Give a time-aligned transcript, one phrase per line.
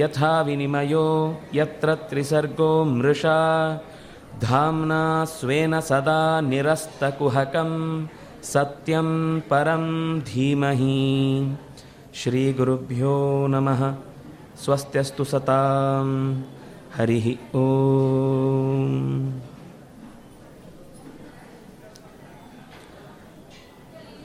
[0.02, 1.08] यथा विनिमयो
[1.54, 3.40] यत्र त्रिसर्गो मृषा
[4.44, 5.02] धाम्ना
[5.33, 7.71] स्वेन सदा निरस्तकुहकं
[8.52, 9.09] सत्यं
[9.49, 9.85] परं
[10.30, 10.95] धीमहि
[12.21, 13.16] श्रीगुरुभ्यो
[13.53, 13.83] नमः
[14.63, 16.07] स्वस्त्यस्तु सतां
[16.97, 18.89] हरिः ॐ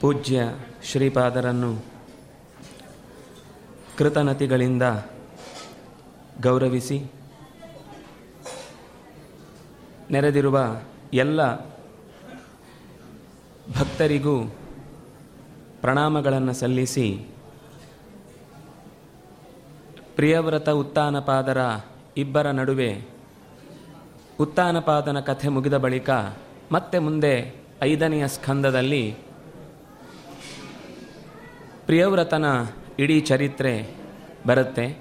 [0.01, 0.39] ಪೂಜ್ಯ
[0.89, 1.69] ಶ್ರೀಪಾದರನ್ನು
[3.99, 4.85] ಕೃತನತಿಗಳಿಂದ
[6.45, 6.97] ಗೌರವಿಸಿ
[10.12, 10.80] ನೆರೆದಿರುವ
[11.14, 11.54] ಎಲ್ಲ
[13.78, 14.54] ಭಕ್ತರಿಗೂ
[15.80, 17.26] ಪ್ರಣಾಮಗಳನ್ನು ಸಲ್ಲಿಸಿ
[20.16, 21.58] ಪ್ರಿಯವ್ರತ ಉತ್ತಾನಪಾದರ
[22.16, 23.02] ಇಬ್ಬರ ನಡುವೆ
[24.40, 26.10] ಉತ್ತಾನಪಾದನ ಕಥೆ ಮುಗಿದ ಬಳಿಕ
[26.72, 29.16] ಮತ್ತೆ ಮುಂದೆ ಐದನೆಯ ಸ್ಕಂದದಲ್ಲಿ
[31.86, 32.44] ಪ್ರಿಯವ್ರತನ
[32.98, 33.94] ಇಡೀ ಚರಿತ್ರೆ
[34.46, 34.98] ಬರುತ್ತೆ.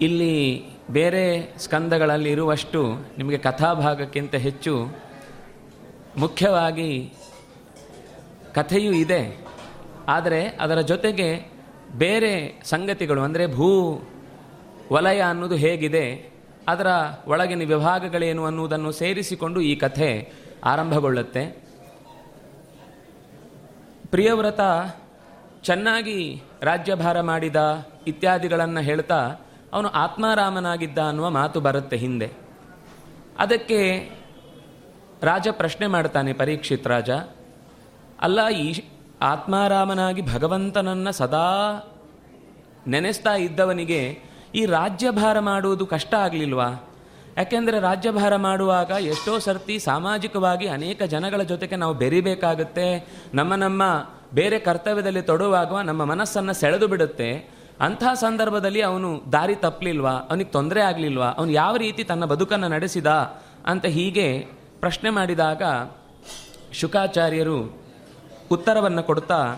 [0.00, 0.34] ಇಲ್ಲಿ
[0.90, 1.22] ಬೇರೆ
[1.58, 2.80] ಸ್ಕಂದಗಳಲ್ಲಿ ಇರುವಷ್ಟು
[3.18, 4.74] ನಿಮಗೆ ಕಥಾಭಾಗಕ್ಕಿಂತ ಹೆಚ್ಚು
[6.18, 6.90] ಮುಖ್ಯವಾಗಿ
[8.54, 9.22] ಕಥೆಯೂ ಇದೆ.
[10.08, 11.28] ಆದರೆ ಅದರ ಜೊತೆಗೆ
[12.02, 12.32] ಬೇರೆ
[12.64, 13.68] ಸಂಗತಿಗಳು, ಅಂದರೆ ಭೂ
[14.92, 16.04] ವಲಯ ಅನ್ನೋದು ಹೇಗಿದೆ,
[16.68, 16.88] ಅದರ
[17.26, 20.10] ಒಳಗಿನ ವಿಭಾಗಗಳೇನು ಅನ್ನುವುದನ್ನು ಸೇರಿಸಿಕೊಂಡು ಈ ಕಥೆ
[20.64, 21.44] ಆರಂಭಗೊಳ್ಳುತ್ತೆ.
[24.10, 24.62] ಪ್ರಿಯವ್ರತ
[25.62, 26.18] ಚೆನ್ನಾಗಿ
[26.62, 27.58] ರಾಜ್ಯಭಾರ ಮಾಡಿದ
[28.06, 29.20] ಇತ್ಯಾದಿಗಳನ್ನು ಹೇಳ್ತಾ
[29.72, 32.28] ಅವನು ಆತ್ಮಾರಾಮನಾಗಿದ್ದ ಅನ್ನುವ ಮಾತು ಬರುತ್ತೆ ಹಿಂದೆ.
[33.38, 33.80] ಅದಕ್ಕೆ
[35.22, 37.10] ರಾಜ ಪ್ರಶ್ನೆ ಮಾಡ್ತಾನೆ ಪರೀಕ್ಷಿತ್ ರಾಜ,
[38.20, 38.66] ಅಲ್ಲ ಈ
[39.22, 41.46] ಆತ್ಮಾರಾಮನಾಗಿ ಭಗವಂತನನ್ನು ಸದಾ
[42.86, 44.00] ನೆನೆಸ್ತಾ ಇದ್ದವನಿಗೆ
[44.54, 46.68] ಈ ರಾಜ್ಯಭಾರ ಮಾಡುವುದು ಕಷ್ಟ ಆಗಲಿಲ್ವಾ?
[47.36, 52.86] ಯಾಕೆಂದರೆ ರಾಜ್ಯಭಾರ ಮಾಡುವಾಗ ಎಷ್ಟೋ ಸರ್ತಿ ಸಾಮಾಜಿಕವಾಗಿ ಅನೇಕ ಜನಗಳ ಜೊತೆಗೆ ನಾವು ಬೆರಿಬೇಕಾಗುತ್ತೆ,
[53.34, 53.82] ನಮ್ಮ ನಮ್ಮ
[54.34, 57.57] ಬೇರೆ ಕರ್ತವ್ಯದಲ್ಲಿ ತೊಡುವಾಗ ನಮ್ಮ ಮನಸ್ಸನ್ನು ಸೆಳೆದು ಬಿಡುತ್ತೆ.
[57.80, 61.26] ಅಂಥ ಸಂದರ್ಭದಲ್ಲಿ ಅವನು ದಾರಿ ತಪ್ಪಲಿಲ್ವಾ ಅವನಿಗೆ ತೊಂದರೆ ಆಗಲಿಲ್ವಾ?
[61.26, 63.06] ಅವನು ಯಾವ ರೀತಿ ತನ್ನ ಬದುಕನ್ನು ನಡೆಸಿದ
[63.66, 64.46] ಅಂತ ಹೀಗೆ
[64.80, 65.62] ಪ್ರಶ್ನೆ ಮಾಡಿದಾಗ
[66.72, 67.78] ಶುಕಾಚಾರ್ಯರು
[68.50, 69.56] ಉತ್ತರವನ್ನು ಕೊಡ್ತಾ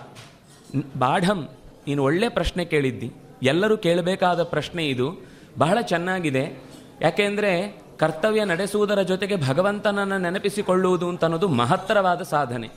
[0.99, 1.49] ಬಾಢಂ,
[1.87, 3.13] ನೀನು ಒಳ್ಳೆ ಪ್ರಶ್ನೆ ಕೇಳಿದ್ದಿ.
[3.43, 5.25] ಎಲ್ಲರೂ ಕೇಳಬೇಕಾದ ಪ್ರಶ್ನೆ ಇದು.
[5.59, 6.63] ಬಹಳ ಚೆನ್ನಾಗಿದೆ.
[7.01, 12.71] ಯಾಕೆಂದರೆ ಕರ್ತವ್ಯ ನಡೆಸುವುದರ ಜೊತೆಗೆ ಭಗವಂತನನ್ನು ನೆನಪಿಸಿಕೊಳ್ಳುವುದು ಅಂತ ಅನ್ನೋದು ಮಹತ್ತರವಾದ ಸಾಧನೆ.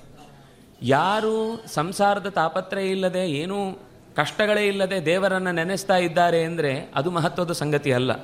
[0.82, 3.80] ಯಾರು ಸಂಸಾರದ ತಾಪತ್ರಯ ಇಲ್ಲದೆ ಏನೂ
[4.16, 8.16] ಕಷ್ಟಗಳೇ ಇಲ್ಲದೆ ದೇವರನ್ನು ನೆನೆಸ್ತಾ ಇದ್ದಾರೆ ಅಂದರೆ ಅದು ಮಹತ್ವದ ಸಂಗತಿ ಅಲ್ಲ.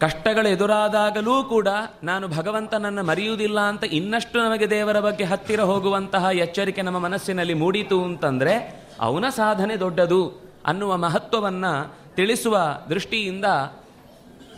[0.00, 1.68] ಕಷ್ಟಗಳು ಎದುರಾದಾಗಲೂ ಕೂಡ
[2.02, 8.84] ನಾನು ಭಗವಂತನನ್ನು ಮರೆಯುವುದಿಲ್ಲ ಅಂತ ಇನ್ನಷ್ಟು ನಮಗೆ ದೇವರ ಬಗ್ಗೆ ಹತ್ತಿರ ಹೋಗುವಂತಹ ಎಚ್ಚರಿಕೆ ನಮ್ಮ ಮನಸ್ಸಿನಲ್ಲಿ ಮೂಡಿತು ಅಂತಂದರೆ
[9.00, 13.44] ಅವನ ಸಾಧನೆ ದೊಡ್ಡದು ಅನ್ನುವ ಮಹತ್ವವನ್ನು ತಿಳಿಸುವ ದೃಷ್ಟಿಯಿಂದ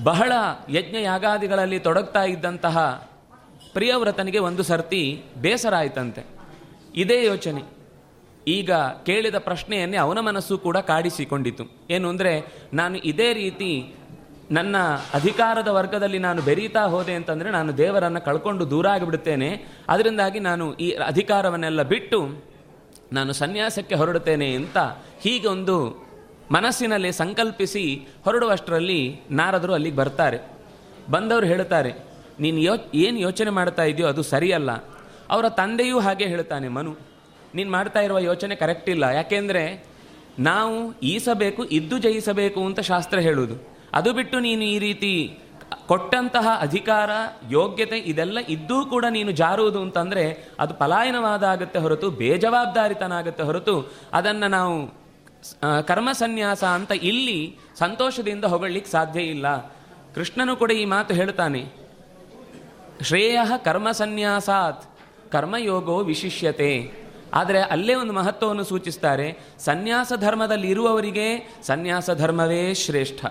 [0.02, 0.32] ಬಹಳ
[0.68, 3.08] ಯಜ್ಞ ಯಾಗಾದಿಗಳಲ್ಲಿ ತೊಡಗ್ತಾ ಇದ್ದಂತಹ
[3.72, 6.22] ಪ್ರಿಯವ್ರತನಿಗೆ ಒಂದು ಸರ್ತಿ ಬೇಸರ ಆಯ್ತಂತೆ.
[6.94, 7.75] ಇದೇ ಯೋಚನೆ.
[8.54, 8.72] ಈಗ
[9.06, 11.64] ಕೇಳಿದ ಪ್ರಶ್ನೆಯನ್ನೇ ಅವನ ಮನಸ್ಸು ಕೂಡ ಕಾಡಿಸಿಕೊಂಡಿತು.
[11.94, 12.32] ಏನು ಅಂದರೆ,
[12.80, 13.70] ನಾನು ಇದೇ ರೀತಿ
[14.56, 14.76] ನನ್ನ
[15.18, 19.48] ಅಧಿಕಾರದ ವರ್ಗದಲ್ಲಿ ನಾನು ಬೆರೀತಾ ಹೋದೆ ಅಂತಂದರೆ ನಾನು ದೇವರನ್ನು ಕಳ್ಕೊಂಡು ದೂರ ಆಗಿಬಿಡುತ್ತೇನೆ.
[19.92, 22.20] ಅದರಿಂದಾಗಿ ನಾನು ಈ ಅಧಿಕಾರವನ್ನೆಲ್ಲ ಬಿಟ್ಟು
[23.16, 24.78] ನಾನು ಸನ್ಯಾಸಕ್ಕೆ ಹೊರಡುತ್ತೇನೆ ಅಂತ
[25.24, 25.76] ಹೀಗೆ ಒಂದು
[26.56, 27.84] ಮನಸ್ಸಿನಲ್ಲಿ ಸಂಕಲ್ಪಿಸಿ
[28.24, 29.00] ಹೊರಡುವಷ್ಟರಲ್ಲಿ
[29.40, 30.38] ನಾರದರು ಅಲ್ಲಿಗೆ ಬರ್ತಾರೆ.
[31.14, 31.92] ಬಂದವರು ಹೇಳ್ತಾರೆ,
[32.44, 32.74] ನೀನು ಯೋ
[33.06, 34.70] ಏನು ಯೋಚನೆ ಮಾಡ್ತಾ ಇದೆಯೋ ಅದು ಸರಿಯಲ್ಲ.
[35.34, 36.92] ಅವರ ತಂದೆಯೂ ಹಾಗೆ ಹೇಳ್ತಾನೆ, ಮನು
[37.56, 39.04] ನೀನು ಮಾಡ್ತಾ ಇರುವ ಯೋಚನೆ ಕರೆಕ್ಟ್ ಇಲ್ಲ.
[39.18, 39.64] ಯಾಕೆಂದರೆ
[40.50, 40.76] ನಾವು
[41.14, 43.56] ಈಸಬೇಕು, ಇದ್ದು ಜಯಿಸಬೇಕು ಅಂತ ಶಾಸ್ತ್ರ ಹೇಳುವುದು
[43.98, 45.12] ಅದು ಬಿಟ್ಟು ನೀನು ಈ ರೀತಿ
[45.90, 47.10] ಕೊಟ್ಟಂತಹ ಅಧಿಕಾರ,
[47.50, 50.24] ಯೋಗ್ಯತೆ ಇದೆಲ್ಲ ಇದ್ದೂ ಕೂಡ ನೀನು ಜಾರುವುದು ಅಂತಂದರೆ
[50.62, 53.74] ಅದು ಪಲಾಯನವಾದ ಆಗುತ್ತೆ ಹೊರತು, ಬೇಜವಾಬ್ದಾರಿತನಾಗುತ್ತೆ ಹೊರತು
[54.18, 54.76] ಅದನ್ನು ನಾವು
[55.88, 57.38] ಕರ್ಮ ಸನ್ಯಾಸ ಅಂತ ಇಲ್ಲಿ
[57.82, 59.46] ಸಂತೋಷದಿಂದ ಹೊಗಳಲಿಕ್ಕೆ ಸಾಧ್ಯ ಇಲ್ಲ.
[60.14, 61.62] ಕೃಷ್ಣನು ಕೂಡ ಈ ಮಾತು ಹೇಳ್ತಾನೆ.
[63.08, 64.84] ಶ್ರೇಯ ಕರ್ಮ ಸನ್ಯಾಸಾತ್
[65.32, 66.72] ಕರ್ಮಯೋಗೋ ವಿಶಿಷ್ಯತೆ.
[67.34, 73.24] ಆದರೆ ಅಲ್ಲೇ ಒಂದು ಮಹತ್ವವನ್ನು ಸೂಚಿಸ್ತಾರೆ, ಸನ್ಯಾಸ ಧರ್ಮದಲ್ಲಿ ಇರುವವರಿಗೆ ಸನ್ಯಾಸ ಧರ್ಮವೇ ಶ್ರೇಷ್ಠ.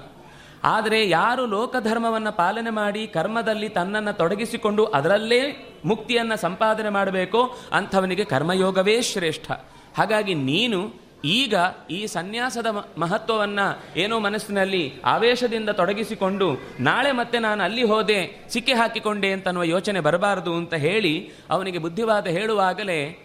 [0.64, 5.42] ಆದರೆ ಯಾರು ಲೋಕಧರ್ಮವನ್ನು ಪಾಲನೆ ಮಾಡಿ ಕರ್ಮದಲ್ಲಿ ತನ್ನನ್ನು ತೊಡಗಿಸಿಕೊಂಡು ಅದರಲ್ಲೇ
[5.86, 9.52] ಮುಕ್ತಿಯನ್ನು ಸಂಪಾದನೆ ಮಾಡಬೇಕೋ ಅಂಥವನಿಗೆ ಕರ್ಮಯೋಗವೇ ಶ್ರೇಷ್ಠ.
[9.98, 11.56] ಹಾಗಾಗಿ ನೀನು ಈಗ
[11.92, 12.66] ಈ ಸನ್ಯಾಸದ
[12.98, 13.60] ಮಹತ್ವವನ್ನ
[13.96, 16.48] ಏನೋ ಮನಸ್ಸಿನಲ್ಲಿ ಆವೇಶದಿಂದ ತೊಡಗಿಸಿಕೊಂಡು
[16.80, 23.25] ನಾಳೆ ಮತ್ತೆ ನಾನು ಅಲ್ಲಿ ಹೋದೆ, ಸಿಕ್ಕಿ ಹಾಕಿಕೊಂಡೆ ಅಂತನ್ನುವ ಯೋಚನೆ ಬರಬಾರದು ಅಂತ ಹೇಳಿ ಅವನಿಗೆ ಬುದ್ಧಿವಾದ ಹೇಳುವಾಗಲೇ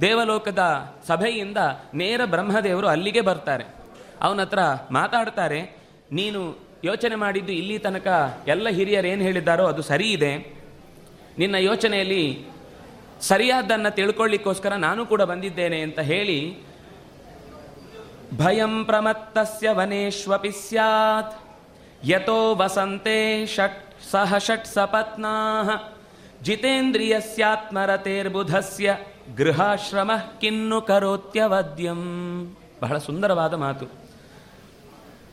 [0.00, 1.58] ದೇವಲೋಕದ ಸಭೆಯಿಂದ
[1.94, 3.66] ನೇರ ಬ್ರಹ್ಮದೇವರು ಅಲ್ಲಿಗೆ ಬರ್ತಾರೆ.
[4.22, 4.58] ಅವನ ಹತ್ರ
[4.90, 5.76] ಮಾತಾಡ್ತಾರೆ,
[6.12, 10.58] ನೀನು ಯೋಚನೆ ಮಾಡಿದ್ದು ಇಲ್ಲಿ ತನಕ ಎಲ್ಲ ಹಿರಿಯರು ಏನು ಹೇಳಿದ್ದಾರೋ ಅದು ಸರಿ ಇದೆ.
[11.38, 12.46] ನಿನ್ನ ಯೋಚನೆಯಲ್ಲಿ
[13.20, 16.58] ಸರಿಯಾದ್ದನ್ನು ತಿಳ್ಕೊಳ್ಳಿಕ್ಕೋಸ್ಕರ ನಾನು ಕೂಡ ಬಂದಿದ್ದೇನೆ ಅಂತ ಹೇಳಿ
[18.38, 21.34] ಭಯಂ ಪ್ರಮತ್ತಸ್ಯ ವನೇಶ್ವಪಿ ಸ್ಯಾತ್.
[22.04, 25.70] ಯತೋ ವಸಂತೆ ಷಟ್ ಸಹ ಷಟ್ ಸಪತ್ನಾಃ
[26.42, 28.96] ಜಿತೇಂದ್ರಿಯಸ್ಯಾತ್ಮರತೇರ್ಬುಧಸ್ಯ.
[29.36, 30.10] ಗೃಹಾಶ್ರಮ
[30.40, 31.98] ಕಿನ್ನು ಕರೋತ್ಯವದ್ಯಂ.
[32.82, 33.86] ಬಹಳ ಸುಂದರವಾದ ಮಾತು.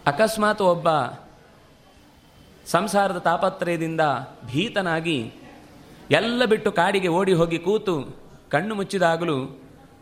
[0.05, 0.87] ಅಕಸ್ಮಾತ್ ಒಬ್ಬ
[2.65, 4.01] ಸಂಸಾರದ ತಾಪತ್ರಯದಿಂದ
[4.51, 5.33] ಭೀತನಾಗಿ
[6.11, 8.15] ಎಲ್ಲ ಬಿಟ್ಟು ಕಾಡಿಗೆ ಓಡಿ ಹೋಗಿ ಕೂತು
[8.51, 9.61] ಕಣ್ಣು ಮುಚ್ಚಿದಾಗಲೂ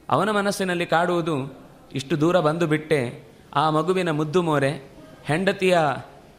[0.10, 1.60] ಅವನ ಮನಸ್ಸಿನಲ್ಲಿ ಕಾಡುವುದು
[1.94, 3.24] ಇಷ್ಟು ದೂರ ಬಂದು ಬಿಟ್ಟೆ.
[3.56, 4.92] ಆ ಮಗುವಿನ ಮುದ್ದು ಮೋರೆ
[5.24, 5.80] ಹೆಂಡತಿಯ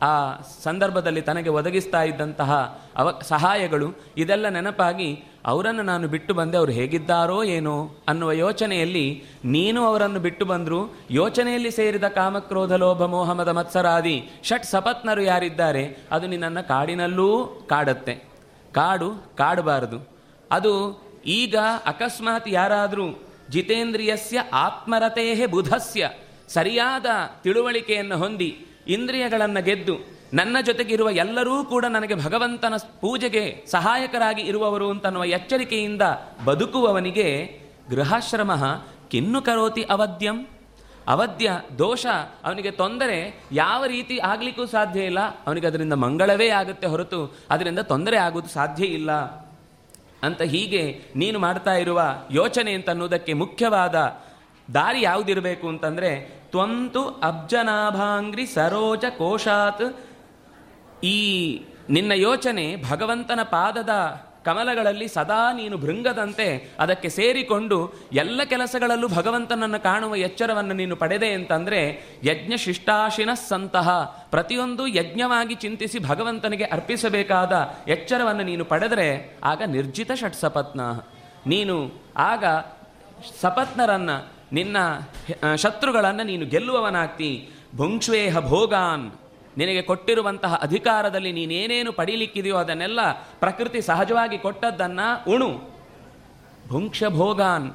[0.02, 7.44] ಆ ಸಂದರ್ಭದಲ್ಲಿ ತನಗೆ ಒದಗಿಸ್ತಾ ಇದ್ದಂತಹ ಅವ ಸಹಾಯಗಳು ಇದೆಲ್ಲ ನೆನಪಾಗಿ ಅವರನ್ನು ನಾನು ಬಿಟ್ಟು ಬಂದೆ, ಅವರು ಹೇಗಿದ್ದಾರೋ
[7.44, 10.96] ಏನೋ ಅನ್ನುವ ಯೋಚನೆಯಲ್ಲಿ ನೀನು ಅವರನ್ನು ಬಿಟ್ಟು ಬಂದರೂ.
[11.11, 15.96] ಯೋಚನೆಯಲ್ಲಿ ಸೇರಿದ ಕಾಮಕ್ರೋಧ, ಲೋಭ ಮೋಹಮದ ಮತ್ಸರಾದಿ ಷಟ್ ಸಪತ್ನರು ಯಾರಿದ್ದಾರೆ?
[16.11, 18.14] ಅದು ನಿನ್ನನ್ನು ಕಾಡಿನಲ್ಲೂ ಕಾಡತ್ತೆ.
[18.73, 20.08] ಕಾಡು ಕಾಡಬಾರದು.
[20.50, 21.56] ಅದು ಈಗ
[21.87, 26.11] ಅಕಸ್ಮಾತ್ ಯಾರಾದರೂ ಜಿತೇಂದ್ರಿಯಸ್ಯ ಆತ್ಮರತೆಯೇ ಬುಧಸ್ಯ.
[26.49, 27.06] ಸರಿಯಾದ
[27.43, 29.94] ತಿಳುವಳಿಕೆಯನ್ನು ಹೊಂದಿ ಇಂದ್ರಿಯಗಳನ್ನು ಗೆದ್ದು
[30.32, 36.02] ನನ್ನ ಜೊತೆಗಿರುವ ಎಲ್ಲರೂ ಕೂಡ ನನಗೆ ಭಗವಂತನ ಪೂಜೆಗೆ ಸಹಾಯಕರಾಗಿ ಇರುವವರು ಅಂತನ್ನುವ ಎಚ್ಚರಿಕೆಯಿಂದ
[36.44, 37.58] ಬದುಕುವವನಿಗೆ
[37.90, 38.64] ಗೃಹಾಶ್ರಮ
[39.08, 40.46] ಕಿನ್ನು ಕರೋತಿ ಅವಧ್ಯಂ.
[41.08, 42.06] ಅವಧ್ಯ, ದೋಷ,
[42.44, 45.20] ಅವನಿಗೆ ತೊಂದರೆ ಯಾವ ರೀತಿ ಆಗಲಿಕ್ಕೂ ಸಾಧ್ಯ ಇಲ್ಲ.
[45.20, 49.12] ಅವನಿಗೆ ಅದರಿಂದ ಮಂಗಳವೇ ಆಗುತ್ತೆ ಹೊರತು ಅದರಿಂದ ತೊಂದರೆ ಆಗುವುದು ಸಾಧ್ಯ ಇಲ್ಲ.
[50.22, 53.94] ಅಂತ ಹೀಗೆ ನೀನು ಮಾಡ್ತಾ ಇರುವ ಯೋಚನೆ ಅಂತ ಅನ್ನೋದಕ್ಕೆ ಮುಖ್ಯವಾದ
[54.74, 59.96] ದಾರಿ ಯಾವುದಿರಬೇಕು ಅಂತಂದರೆ ತ್ವಂತು ಅಬ್ಜನಾಭಾಂಗ್ರಿ ಸರೋಜ ಕೋಶಾತ್
[61.04, 63.90] ಈ ನಿನ್ನ ಯೋಚನೆ ಭಗವಂತನ ಪಾದದ
[64.44, 71.80] ಕಮಲಗಳಲ್ಲಿ ಸದಾ ನೀನು ಭೃಂಗದಂತೆ ಅದಕ್ಕೆ ಸೇರಿಕೊಂಡು ಎಲ್ಲ ಕೆಲಸಗಳಲ್ಲೂ ಭಗವಂತನನ್ನು ಕಾಣುವ ಎಚ್ಚರವನ್ನು ನೀನು ಪಡೆದೆ ಅಂತಂದರೆ
[72.24, 73.88] ಯಜ್ಞ ಶಿಷ್ಟಾಶಿನ ಸಂತಹ
[74.30, 77.52] ಪ್ರತಿಯೊಂದು ಯಜ್ಞವಾಗಿ ಚಿಂತಿಸಿ ಭಗವಂತನಿಗೆ ಅರ್ಪಿಸಬೇಕಾದ
[77.88, 80.80] ಎಚ್ಚರವನ್ನು ನೀನು ಪಡೆದರೆ ಆಗ ನಿರ್ಜಿತ ಷಟ್ಸಪತ್ನ.
[81.46, 82.44] ನೀನು ಆಗ
[83.40, 87.50] ಸಪತ್ನರನ್ನು, ನಿನ್ನ ಶತ್ರುಗಳನ್ನು ಶತ್ರುಗಳನ್ನ ನೀನು ಗೆಲ್ಲುವವನಾಗ್ತಿ.
[87.76, 89.10] ಭುಂಕ್ಷ್ವೇಹ ಭೋಗಾನ್.
[89.56, 95.70] ನಿನಗೆ ಕೊಟ್ಟಿರುವಂತಹ ಅಧಿಕಾರದಲ್ಲಿ ನೀನೇನೇನು ಪಡೀಲಿಕ್ಕಿದೆಯೋ ಅದನ್ನೆಲ್ಲ ಪ್ರಕೃತಿ ಸಹಜವಾಗಿ ಕೊಟ್ಟದ್ದನ್ನ ಉಣು.
[96.69, 97.73] ಭುಂಕ್ಷ ಭೋಗಾನ್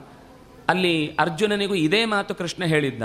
[0.70, 3.04] ಅಲ್ಲಿ ಅರ್ಜುನನಿಗೂ ಇದೇ ಮಾತು ಕೃಷ್ಣ ಹೇಳಿದ್ದ.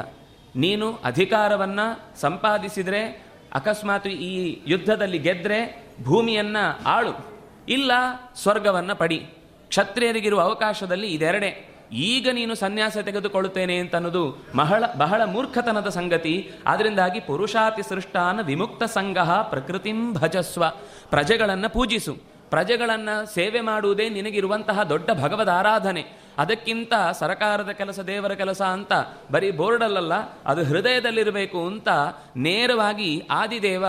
[0.57, 1.81] ನೀನು ಅಧಿಕಾರವನ್ನ
[2.21, 7.43] ಸಂಪಾದಿಸಿದರೆ, ಅಕಸ್ಮಾತ್ ಈ ಯುದ್ಧದಲ್ಲಿ ಗೆದ್ದರೆ ಭೂಮಿಯನ್ನ ಆಳು.
[7.69, 7.93] ಇಲ್ಲ,
[8.37, 9.27] ಸ್ವರ್ಗವನ್ನ ಪಡಿ.
[9.69, 11.74] ಕ್ಷತ್ರಿಯರಿಗಿರುವ ಅವಕಾಶದಲ್ಲಿ ಇದೆರಡೇ.
[11.95, 14.25] ಈಗ ನೀನು ಸನ್ಯಾಸ ತೆಗೆದುಕೊಳ್ಳುತ್ತೇನೆ ಅಂತ ಅನ್ನೋದು
[14.57, 16.51] ಬಹಳ ಬಹಳ ಮೂರ್ಖತನದ ಸಂಗತಿ.
[16.67, 19.19] ಆದ್ರಿಂದಾಗಿ ಪುರುಷಾತಿ ಸೃಷ್ಟಾನ ವಿಮುಕ್ತ ಸಂಘ
[19.51, 20.65] ಪ್ರಕೃತಿಂ ಭಜಸ್ವ.
[21.11, 22.15] ಪ್ರಜೆಗಳನ್ನು ಪೂಜಿಸು.
[22.51, 26.05] ಪ್ರಜೆಗಳನ್ನು ಸೇವೆ ಮಾಡುವುದೇ ನಿನಗಿರುವಂತಹ ದೊಡ್ಡ ಭಗವದ್ ಆರಾಧನೆ
[26.39, 28.93] ಅದಕ್ಕಿಂತ ಸರಕಾರದ ಕೆಲಸ ದೇವರ ಕೆಲಸ ಅಂತ
[29.31, 31.89] ಬರೀ ಬೋರ್ಡಲ್ಲಲ್ಲ, ಅದು ಹೃದಯದಲ್ಲಿರಬೇಕು ಅಂತ
[32.37, 33.85] ನೇರವಾಗಿ ಆದಿದೇವ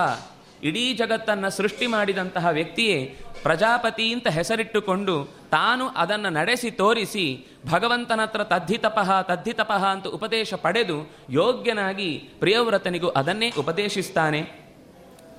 [0.63, 2.97] ಇಡೀ ಜಗತ್ತನ್ನ ಸೃಷ್ಟಿ ಮಾಡಿದಂತಹ ವ್ಯಕ್ತಿಯೇ
[3.45, 5.15] ಪ್ರಜಾಪತಿ ಅಂತ ಹೆಸರಿಟ್ಟುಕೊಂಡು
[5.51, 7.25] ತಾನು ಅದನ್ನು ನಡೆಸಿ ತೋರಿಸಿ
[7.71, 10.97] ಭಗವಂತನ ಹತ್ರ ತದ್ಧಿತಪಃ ತದ್ಧಿತಪಃ ಅಂತ ಉಪದೇಶ ಪಡೆದು
[11.29, 14.41] ಯೋಗ್ಯನಾಗಿ ಪ್ರಿಯವ್ರತನಿಗೂ ಅದನ್ನೇ ಉಪದೇಶಿಸ್ತಾನೆ.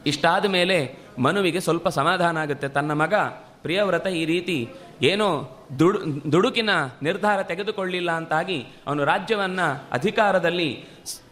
[0.06, 0.78] ಇಷ್ಟಾದ ಮೇಲೆ
[1.18, 2.68] ಮನುವಿಗೆ ಸ್ವಲ್ಪ ಸಮಾಧಾನ ಆಗುತ್ತೆ.
[2.68, 3.14] ತನ್ನ ಮಗ
[3.62, 4.56] ಪ್ರಿಯವ್ರತ ಈ ರೀತಿ
[5.02, 5.28] ಏನೋ
[5.78, 5.98] ದುಡು,
[6.32, 6.70] ದುಡುಕಿನ
[7.02, 10.70] ನಿರ್ಧಾರ ತೆಗೆದುಕೊಳ್ಳಿಲ್ಲ ಅಂತಾಗಿ ಅವನು ರಾಜ್ಯವನ್ನು ಅಧಿಕಾರದಲ್ಲಿ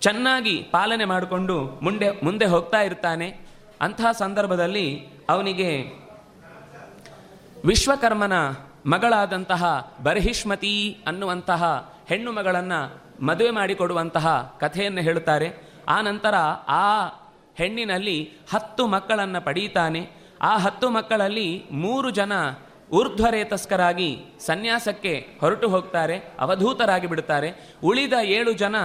[0.00, 3.28] ಚೆನ್ನಾಗಿ ಪಾಲನೆ ಮಾಡಿಕೊಂಡು ಮುಂದೆ ಮುಂದೆ ಹೋಗ್ತಾ ಇರ್ತಾನೆ.
[3.80, 4.86] ಅಂತಹ ಸಂದರ್ಭದಲ್ಲಿ
[5.28, 5.70] ಅವನಿಗೆ
[7.64, 8.37] ವಿಶ್ವಕರ್ಮನ
[8.87, 9.64] ಮಗಳಾದಂತಹ
[10.02, 10.73] ಬರ್ಹಿಷ್ಮತಿ
[11.06, 11.62] ಅನ್ನುವಂತಹ
[12.09, 12.80] ಹೆಣ್ಣು ಮಗಳನ್ನು
[13.26, 14.26] ಮದುವೆ ಮಾಡಿಕೊಡುವಂತಹ
[14.61, 15.49] ಕಥೆಯನ್ನು ಹೇಳುತ್ತಾರೆ.
[15.88, 16.35] ಆ ನಂತರ
[16.68, 17.06] ಆ
[17.59, 18.16] ಹೆಣ್ಣಿನಲ್ಲಿ
[18.52, 20.02] ಹತ್ತು ಮಕ್ಕಳನ್ನು ಪಡೆಯುತ್ತಾನೆ
[20.42, 21.49] ಆ ಹತ್ತು ಮಕ್ಕಳಲ್ಲಿ
[21.85, 22.33] ಮೂರು ಜನ
[22.92, 24.11] ಊರ್ಧ್ವರೇತಸ್ಕರಾಗಿ
[24.47, 27.50] ಸನ್ಯಾಸಕ್ಕೆ ಹೊರಟು ಹೋಗ್ತಾರೆ, ಅವಧೂತರಾಗಿ ಬಿಡುತ್ತಾರೆ
[27.85, 28.76] ಉಳಿದ ಏಳು ಜನ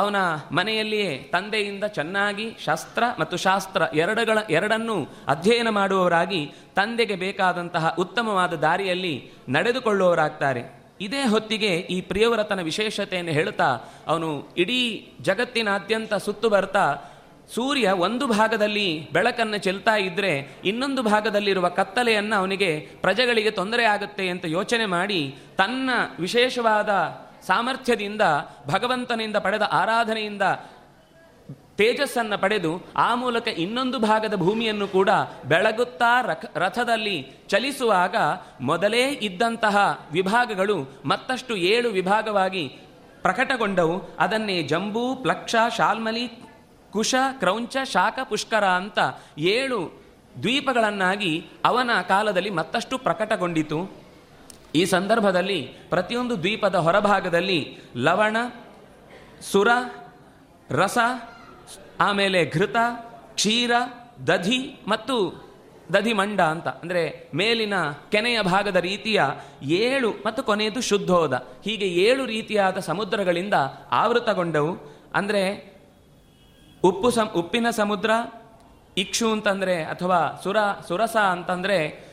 [0.00, 0.18] ಅವನ
[0.52, 4.96] ಮನೆಯಲ್ಲಿಯೇ ತಂದೆಯಿಂದ ಚೆನ್ನಾಗಿ ಶಾಸ್ತ್ರ ಮತ್ತು ಶಾಸ್ತ್ರ ಎರಡುಗಳ ಎರಡನ್ನೂ
[5.28, 6.42] ಅಧ್ಯಯನ ಮಾಡುವವರಾಗಿ
[6.76, 9.14] ತಂದೆಗೆ ಬೇಕಾದಂತಹ ಉತ್ತಮವಾದ ದಾರಿಯಲ್ಲಿ
[9.48, 10.62] ನಡೆದುಕೊಳ್ಳುವವರಾಗ್ತಾರೆ.
[11.00, 13.68] ಇದೇ ಹೊತ್ತಿಗೆ ಈ ಪ್ರಿಯವ್ರತನ ವಿಶೇಷತೆಯನ್ನು ಹೇಳುತ್ತಾ
[14.06, 14.80] ಅವನು ಇಡೀ
[15.20, 16.84] ಜಗತ್ತಿನಾದ್ಯಂತ ಸುತ್ತು ಬರ್ತಾ
[17.54, 20.32] ಸೂರ್ಯ ಒಂದು ಭಾಗದಲ್ಲಿ ಬೆಳಕನ್ನು ಚೆಲ್ತಾ ಇದ್ದರೆ
[20.64, 22.68] ಇನ್ನೊಂದು ಭಾಗದಲ್ಲಿರುವ ಕತ್ತಲೆಯನ್ನು ಅವನಿಗೆ
[23.00, 25.20] ಪ್ರಜೆಗಳಿಗೆ ತೊಂದರೆ ಆಗುತ್ತೆ ಅಂತ ಯೋಚನೆ ಮಾಡಿ
[25.58, 25.90] ತನ್ನ
[26.20, 26.90] ವಿಶೇಷವಾದ
[27.46, 28.22] ಸಾಮರ್ಥ್ಯದಿಂದ,
[28.66, 30.42] ಭಗವಂತನಿಂದ ಪಡೆದ ಆರಾಧನೆಯಿಂದ
[31.76, 35.08] ತೇಜಸ್ಸನ್ನು ಪಡೆದು, ಆ ಮೂಲಕ ಇನ್ನೊಂದು ಭಾಗದ ಭೂಮಿಯನ್ನು ಕೂಡ
[35.44, 38.16] ಬೆಳಗುತ್ತಾ ರಥ ರಥದಲ್ಲಿ ಚಲಿಸುವಾಗ
[38.60, 42.68] ಮೊದಲೇ ಇದ್ದಂತಹ ವಿಭಾಗಗಳು ಮತ್ತಷ್ಟು ಏಳು ವಿಭಾಗವಾಗಿ
[43.22, 44.16] ಪ್ರಕಟಗೊಂಡವು.
[44.18, 46.28] ಅದನ್ನೇ ಜಂಬೂ, ಪ್ಲಕ್ಷ, ಶಾಲ್ಮಲಿ,
[46.92, 48.98] ಕುಶ, ಕ್ರೌಂಚ, ಶಾಖ, ಪುಷ್ಕರ ಅಂತ
[49.38, 50.00] ಏಳು
[50.42, 53.99] ದ್ವೀಪಗಳನ್ನಾಗಿ ಅವನ ಕಾಲದಲ್ಲಿ ಮತ್ತಷ್ಟು ಪ್ರಕಟಗೊಂಡಿತು.
[54.74, 58.36] ಈ ಸಂದರ್ಭದಲ್ಲಿ ಪ್ರತಿಯೊಂದು ದ್ವೀಪದ ಹೊರಭಾಗದಲ್ಲಿ ಲವಣ,
[59.40, 59.68] ಸುರ,
[60.70, 60.98] ರಸ,
[62.00, 62.76] ಆಮೇಲೆ ಘೃತ,
[63.34, 63.70] ಕ್ಷೀರ,
[64.26, 65.50] ದಧಿ ಮತ್ತು
[65.92, 66.68] ದಧಿಮಂಡ ಅಂತ.
[66.68, 67.74] ಅಂದರೆ ಮೇಲಿನ
[68.10, 69.22] ಕೆನೆಯ ಭಾಗದ ರೀತಿಯ
[69.62, 71.46] ಏಳು ಮತ್ತು ಕೊನೆಯದು ಶುದ್ಧೋದ.
[71.64, 73.54] ಹೀಗೆ ಏಳು ರೀತಿಯಾದ ಸಮುದ್ರಗಳಿಂದ
[73.90, 74.94] ಆವೃತಗೊಂಡವು.
[75.14, 75.72] ಅಂದರೆ
[76.84, 77.08] ಉಪ್ಪು
[77.38, 78.10] ಉಪ್ಪಿನ ಸಮುದ್ರ,
[78.96, 80.56] ಇಕ್ಷು ಅಂತಂದರೆ ಅಥವಾ ಸುರ,
[80.88, 82.10] ಸುರಸ ಅಂತಂದರೆ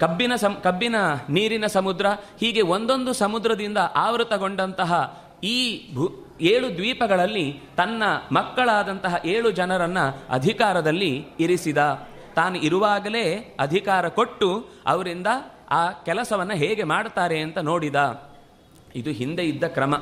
[0.00, 0.94] ಕಬ್ಬಿನ ಸಮ್, ಕಬ್ಬಿನ
[1.28, 2.06] ನೀರಿನ ಸಮುದ್ರ,
[2.40, 8.02] ಹೀಗೆ ಒಂದೊಂದು ಸಮುದ್ರದಿಂದ ಆವೃತಗೊಂಡಂತಹ ಈ ಭೂ, ಏಳು ದ್ವೀಪಗಳಲ್ಲಿ ತನ್ನ
[8.32, 9.98] ಮಕ್ಕಳಾದಂತಹ ಏಳು ಜನರನ್ನ
[10.30, 12.08] ಅಧಿಕಾರದಲ್ಲಿ ಇರಿಸಿದ.
[12.36, 15.26] ತಾನು ಇರುವಾಗಲೇ ಅಧಿಕಾರ ಕೊಟ್ಟು ಅವರಿಂದ
[15.70, 18.22] ಆ ಕೆಲಸವನ್ನು ಹೇಗೆ ಮಾಡ್ತಾರೆ ಅಂತ ನೋಡಿದ.
[18.94, 19.94] ಇದು ಹಿಂದೆ ಇದ್ದ ಕ್ರಮ.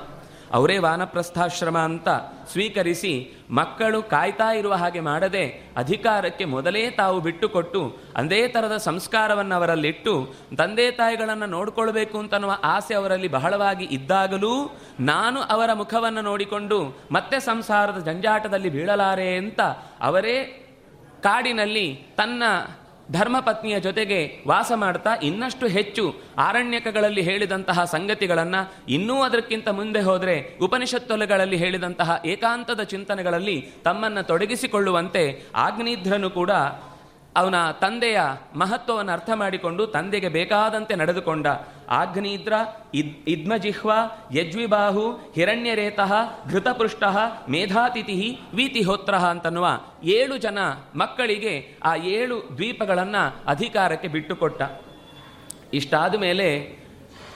[0.53, 2.09] ಅವರೇ ವಾನಪ್ರಸ್ಥಾಶ್ರಮ ಅಂತ
[2.53, 3.13] ಸ್ವೀಕರಿಸಿ
[3.51, 5.45] ಮಕ್ಕಳು ಕಾಯ್ತಾ ಇರುವ ಹಾಗೆ ಮಾಡದೆ
[5.77, 13.85] ಅಧಿಕಾರಕ್ಕೆ ಮೊದಲೇ ತಾವು ಬಿಟ್ಟುಕೊಟ್ಟು ಅದೇ ಥರದ ಸಂಸ್ಕಾರವನ್ನು ಅವರಲ್ಲಿಟ್ಟು ತಂದೆ ತಾಯಿಗಳನ್ನು ನೋಡಿಕೊಳ್ಬೇಕು ಅಂತನ್ನುವ ಆಸೆ ಅವರಲ್ಲಿ ಬಹಳವಾಗಿ
[13.85, 14.55] ಇದ್ದಾಗಲೂ
[15.01, 19.61] ನಾನು ಅವರ ಮುಖವನ್ನು ನೋಡಿಕೊಂಡು ಮತ್ತೆ ಸಂಸಾರದ ಜಂಜಾಟದಲ್ಲಿ ಬೀಳಲಾರೆ ಅಂತ
[20.01, 20.37] ಅವರೇ
[21.23, 21.87] ಕಾಡಿನಲ್ಲಿ
[22.17, 22.43] ತನ್ನ
[23.13, 26.05] ಧರ್ಮಪತ್ನಿಯ ಜೊತೆಗೆ ವಾಸ ಮಾಡ್ತಾ ಇನ್ನಷ್ಟು ಹೆಚ್ಚು
[26.39, 35.25] ಆರಣ್ಯಕಗಳಲ್ಲಿ ಹೇಳಿದಂತಹ ಸಂಗತಿಗಳನ್ನು ಇನ್ನೂ ಅದಕ್ಕಿಂತ ಮುಂದೆ ಹೋದರೆ ಉಪನಿಷತ್ತೊಲೆಗಳಲ್ಲಿ ಹೇಳಿದಂತಹ ಏಕಾಂತದ ಚಿಂತನೆಗಳಲ್ಲಿ ತಮ್ಮನ್ನು ತೊಡಗಿಸಿಕೊಳ್ಳುವಂತೆ
[35.57, 36.53] ಆಗ್ನೇಧ್ರನು ಕೂಡ
[37.37, 38.19] ಅವನ ತಂದೆಯ
[38.55, 41.47] ಮಹತ್ವವನ್ನು ಅರ್ಥ ಮಾಡಿಕೊಂಡು ತಂದೆಗೆ ಬೇಕಾದಂತೆ ನಡೆದುಕೊಂಡ
[41.89, 42.53] ಆಗ್ನೇದ್ರ
[42.95, 43.93] ಇದ್, ಇದ್ಮಜಿಹ್ವ,
[44.35, 46.13] ಯಜ್ವಿಬಾಹು, ಹಿರಣ್ಯರೇತಃ,
[46.51, 47.03] ಘೃತಪೃಷ್ಟ,
[47.49, 50.59] ಮೇಧಾತಿಥಿ, ವೀತಿಹೋತ್ರ ಅಂತನ್ನುವ ಏಳು ಜನ
[50.97, 54.63] ಮಕ್ಕಳಿಗೆ ಆ ಏಳು ದ್ವೀಪಗಳನ್ನು ಅಧಿಕಾರಕ್ಕೆ ಬಿಟ್ಟುಕೊಟ್ಟ.
[55.75, 56.79] ಇಷ್ಟಾದ ಮೇಲೆ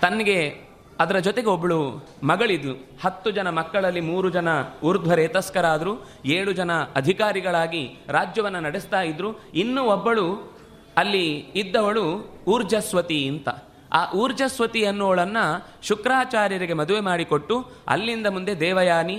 [0.00, 0.56] ತನಗೆ
[1.00, 2.88] ಅದರ ಜೊತೆಗೆ ಒಬ್ಬಳು ಮಗಳಿದ್ಲು.
[3.04, 4.48] ಹತ್ತು ಜನ ಮಕ್ಕಳಲ್ಲಿ ಮೂರು ಜನ
[4.84, 9.44] ಊರ್ಧ್ವ ರೇತಸ್ಕರಾದರು ಏಳು ಜನ ಅಧಿಕಾರಿಗಳಾಗಿ ರಾಜ್ಯವನ್ನು ನಡೆಸ್ತಾ ಇದ್ರು.
[9.54, 10.56] ಇನ್ನೂ ಒಬ್ಬಳು
[10.96, 13.48] ಅಲ್ಲಿ ಇದ್ದವಳು ಊರ್ಜಸ್ವತಿ ಅಂತ.
[13.92, 19.18] ಆ ಊರ್ಜಸ್ವತಿ ಅನ್ನೋಳನ್ನು ಶುಕ್ರಾಚಾರ್ಯರಿಗೆ ಮದುವೆ ಮಾಡಿಕೊಟ್ಟು ಅಲ್ಲಿಂದ ಮುಂದೆ ದೇವಯಾನಿ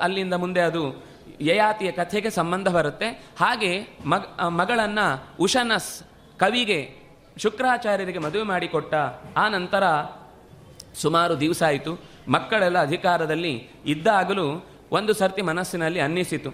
[0.00, 1.04] ಅಲ್ಲಿಂದ ಮುಂದೆ ಅದು
[1.40, 3.06] ಯಯಾತಿಯ ಕಥೆಗೆ ಸಂಬಂಧ ಬರುತ್ತೆ.
[3.40, 4.98] ಹಾಗೆ ಮಗ ಮಗಳನ್ನು ಮಗಳನ್ನ
[5.40, 6.02] ಉಶನಸ್
[6.38, 6.80] ಕವಿಗೆ,
[7.36, 8.94] ಶುಕ್ರಾಚಾರ್ಯರಿಗೆ ಮದುವೆ ಮಾಡಿಕೊಟ್ಟ
[9.36, 9.84] ಆ ನಂತರ
[10.94, 11.92] ಸುಮಾರು ದಿವಸ ಆಯಿತು.
[12.28, 16.50] ಮಕ್ಕಳೆಲ್ಲ ಅಧಿಕಾರದಲ್ಲಿ ಇದ್ದಾಗಲೂ ಒಂದು ಸರ್ತಿ ಮನಸ್ಸಿನಲ್ಲಿ ಅನ್ನಿಸಿತು.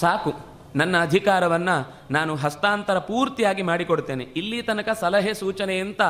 [0.00, 0.32] ಸಾಕು,
[0.76, 1.76] ನನ್ನ ಅಧಿಕಾರವನ್ನು
[2.10, 4.24] ನಾನು ಹಸ್ತಾಂತರ ಪೂರ್ತಿಯಾಗಿ ಮಾಡಿಕೊಡ್ತೇನೆ.
[4.24, 6.02] ಇಲ್ಲಿ ತನಕ ಸಲಹೆ ಸೂಚನೆ ಅಂತ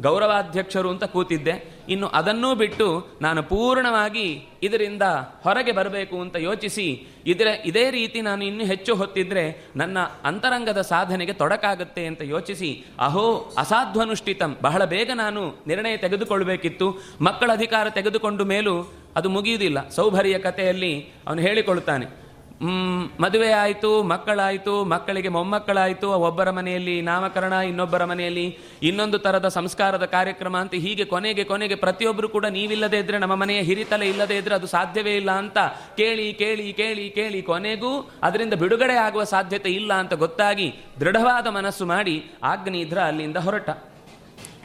[0.00, 1.76] ಗೌರವಾಧ್ಯಕ್ಷರು ಅಂತ ಕೂತಿದ್ದೆ.
[1.88, 5.02] ಇನ್ನು ಅದನ್ನೂ ಬಿಟ್ಟು ನಾನು ಪೂರ್ಣವಾಗಿ ಇದರಿಂದ
[5.42, 12.06] ಹೊರಗೆ ಬರಬೇಕು ಅಂತ ಯೋಚಿಸಿ ಇದರ ಇದೇ ರೀತಿ ನಾನು ಇನ್ನು ಹೆಚ್ಚು ಹೊತ್ತಿದ್ರೆ ನನ್ನ ಅಂತರಂಗದ ಸಾಧನೆಗೆ ತೊಡಕಾಗುತ್ತೆ
[12.06, 19.88] ಅಂತ ಯೋಚಿಸಿ ಅಹೋ ಅಸಾಧ್ವನುಷ್ಠಿತಂ ಬಹಳ ಬೇಗ ನಾನು ನಿರ್ಣಯ ತೆಗೆದುಕೊಳ್ಳಬೇಕಿತ್ತು ಮಕ್ಕಳ ಅಧಿಕಾರ ತೆಗೆದುಕೊಂಡು ಮೇಲೂ ಅದು ಮುಗಿಯುವುದಿಲ್ಲ.
[19.88, 22.06] ಸೌಭರಿಯ ಕಥೆಯಲ್ಲಿ ಅವನು ಹೇಳಿಕೊಳ್ತಾನೆ.
[22.06, 22.10] ಮ್,
[23.20, 30.74] ಮದುವೆ ಆಯಿತು, ಮಕ್ಕಳಾಯಿತು, ಮಕ್ಕಳಿಗೆ ಮೊಮ್ಮಕ್ಕಳಾಯಿತು, ಒಬ್ಬರ ಮನೆಯಲ್ಲಿ ನಾಮಕರಣ, ಇನ್ನೊಬ್ಬರ ಮನೆಯಲ್ಲಿ ಇನ್ನೊಂದು ಥರದ ಸಂಸ್ಕಾರದ ಕಾರ್ಯಕ್ರಮ ಅಂತ
[30.74, 35.30] ಹೀಗೆ ಕೊನೆಗೆ ಕೊನೆಗೆ ಪ್ರತಿಯೊಬ್ಬರು ಕೂಡ ನೀವಿಲ್ಲದೇ ಇದ್ರೆ ನಮ್ಮ ಮನೆಯ ಹಿರಿತಲೆ ಇಲ್ಲದೇ ಇದ್ರೆ ಅದು ಸಾಧ್ಯವೇ ಇಲ್ಲ
[35.30, 35.58] ಅಂತ
[35.96, 42.30] ಕೇಳಿ ಕೇಳಿ ಕೇಳಿ ಕೇಳಿ ಕೊನೆಗೂ ಅದರಿಂದ ಬಿಡುಗಡೆ ಆಗುವ ಸಾಧ್ಯತೆ ಇಲ್ಲ ಅಂತ ಗೊತ್ತಾಗಿ ದೃಢವಾದ ಮನಸ್ಸು ಮಾಡಿ
[42.42, 43.70] ಆಗ್ನೇಧ್ರ ಅಲ್ಲಿಂದ ಹೊರಟ.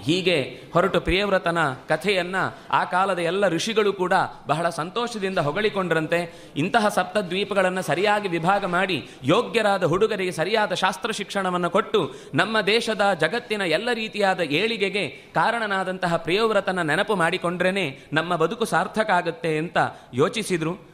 [0.01, 4.13] ಹೀಗೆ ಹೊರಟು ಪ್ರಿಯವ್ರತನ ಕಥೆಯನ್ನು ಆ ಕಾಲದ ಎಲ್ಲ ಋಷಿಗಳು ಕೂಡ
[4.47, 6.33] ಬಹಳ ಸಂತೋಷದಿಂದ ಹೊಗಳಿಕೊಂಡ್ರಂತೆ.
[6.55, 13.89] ಇಂತಹ ಸಪ್ತದ್ವೀಪಗಳನ್ನು ಸರಿಯಾಗಿ ವಿಭಾಗ ಮಾಡಿ ಯೋಗ್ಯರಾದ ಹುಡುಗರಿಗೆ ಸರಿಯಾದ ಶಾಸ್ತ್ರ ಶಿಕ್ಷಣವನ್ನು ಕೊಟ್ಟು ನಮ್ಮ ದೇಶದ ಜಗತ್ತಿನ ಎಲ್ಲ
[13.93, 19.77] ರೀತಿಯಾದ ಏಳಿಗೆಗೆ ಕಾರಣನಾದಂತಹ ಪ್ರಿಯವ್ರತನ ನೆನಪು ಮಾಡಿಕೊಂಡ್ರೇ ನಮ್ಮ ಬದುಕು ಸಾರ್ಥಕ ಆಗುತ್ತೆ ಅಂತ
[20.13, 20.91] ಯೋಚಿಸಿದ್ರು.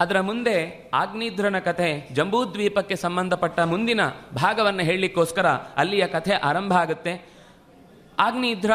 [0.00, 4.00] ಅದರ ಮುಂದೆ ಆಗ್ನಿಧ್ರನ ಕಥೆ ಜಂಬೂದ್ವೀಪಕ್ಕೆ ಸಂಬಂಧಪಟ್ಟ ಮುಂದಿನ
[4.34, 7.29] ಭಾಗವನ್ನು ಹೇಳಲಿಕ್ಕೋಸ್ಕರ ಅಲ್ಲಿಯ ಕಥೆ ಆರಂಭ ಆಗುತ್ತೆ.
[8.20, 8.72] ಆಗ್ನೇಧ್ರ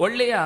[0.00, 0.36] ಒಳ್ಳೆಯ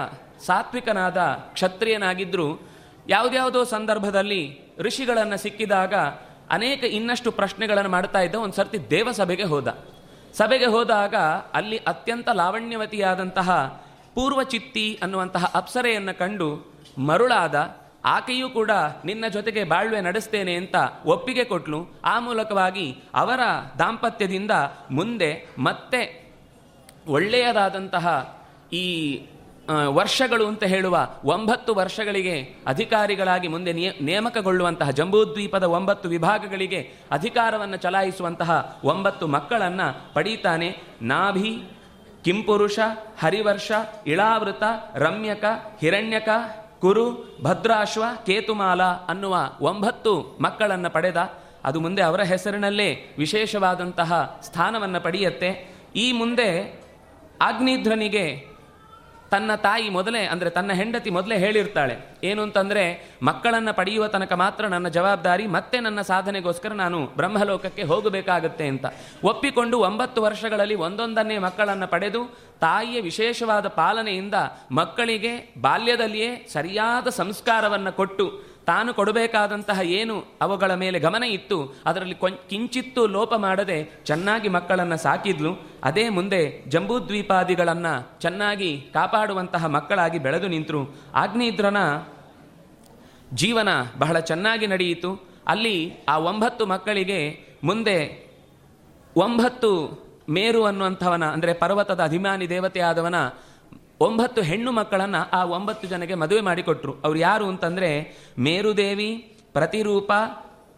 [0.47, 1.17] ಸಾತ್ವಿಕನಾದ
[1.53, 2.69] ಕ್ಷತ್ರಿಯನಾಗಿದ್ದರೂ
[3.09, 5.95] ಯಾವುದ್ಯಾವುದೋ ಸಂದರ್ಭದಲ್ಲಿ ಋಷಿಗಳನ್ನು ಸಿಕ್ಕಿದಾಗ
[6.51, 9.79] ಅನೇಕ ಇನ್ನಷ್ಟು ಪ್ರಶ್ನೆಗಳನ್ನು ಮಾಡ್ತಾ ಇದ್ದ ಒಂದು ಸರ್ತಿ ದೇವಸಭೆಗೆ ಹೋದ.
[10.33, 11.15] ಸಭೆಗೆ ಹೋದಾಗ
[11.55, 13.81] ಅಲ್ಲಿ ಅತ್ಯಂತ ಲಾವಣ್ಯವತಿಯಾದಂತಹ
[14.15, 18.71] ಪೂರ್ವಚಿತ್ತಿ ಅನ್ನುವಂತಹ ಅಪ್ಸರೆಯನ್ನು ಕಂಡು ಮರುಳಾದ, ಆಕೆಯೂ ಕೂಡ
[19.05, 20.75] ನಿನ್ನ ಜೊತೆಗೆ ಬಾಳ್ವೆ ನಡೆಸ್ತೇನೆ ಅಂತ
[21.07, 21.87] ಒಪ್ಪಿಗೆ ಕೊಟ್ಲು.
[22.05, 23.41] ಆ ಮೂಲಕವಾಗಿ ಅವರ
[23.79, 24.51] ದಾಂಪತ್ಯದಿಂದ
[24.91, 26.20] ಮುಂದೆ ಮತ್ತೆ
[27.07, 28.37] ಒಳ್ಳೆಯದಾದಂತಹ
[28.73, 29.21] ಈ
[29.87, 40.15] ವರ್ಷಗಳು ಅಂತ ಹೇಳುವ ಒಂಬತ್ತು ವರ್ಷಗಳಿಗೆ ಅಧಿಕಾರಿಗಳಾಗಿ ಮುಂದೆ ನೇಮಕಗೊಳ್ಳುವಂತಹ ಜಂಬೂದ್ವೀಪದ ಒಂಬತ್ತು ವಿಭಾಗಗಳಿಗೆ ಅಧಿಕಾರವನ್ನು ಚಲಾಯಿಸುವಂತಹ ಒಂಬತ್ತು ಮಕ್ಕಳನ್ನು
[40.15, 41.63] ಪಡೀತಾನೆ ನಾಭಿ,
[42.25, 42.79] ಕಿಂಪುರುಷ,
[43.19, 43.73] ಹರಿವರ್ಷ,
[44.07, 44.63] ಇಳಾವೃತ,
[44.95, 45.45] ರಮ್ಯಕ,
[45.81, 46.29] ಹಿರಣ್ಯಕ,
[46.81, 51.17] ಕುರು, ಭದ್ರಾಶ್ವ, ಕೇತುಮಾಲ ಅನ್ನುವ ಒಂಬತ್ತು ಮಕ್ಕಳನ್ನು ಪಡೆದ
[51.65, 55.81] ಅದು ಮುಂದೆ ಅವರ ಹೆಸರಿನಲ್ಲೇ ವಿಶೇಷವಾದಂತಹ ಸ್ಥಾನವನ್ನು ಪಡೆಯುತ್ತೆ.
[55.97, 56.80] ಈ ಮುಂದೆ
[57.41, 58.51] ಆಗ್ನೇಧ್ರನಿಗೆ
[59.31, 62.19] ತನ್ನ ತಾಯಿ ಮೊದಲೇ, ಅಂದರೆ ತನ್ನ ಹೆಂಡತಿ ಮೊದಲೇ ಹೇಳಿರ್ತಾಳೆ.
[62.25, 68.87] ಏನು ಅಂತಂದರೆ, ಮಕ್ಕಳನ್ನು ಪಡೆಯುವ ತನಕ ಮಾತ್ರ ನನ್ನ ಜವಾಬ್ದಾರಿ, ಮತ್ತೆ ನನ್ನ ಸಾಧನೆಗೋಸ್ಕರ ನಾನು ಬ್ರಹ್ಮಲೋಕಕ್ಕೆ ಹೋಗಬೇಕಾಗತ್ತೆ ಅಂತ.
[69.25, 72.25] ಒಪ್ಪಿಕೊಂಡು ಒಂಬತ್ತು ವರ್ಷಗಳಲ್ಲಿ ಒಂದೊಂದನ್ನೇ ಮಕ್ಕಳನ್ನು ಪಡೆದು,
[72.61, 74.35] ತಾಯಿಯ ವಿಶೇಷವಾದ ಪಾಲನೆಯಿಂದ
[74.73, 81.59] ಮಕ್ಕಳಿಗೆ ಬಾಲ್ಯದಲ್ಲಿಯೇ ಸರಿಯಾದ ಸಂಸ್ಕಾರವನ್ನು ಕೊಟ್ಟು ತಾನು ಕೊಡಬೇಕಾದಂತಹ ಏನು ಅವುಗಳ ಮೇಲೆ ಗಮನ ಇತ್ತು,
[81.89, 85.53] ಅದರಲ್ಲಿ ಕೊಂಚ ಕಿಂಚಿತ್ತೂ ಲೋಪ ಮಾಡದೆ ಚೆನ್ನಾಗಿ ಮಕ್ಕಳನ್ನು ಸಾಕಿದ್ಲು.
[85.89, 86.41] ಅದೇ ಮುಂದೆ
[86.75, 90.83] ಜಂಬೂದ್ವೀಪಾದಿಗಳನ್ನು ಚೆನ್ನಾಗಿ ಕಾಪಾಡುವಂತಹ ಮಕ್ಕಳಾಗಿ ಬೆಳೆದು ನಿಂತರು.
[91.23, 91.81] ಆಗ್ನೇಯಿದ್ರನ
[93.41, 95.11] ಜೀವನ ಬಹಳ ಚೆನ್ನಾಗಿ ನಡೆಯಿತು.
[95.53, 95.77] ಅಲ್ಲಿ
[96.13, 97.21] ಆ ಒಂಬತ್ತು ಮಕ್ಕಳಿಗೆ
[97.69, 97.99] ಮುಂದೆ
[99.17, 99.71] ಒಂಬತ್ತು
[100.37, 103.19] ಮೇರು ಅನ್ನುವಂಥವನ, ಅಂದರೆ ಪರ್ವತದ ಅಭಿಮಾನಿ ದೇವತೆಯಾದವನ
[104.01, 106.95] ಒಂಬತ್ತು ಹೆಣ್ಣು ಮಕ್ಕಳನ್ನು ಆ ಒಂಬತ್ತು ಜನಕ್ಕೆ ಮದುವೆ ಮಾಡಿಕೊಟ್ರು.
[107.05, 110.13] ಅವ್ರು ಯಾರು ಅಂತಂದರೆ ಮೇರುದೇವಿ, ಪ್ರತಿರೂಪ,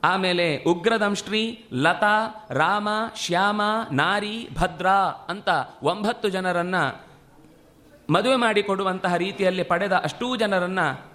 [0.04, 3.60] ಆಮೇಲೆ ಉಗ್ರದಂಶ್ರೀ ಲತಾ, ರಾಮ, ಶ್ಯಾಮ,
[3.92, 4.86] ನಾರಿ, ಭದ್ರ
[5.28, 5.48] ಅಂತ
[5.82, 7.06] ಒಂಬತ್ತು ಜನರನ್ನು
[8.12, 11.12] ಮದುವೆ ಮಾಡಿಕೊಡುವಂತಹ ರೀತಿಯಲ್ಲಿ ಪಡೆದ ಅಷ್ಟೂ ಜನರನ್ನು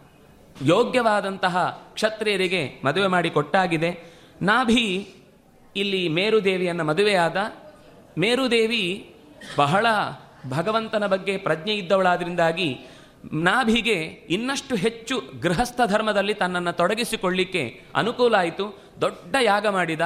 [0.61, 4.13] ಯೋಗ್ಯವಾದಂತಹ ಕ್ಷತ್ರಿಯರಿಗೆ ಮದುವೆ ಮಾಡಿ ಕೊಟ್ಟಾಗಿದೆ.
[4.41, 5.13] ನಾಭಿ
[5.75, 7.37] ಇಲ್ಲಿ ಮೇರುದೇವಿಯನ್ನು ಮದುವೆಯಾದ.
[8.17, 9.15] ಮೇರುದೇವಿ
[9.57, 9.85] ಬಹಳ
[10.49, 12.79] ಭಗವಂತನ ಬಗ್ಗೆ ಪ್ರಜ್ಞೆ ಇದ್ದವಳಾದ್ರಿಂದಾಗಿ
[13.33, 13.93] ನಾಭಿಗೆ
[14.29, 18.81] ಇನ್ನಷ್ಟು ಹೆಚ್ಚು ಗೃಹಸ್ಥ ಧರ್ಮದಲ್ಲಿ ತನ್ನನ್ನು ತೊಡಗಿಸಿಕೊಳ್ಳಿಕ್ಕೆ ಅನುಕೂಲ ಆಯಿತು.
[19.01, 20.01] ದೊಡ್ಡ ಯಾಗ ಮಾಡಿದ.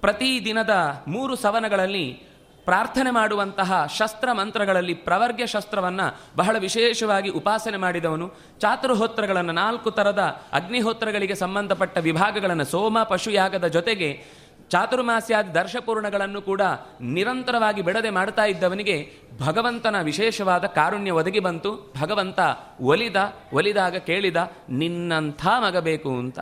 [0.00, 2.30] ಪ್ರತಿ ದಿನದ ಮೂರು ಸವನಗಳಲ್ಲಿ
[2.64, 8.34] ಪ್ರಾರ್ಥನೆ ಮಾಡುವಂತಹ ಶಸ್ತ್ರ ಮಂತ್ರಗಳಲ್ಲಿ ಪ್ರವರ್ಗ್ಯ ಶಸ್ತ್ರವನ್ನು ಬಹಳ ವಿಶೇಷವಾಗಿ ಉಪಾಸನೆ ಮಾಡಿದವನು.
[8.60, 10.18] ಚಾತುರ್ಹೋತ್ರಗಳನ್ನು ನಾಲ್ಕು ಥರದ
[10.52, 14.39] ಅಗ್ನಿಹೋತ್ರಗಳಿಗೆ ಸಂಬಂಧಪಟ್ಟ ವಿಭಾಗಗಳನ್ನು ಸೋಮ ಪಶುಯಾಗದ ಜೊತೆಗೆ
[14.70, 16.62] ಚಾತುರ್ಮಾಸ್ಯಾದಿ ದರ್ಶಪೂರ್ಣಗಳನ್ನು ಕೂಡ
[17.00, 21.94] ನಿರಂತರವಾಗಿ ಬಿಡದೆ ಮಾಡ್ತಾ ಇದ್ದವನಿಗೆ ಭಗವಂತನ ವಿಶೇಷವಾದ ಕಾರುಣ್ಯ ಒದಗಿ ಬಂತು.
[22.00, 22.40] ಭಗವಂತ
[22.80, 23.16] ಒಲಿದ,
[23.52, 24.36] ಒಲಿದಾಗ ಕೇಳಿದ,
[24.70, 26.38] ನಿನ್ನಂಥ ಮಗ ಬೇಕು ಅಂತ.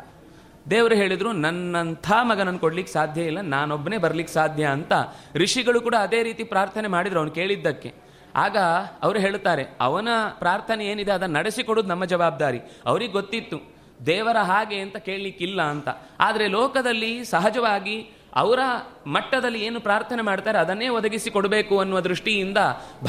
[0.71, 4.93] ದೇವರು ಹೇಳಿದರು, ನನ್ನಂಥ ಮಗನನ್ನು ಕೊಡ್ಲಿಕ್ಕೆ ಸಾಧ್ಯ ಇಲ್ಲ, ನಾನೊಬ್ಬನೇ ಬರ್ಲಿಕ್ಕೆ ಸಾಧ್ಯ ಅಂತ.
[5.35, 7.95] ಋಷಿಗಳು ಕೂಡ ಅದೇ ರೀತಿ ಪ್ರಾರ್ಥನೆ ಮಾಡಿದರು ಅವನು ಕೇಳಿದ್ದಕ್ಕೆ.
[8.37, 8.57] ಆಗ
[9.03, 12.61] ಅವರು ಹೇಳುತ್ತಾರೆ, ಅವನ ಪ್ರಾರ್ಥನೆ ಏನಿದೆ ಅದನ್ನು ನಡೆಸಿಕೊಡೋದು ನಮ್ಮ ಜವಾಬ್ದಾರಿ.
[12.87, 15.89] ಅವ್ರಿಗೆ ಗೊತ್ತಿತ್ತು, ದೇವರ ಹಾಗೆ ಅಂತ ಕೇಳಲಿಕ್ಕಿಲ್ಲ ಅಂತ.
[16.21, 18.61] ಆದರೆ ಲೋಕದಲ್ಲಿ ಸಹಜವಾಗಿ ಅವರ
[19.07, 22.59] ಮಟ್ಟದಲ್ಲಿ ಏನು ಪ್ರಾರ್ಥನೆ ಮಾಡ್ತಾರೆ ಅದನ್ನೇ ಒದಗಿಸಿ ಕೊಡಬೇಕು ಅನ್ನುವ ದೃಷ್ಟಿಯಿಂದ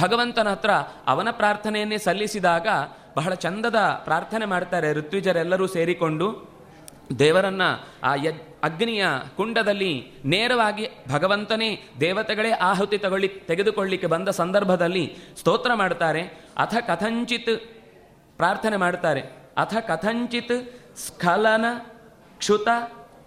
[0.01, 0.71] ಭಗವಂತನ ಹತ್ರ
[1.07, 2.67] ಅವನ ಪ್ರಾರ್ಥನೆಯನ್ನೇ ಸಲ್ಲಿಸಿದಾಗ
[3.15, 6.27] ಬಹಳ ಚಂದದ ಪ್ರಾರ್ಥನೆ ಮಾಡ್ತಾರೆ ಋತ್ವಿಜರೆಲ್ಲರೂ ಸೇರಿಕೊಂಡು.
[7.19, 7.61] ದೇವರನ್ನ
[8.03, 8.11] ಆ
[8.63, 9.05] ಅಗ್ನಿಯ
[9.37, 16.21] ಕುಂಡದಲ್ಲಿ ನೇರವಾಗಿ ಭಗವಂತನೇ ದೇವತೆಗಳೇ ಆಹುತಿ ತಗೊಳ್ಳಿ, ತೆಗೆದುಕೊಳ್ಳಿಕ್ಕೆ ಬಂದ ಸಂದರ್ಭದಲ್ಲಿ ಸ್ತೋತ್ರ ಮಾಡ್ತಾರೆ.
[16.57, 17.53] ಅಥ ಕಥಂಚಿತ್
[18.37, 19.21] ಪ್ರಾರ್ಥನೆ ಮಾಡ್ತಾರೆ.
[19.57, 20.57] ಅಥ ಕಥಂಚಿತ್
[20.97, 21.65] ಸ್ಖಲನ
[22.37, 22.67] ಕ್ಷುತ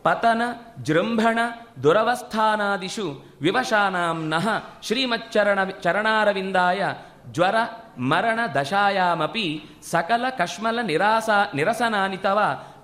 [0.02, 0.42] ಪತನ,
[0.82, 1.38] ಜೃಂಭಣ,
[1.82, 4.48] ದುರವಸ್ಥಾನಾದಿಷು, ವಿವಶಾನಾಂ ನಃ
[4.82, 6.82] ಶ್ರೀಮಚ್ಚರಣ, ಚರಣಾರವಿಂದಾಯ,
[7.30, 7.54] ಜ್ವರ,
[7.98, 12.38] ಮರಣ, ದಶಾಯಾಮಪಿ, ಸಕಲ ಕಶ್ಮಲ ನಿರಾಸ ನಿರಸನಾನಿ ತವ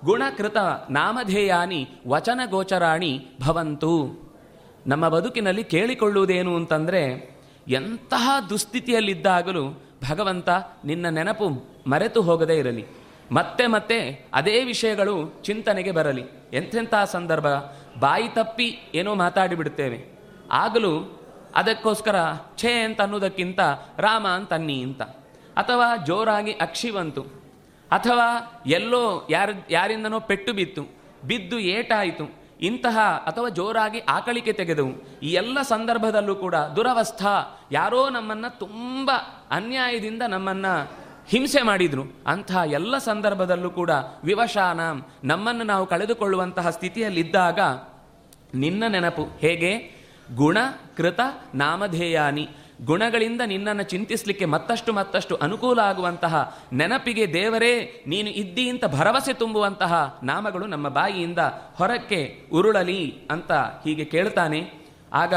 [0.05, 0.57] ಗುಣಕೃತ
[0.89, 4.07] ನಾಮಧೇಯಾನಿ ವಚನಗೋಚರಾಣಿ ಭವಂತು.
[4.87, 7.35] ನಮ್ಮ ಬದುಕಿನಲ್ಲಿ ಕೇಳಿಕೊಳ್ಳುವುದೇನು ಅಂತಂದರೆ,
[7.67, 10.49] ಎಂತಹ ದುಸ್ಥಿತಿಯಲ್ಲಿದ್ದಾಗಲೂ ಭಗವಂತ
[10.85, 11.49] ನಿನ್ನ ನೆನಪು
[11.87, 12.98] ಮರೆತು ಹೋಗದೇ ಇರಲಿ.
[13.31, 16.25] ಮತ್ತೆ ಮತ್ತೆ ಅದೇ ವಿಷಯಗಳು ಚಿಂತನೆಗೆ ಬರಲಿ.
[16.53, 17.45] ಎಂಥೆಂಥ ಸಂದರ್ಭ?
[17.99, 20.19] ಬಾಯಿ ತಪ್ಪಿ ಏನೋ ಮಾತಾಡಿಬಿಡ್ತೇವೆ
[20.51, 21.21] ಆಗಲೂ
[21.55, 22.15] ಅದಕ್ಕೋಸ್ಕರ
[22.57, 23.59] ಛೇ ಅಂತ ಅನ್ನೋದಕ್ಕಿಂತ
[23.97, 25.01] ರಾಮ ಅಂತನ್ನಿ ಅಂತ.
[25.57, 27.21] ಅಥವಾ ಜೋರಾಗಿ ಅಕ್ಷಿವಂತು
[27.91, 30.83] ಅಥವಾ ಎಲ್ಲೋ ಯಾರ, ಯಾರಿಂದನೋ ಪೆಟ್ಟು ಬಿತ್ತು.
[31.27, 32.39] ಬಿದ್ದು ಏಟಾಯಿತು.
[32.61, 35.19] ಇಂತಹ ಅಥವಾ ಜೋರಾಗಿ ಆಕಳಿಕೆ ತೆಗೆದವು.
[35.23, 37.59] ಈ ಎಲ್ಲ ಸಂದರ್ಭದಲ್ಲೂ ಕೂಡ ದುರವಸ್ಥಾ.
[37.71, 39.11] ಯಾರೋ ನಮ್ಮನ್ನು ತುಂಬ
[39.51, 40.65] ಅನ್ಯಾಯದಿಂದ ನಮ್ಮನ್ನ
[41.29, 42.03] ಹಿಂಸೆ ಮಾಡಿದ್ರು.
[42.27, 43.89] ಅಂತಹ ಎಲ್ಲ ಸಂದರ್ಭದಲ್ಲೂ ಕೂಡ
[44.23, 44.79] ವಿವಶಾನ,
[45.23, 47.59] ನಮ್ಮನ್ನು ನಾವು ಕಳೆದುಕೊಳ್ಳುವಂತಹ ಸ್ಥಿತಿಯಲ್ಲಿದ್ದಾಗ
[48.53, 49.71] ನಿನ್ನ ನೆನಪು ಹೇಗೆ?
[50.35, 50.57] ಗುಣ
[50.97, 51.19] ಕೃತ
[51.55, 52.49] ನಾಮಧೇಯಾನಿ.
[52.85, 60.65] ಗುಣಗಳಿಂದ ನಿನ್ನನ್ನು ಚಿಂತಿಸಲಿಕ್ಕೆ ಮತ್ತಷ್ಟು ಮತ್ತಷ್ಟು ಅನುಕೂಲ ಆಗುವಂತಹ ನೆನಪಿಗೆ ದೇವರೇ, ನೀನು ಇದ್ದಿ ಅಂತ ಭರವಸೆ ತುಂಬುವಂತಹ ನಾಮಗಳು
[60.65, 61.39] ನಮ್ಮ ಬಾಯಿಯಿಂದ
[61.75, 64.73] ಹೊರಕ್ಕೆ ಉರುಳಲಿ ಅಂತ ಹೀಗೆ ಕೇಳ್ತಾನೆ.
[65.13, 65.33] ಆಗ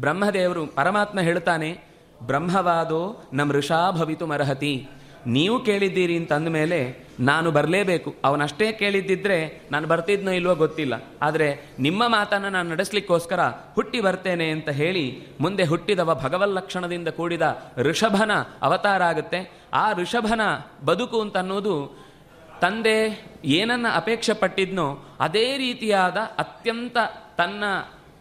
[0.00, 1.78] ಬ್ರಹ್ಮದೇವರು ಪರಮಾತ್ಮ ಹೇಳ್ತಾನೆ,
[2.22, 4.88] ಬ್ರಹ್ಮವಾದೋ ನಮ್ಮ ಋಷಾ ಭವಿತು ಮರಹತಿ
[5.26, 8.14] ನೀವು ಕೇಳಿದ್ದೀರಿ ಅಂತಂದ ಮೇಲೆ ನಾನು ಬರಲೇಬೇಕು.
[8.24, 11.02] ಅವನಷ್ಟೇ ಕೇಳಿದ್ದಿದ್ರೆ ನಾನು ಬರ್ತಿದ್ನೋ ಇಲ್ವೋ ಗೊತ್ತಿಲ್ಲ.
[11.22, 13.40] ಆದರೆ ನಿಮ್ಮ ಮಾತನ್ನು ನಾನು ನಡೆಸಲಿಕ್ಕೋಸ್ಕರ
[13.74, 18.30] ಹುಟ್ಟಿ ಬರ್ತೇನೆ ಅಂತ ಹೇಳಿ ಮುಂದೆ ಹುಟ್ಟಿದವ ಭಗವಲ್ಲಕ್ಷಣದಿಂದ ಕೂಡಿದ ಋಷಭನ
[18.62, 19.60] ಅವತಾರ ಆಗುತ್ತೆ.
[19.72, 20.40] ಆ ಋಷಭನ
[20.84, 22.04] ಬದುಕು ಅಂತ ಅನ್ನೋದು
[22.60, 26.96] ತಂದೆ ಏನನ್ನ ಅಪೇಕ್ಷೆ ಪಟ್ಟಿದ್ನೋ ಅದೇ ರೀತಿಯಾದ ಅತ್ಯಂತ
[27.38, 27.64] ತನ್ನ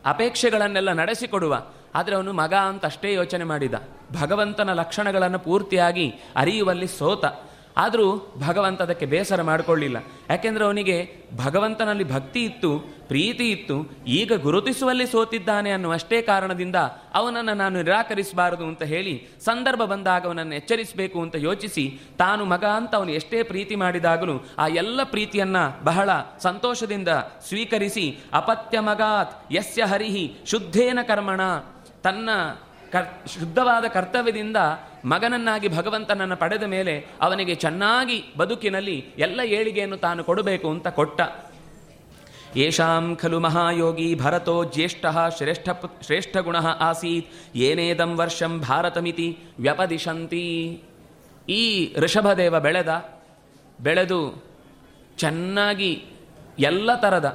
[0.06, 1.64] ಅಪೇಕ್ಷೆಗಳನ್ನೆಲ್ಲ ನಡೆಸಿಕೊಡುವ
[1.96, 3.74] ಆದರೆ ಅವನು ಮಗ ಅಂತ ಅಷ್ಟೇ ಯೋಚನೆ ಮಾಡಿದ.
[4.22, 7.26] ಭಗವಂತನ ಲಕ್ಷಣಗಳನ್ನು ಪೂರ್ತಿಯಾಗಿ ಅರಿಯುವಲ್ಲಿ ಸೋತ.
[7.78, 9.98] ಆದರೂ ಭಗವಂತ ಅದಕ್ಕೆ ಬೇಸರ ಮಾಡಿಕೊಳ್ಳಿಲ್ಲ.
[10.30, 16.76] ಯಾಕೆಂದರೆ ಅವನಿಗೆ ಭಗವಂತನಲ್ಲಿ ಭಕ್ತಿ ಇತ್ತು, ಪ್ರೀತಿ ಇತ್ತು, ಈಗ ಗುರುತಿಸುವಲ್ಲಿ ಸೋತಿದ್ದಾನೆ ಅನ್ನುವಷ್ಟೇ ಕಾರಣದಿಂದ
[17.14, 23.12] ಅವನನ್ನು ನಾನು ನಿರಾಕರಿಸಬಾರದು ಅಂತ ಹೇಳಿ ಸಂದರ್ಭ ಬಂದಾಗ ಅವನನ್ನು ಎಚ್ಚರಿಸಬೇಕು ಅಂತ ಯೋಚಿಸಿ ತಾನು ಮಗ ಅಂತ ಅವನು
[23.12, 26.10] ಎಷ್ಟೇ ಪ್ರೀತಿ ಮಾಡಿದಾಗಲೂ ಆ ಎಲ್ಲ ಪ್ರೀತಿಯನ್ನ ಬಹಳ
[26.42, 27.08] ಸಂತೋಷದಿಂದ
[27.48, 31.42] ಸ್ವೀಕರಿಸಿ ಅಪತ್ಯ ಮಗಾತ್ ಯಸ್ಯ ಹರಿಹಿ ಶುದ್ಧೇನ ಕರ್ಮಣ
[32.04, 32.30] ತನ್ನ
[32.92, 34.58] ಕರ್, ಶುದ್ಧವಾದ ಕರ್ತವ್ಯದಿಂದ
[35.06, 41.22] ಮಗನನ್ನಾಗಿ ಭಗವಂತನನ್ನು ಪಡೆದ ಮೇಲೆ ಅವನಿಗೆ ಚೆನ್ನಾಗಿ ಬದುಕಿನಲ್ಲಿ ಎಲ್ಲ ಏಳಿಗೆಯನ್ನು ತಾನು ಕೊಡಬೇಕು ಅಂತ ಕೊಟ್ಟ.
[42.58, 45.06] ಯಶಾಂ ಖಲು ಮಹಾಯೋಗಿ ಭರತೋ ಜ್ಯೇಷ್ಠ
[45.38, 45.70] ಶ್ರೇಷ್ಠ
[46.06, 46.58] ಶ್ರೇಷ್ಠ ಗುಣ
[46.88, 47.58] ಆಸೀತ್.
[47.58, 49.28] ಏನೇದಂ ವರ್ಷಂ ಭಾರತಮಿತಿ
[49.60, 50.46] ವ್ಯಪದಿಶಂತಿ.
[51.50, 51.62] ಈ
[51.96, 52.92] ಋಷಭದೇವ ಬೆಳೆದ,
[53.82, 54.22] ಬೆಳೆದು
[55.18, 55.92] ಚೆನ್ನಾಗಿ
[56.60, 57.28] ಎಲ್ಲ ಥರದ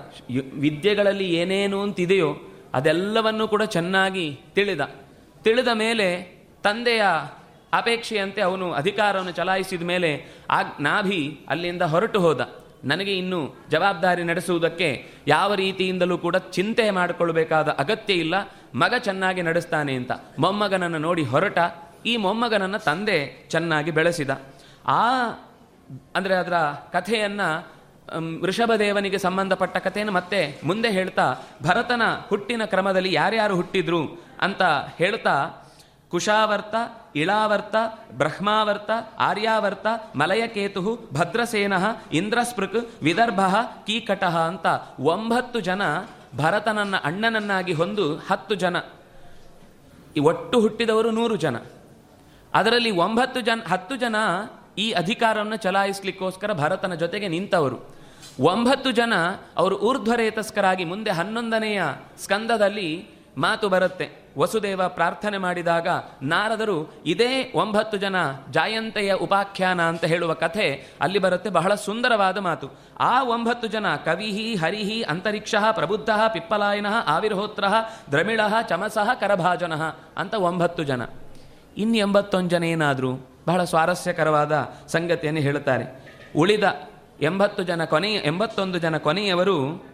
[0.59, 2.31] ವಿದ್ಯೆಗಳಲ್ಲಿ ಏನೇನು ಅಂತಿದೆಯೋ
[2.75, 4.81] ಅದೆಲ್ಲವನ್ನು ಕೂಡ ಚೆನ್ನಾಗಿ ತಿಳಿದ.
[5.43, 7.03] ತಿಳಿದ ಮೇಲೆ ತಂದೆಯ
[7.73, 12.65] ಅಪೇಕ್ಷೆಯಂತೆ ಅವನು ಅಧಿಕಾರವನ್ನು ಚಲಾಯಿಸಿದ ಮೇಲೆ ಆ ನಾಭಿ ಅಲ್ಲಿಂದ ಹೊರಟು ಹೋದ.
[12.85, 18.35] ನನಗೆ ಇನ್ನು ಜವಾಬ್ದಾರಿ ನಡೆಸುವುದಕ್ಕೆ ಯಾವ ರೀತಿಯಿಂದಲೂ ಕೂಡ ಚಿಂತೆ ಮಾಡಿಕೊಳ್ಬೇಕಾದ ಅಗತ್ಯ ಇಲ್ಲ.
[18.75, 20.13] ಮಗ ಚೆನ್ನಾಗಿ ನಡೆಸ್ತಾನೆ ಅಂತ.
[20.39, 21.59] ಮೊಮ್ಮಗನನ್ನು ನೋಡಿ ಹೊರಟ.
[22.07, 24.31] ಈ ಮೊಮ್ಮಗನನ್ನು ತಂದೆ ಚೆನ್ನಾಗಿ ಬೆಳೆಸಿದ.
[24.87, 25.29] ಆ,
[26.17, 26.55] ಅಂದರೆ ಅದರ
[26.93, 27.74] ಕಥೆಯನ್ನು
[28.43, 34.63] ಋಷಭದೇವನಿಗೆ ಸಂಬಂಧಪಟ್ಟ ಕಥೆಯನ್ನು ಮತ್ತೆ ಮುಂದೆ ಹೇಳ್ತಾ, ಭರತನ ಹುಟ್ಟಿನ ಕ್ರಮದಲ್ಲಿ ಯಾರ್ಯಾರು ಹುಟ್ಟಿದ್ರು ಅಂತ
[34.99, 35.47] ಹೇಳ್ತಾ,
[36.11, 36.75] ಕುಶಾವರ್ತ,
[37.17, 37.77] ಇಳಾವರ್ತ,
[38.13, 39.87] ಬ್ರಹ್ಮಾವರ್ತ, ಆರ್ಯಾವರ್ತ
[40.17, 41.73] ಮಲಯಕೇತು ಭದ್ರಸೇನ
[42.13, 43.41] ಇಂದ್ರಸ್ಪೃಕ್ ವಿದರ್ಭ
[43.87, 44.67] ಕೀಕಟ ಅಂತ
[45.01, 45.83] ಒಂಬತ್ತು ಜನ
[46.37, 48.77] ಭರತನನ್ನ ಅಣ್ಣನನ್ನಾಗಿ ಹೊಂದು ಹತ್ತು ಜನ.
[50.23, 51.57] ಒಟ್ಟು ಹುಟ್ಟಿದವರು ನೂರು ಜನ.
[52.55, 54.17] ಅದರಲ್ಲಿ ಒಂಬತ್ತು ಜನ, ಹತ್ತು ಜನ
[54.79, 57.94] ಈ ಅಧಿಕಾರವನ್ನು ಚಲಾಯಿಸಲಿಕ್ಕೋಸ್ಕರ ಭರತನ ಜೊತೆಗೆ ನಿಂತವರು.
[58.41, 59.13] ಒಂಬತ್ತು ಜನ
[59.57, 61.83] ಅವರು ಊರ್ಧ್ವರೇತಸ್ಕರಾಗಿ ಮುಂದೆ ಹನ್ನೊಂದನೆಯ
[62.25, 64.25] ಸ್ಕಂದದಲ್ಲಿ ಮಾತು ಬರುತ್ತೆ.
[64.39, 65.89] ವಸುದೇವ ಪ್ರಾರ್ಥನೆ ಮಾಡಿದಾಗ
[66.23, 68.17] ನಾರದರು, ಇದೇ ಒಂಬತ್ತು ಜನ
[68.51, 71.51] ಜಾಯಂತೆಯ ಉಪಾಖ್ಯಾನ ಅಂತ ಹೇಳುವ ಕಥೆ ಅಲ್ಲಿ ಬರುತ್ತೆ.
[71.51, 72.69] ಬಹಳ ಸುಂದರವಾದ ಮಾತು.
[73.01, 77.65] ಆ ಒಂಬತ್ತು ಜನ ಕವಿಹಿ ಹರಿಹಿ ಅಂತರಿಕ್ಷ, ಪ್ರಬುದ್ಧ, ಪಿಪ್ಪಲಾಯನ, ಆವಿರ್ಹೋತ್ರ,
[78.11, 79.75] ದ್ರಮಿಳ, ಚಮಸಃ, ಕರಭಾಜನ
[80.17, 81.03] ಅಂತ ಒಂಬತ್ತು ಜನ.
[81.77, 83.13] ಇನ್ನು ಎಂಬತ್ತೊಂದು ಜನ ಏನಾದರೂ
[83.47, 86.05] ಬಹಳ ಸ್ವಾರಸ್ಯಕರವಾದ ಸಂಗತಿಯನ್ನು ಹೇಳುತ್ತಾರೆ.
[86.37, 86.65] ಉಳಿದ
[87.21, 89.85] ಎಂಬತ್ತು ಜನ ಕೊನೆಯ ಎಂಬತ್ತೊಂದು ಜನ ಕೊನೆಯವರು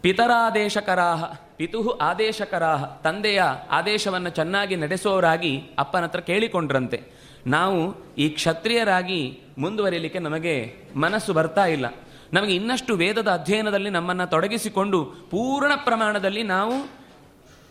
[0.00, 1.24] ಪಿತರಾದೇಶಕರಾಹ,
[1.56, 7.02] ಪಿತುಹು ಆದೇಶಕರಾಹ, ತಂದೆಯ ಆದೇಶವನ್ನು ಚೆನ್ನಾಗಿ ನಡೆಸುವವರಾಗಿ ಅಪ್ಪನ ಹತ್ರ ಕೇಳಿಕೊಂಡ್ರಂತೆ.
[7.46, 11.86] ನಾವು ಈ ಕ್ಷತ್ರಿಯರಾಗಿ ಮುಂದುವರಿಯಲಿಕ್ಕೆ ನಮಗೆ ಮನಸ್ಸು ಬರ್ತಾ ಇಲ್ಲ.
[12.32, 16.90] ನಮಗೆ ಇನ್ನಷ್ಟು ವೇದದ ಅಧ್ಯಯನದಲ್ಲಿ ನಮ್ಮನ್ನು ತೊಡಗಿಸಿಕೊಂಡು ಪೂರ್ಣ ಪ್ರಮಾಣದಲ್ಲಿ ನಾವು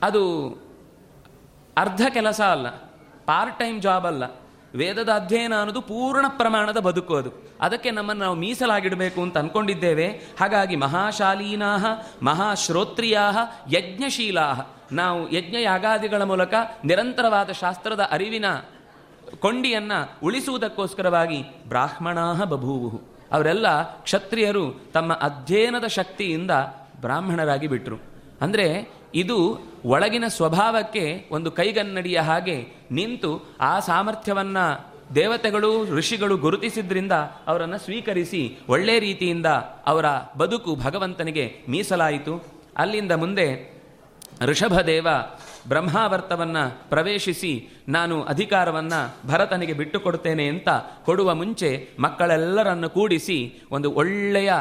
[0.02, 0.48] ಅದು
[1.78, 2.70] ಅರ್ಧ ಕೆಲಸ ಅಲ್ಲ
[3.26, 4.41] ಪಾರ್ಟ್ ಟೈಮ್ ಜಾಬ್ ಅಲ್ಲ.
[4.76, 7.32] ವೇದದ ಅಧ್ಯಯನ ಅನ್ನೋದು ಪೂರ್ಣ ಪ್ರಮಾಣದ ಬದುಕು ಅದು.
[7.62, 10.08] ಅದಕ್ಕೆ ನಮ್ಮನ್ನು ನಾವು ಮೀಸಲಾಗಿಡಬೇಕು ಅಂತ ಅಂದ್ಕೊಂಡಿದ್ದೇವೆ
[10.40, 13.32] ಹಾಗಾಗಿ ಮಹಾಶಾಲೀನಾ ಮಹಾಶ್ರೋತ್ರಿಯಾ
[13.72, 16.54] ಯಜ್ಞಶೀಲಾ ನಾವು ಯಜ್ಞ ಯಾಗಾದಿಗಳ ಮೂಲಕ
[16.86, 18.46] ನಿರಂತರವಾದ ಶಾಸ್ತ್ರದ ಅರಿವಿನ
[19.40, 23.02] ಕೊಂಡಿಯನ್ನು ಉಳಿಸುವುದಕ್ಕೋಸ್ಕರವಾಗಿ ಬ್ರಾಹ್ಮಣಾ ಬಭೂವು.
[23.32, 26.52] ಅವರೆಲ್ಲ ಕ್ಷತ್ರಿಯರು ತಮ್ಮ ಅಧ್ಯಯನದ ಶಕ್ತಿಯಿಂದ
[27.02, 27.98] ಬ್ರಾಹ್ಮಣರಾಗಿ ಬಿಟ್ಟರು
[28.42, 37.12] ಅಂದರೆ ಇದು ಒಳಗಿನ ಸ್ವಭಾವಕ್ಕೆ ಒಂದು ಕೈಗನ್ನಡಿಯ ಹಾಗೆ ನಿಂತು ಆ ಸಾಮರ್ಥ್ಯವನ್ನು ದೇವತೆಗಳು, ಋಷಿಗಳು ಗುರುತಿಸಿದ್ರಿಂದ
[37.48, 39.46] ಅವರನ್ನು ಸ್ವೀಕರಿಸಿ ಒಳ್ಳೆ ರೀತಿಯಿಂದ
[39.86, 40.06] ಅವರ
[40.38, 42.46] ಬದುಕು ಭಗವಂತನಿಗೆ ಮೀಸಲಾಯಿತು.
[42.78, 43.72] ಅಲ್ಲಿಂದ ಮುಂದೆ
[44.42, 45.08] ಋಷಭದೇವ
[45.68, 50.70] ಬ್ರಹ್ಮಾವರ್ತವನ್ನು ಪ್ರವೇಶಿಸಿ ನಾನು ಅಧಿಕಾರವನ್ನು ಭರತನಿಗೆ ಬಿಟ್ಟುಕೊಡ್ತೇನೆ ಅಂತ
[51.06, 54.54] ಕೊಡುವ ಮುಂಚೆ ಮಕ್ಕಳೆಲ್ಲರನ್ನು ಕೂಡಿಸಿ ಒಂದು ಒಳ್ಳೆಯ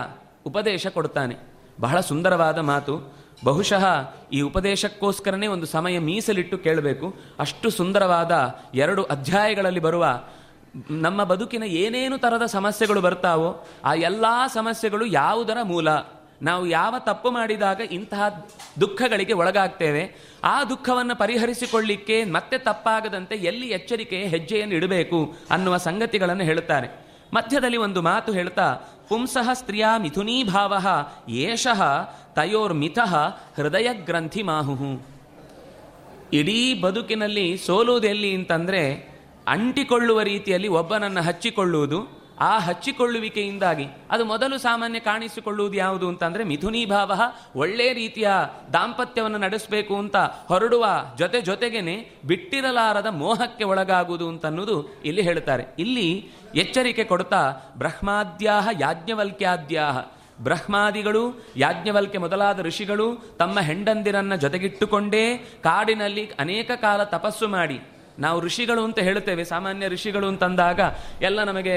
[0.46, 1.36] ಉಪದೇಶ ಕೊಡ್ತಾನೆ.
[1.80, 3.19] ಬಹಳ ಸುಂದರವಾದ ಮಾತು.
[3.44, 7.16] ಬಹುಶಃ ಈ ಉಪದೇಶಕ್ಕೋಸ್ಕರನೇ ಒಂದು ಸಮಯ ಮೀಸಲಿಟ್ಟು ಕೇಳಬೇಕು.
[7.38, 10.22] ಅಷ್ಟು ಸುಂದರವಾದ ಎರಡು ಅಧ್ಯಾಯಗಳಲ್ಲಿ ಬರುವ
[10.90, 14.24] ನಮ್ಮ ಬದುಕಿನ ಏನೇನು ಥರದ ಸಮಸ್ಯೆಗಳು ಬರ್ತಾವೋ ಆ ಎಲ್ಲ
[14.54, 15.88] ಸಮಸ್ಯೆಗಳು ಯಾವುದರ ಮೂಲ?
[16.42, 18.46] ನಾವು ಯಾವ ತಪ್ಪು ಮಾಡಿದಾಗ ಇಂತಹ
[18.80, 20.14] ದುಃಖಗಳಿಗೆ ಒಳಗಾಗ್ತೇವೆ.
[20.44, 27.09] ಆ ದುಃಖವನ್ನು ಪರಿಹರಿಸಿಕೊಳ್ಳಿಕ್ಕೆ ಮತ್ತೆ ತಪ್ಪಾಗದಂತೆ ಎಲ್ಲಿ ಎಚ್ಚರಿಕೆಯ ಹೆಜ್ಜೆಯನ್ನು ಇಡಬೇಕು ಅನ್ನುವ ಸಂಗತಿಗಳನ್ನು ಹೇಳುತ್ತಾರೆ.
[27.34, 30.86] ಮಧ್ಯದಲ್ಲಿ ಒಂದು ಮಾತು ಹೇಳ್ತಾ, ಪುಂಸಃ ಸ್ತ್ರೀಯ ಮಿಥುನೀಭಾವ
[31.28, 31.82] ಏಷಃ
[32.34, 33.14] ತಯೋರ್ಮಿತಃ
[33.56, 35.02] ಹೃದಯ ಗ್ರಂಥಿ ಮಾಹುಹು
[36.32, 38.82] ಇಡೀ ಬದುಕಿನಲ್ಲಿ ಸೋಲುವುದೆಲ್ಲಿ ಅಂತಂದರೆ
[39.46, 47.12] ಅಂಟಿಕೊಳ್ಳುವ ರೀತಿಯಲ್ಲಿ ಒಬ್ಬನನ್ನು ಹಚ್ಚಿಕೊಳ್ಳುವುದು ಆ ಹಚ್ಚಿಕೊಳ್ಳುವಿಕೆಯಿಂದಾಗಿ ಅದು ಮೊದಲು ಸಾಮಾನ್ಯ ಕಾಣಿಸಿಕೊಳ್ಳುವುದು ಯಾವುದು ಅಂತಂದ್ರೆ ಮಿಥುನಿ ಭಾವ
[47.56, 48.28] ಒಳ್ಳೆ ರೀತಿಯ
[48.72, 50.86] ದಾಂಪತ್ಯವನ್ನು ನಡೆಸಬೇಕು ಅಂತ ಹೊರಡುವ
[51.18, 59.98] ಜೊತೆ ಜೊತೆಗೇನೆ ಬಿಟ್ಟಿರಲಾರದ ಮೋಹಕ್ಕೆ ಒಳಗಾಗುವುದು ಅಂತನ್ನುವುದು ಇಲ್ಲಿ ಹೇಳ್ತಾರೆ ಇಲ್ಲಿ ಎಚ್ಚರಿಕೆ ಕೊಡ್ತಾ ಬ್ರಹ್ಮಾದ್ಯಾಹ ಯಾಜ್ಞವಲ್ಕ್ಯಾದ್ಯಾಹ.
[60.40, 68.98] ಬ್ರಹ್ಮಾದಿಗಳು ಯಾಜ್ಞವಲ್ಕೆ ಮೊದಲಾದ ಋಷಿಗಳು ತಮ್ಮ ಹೆಂಡಂದಿರನ್ನ ಜೊತೆಗಿಟ್ಟುಕೊಂಡೇ ಕಾಡಿನಲ್ಲಿ ಅನೇಕ ಕಾಲ ತಪಸ್ಸು ಮಾಡಿ ನಾವು ಋಷಿಗಳು ಅಂತ
[68.98, 70.80] ಹೇಳುತ್ತೇವೆ, ಸಾಮಾನ್ಯ ಋಷಿಗಳು ಅಂತಂದಾಗ
[71.22, 71.76] ಎಲ್ಲ ನಮಗೆ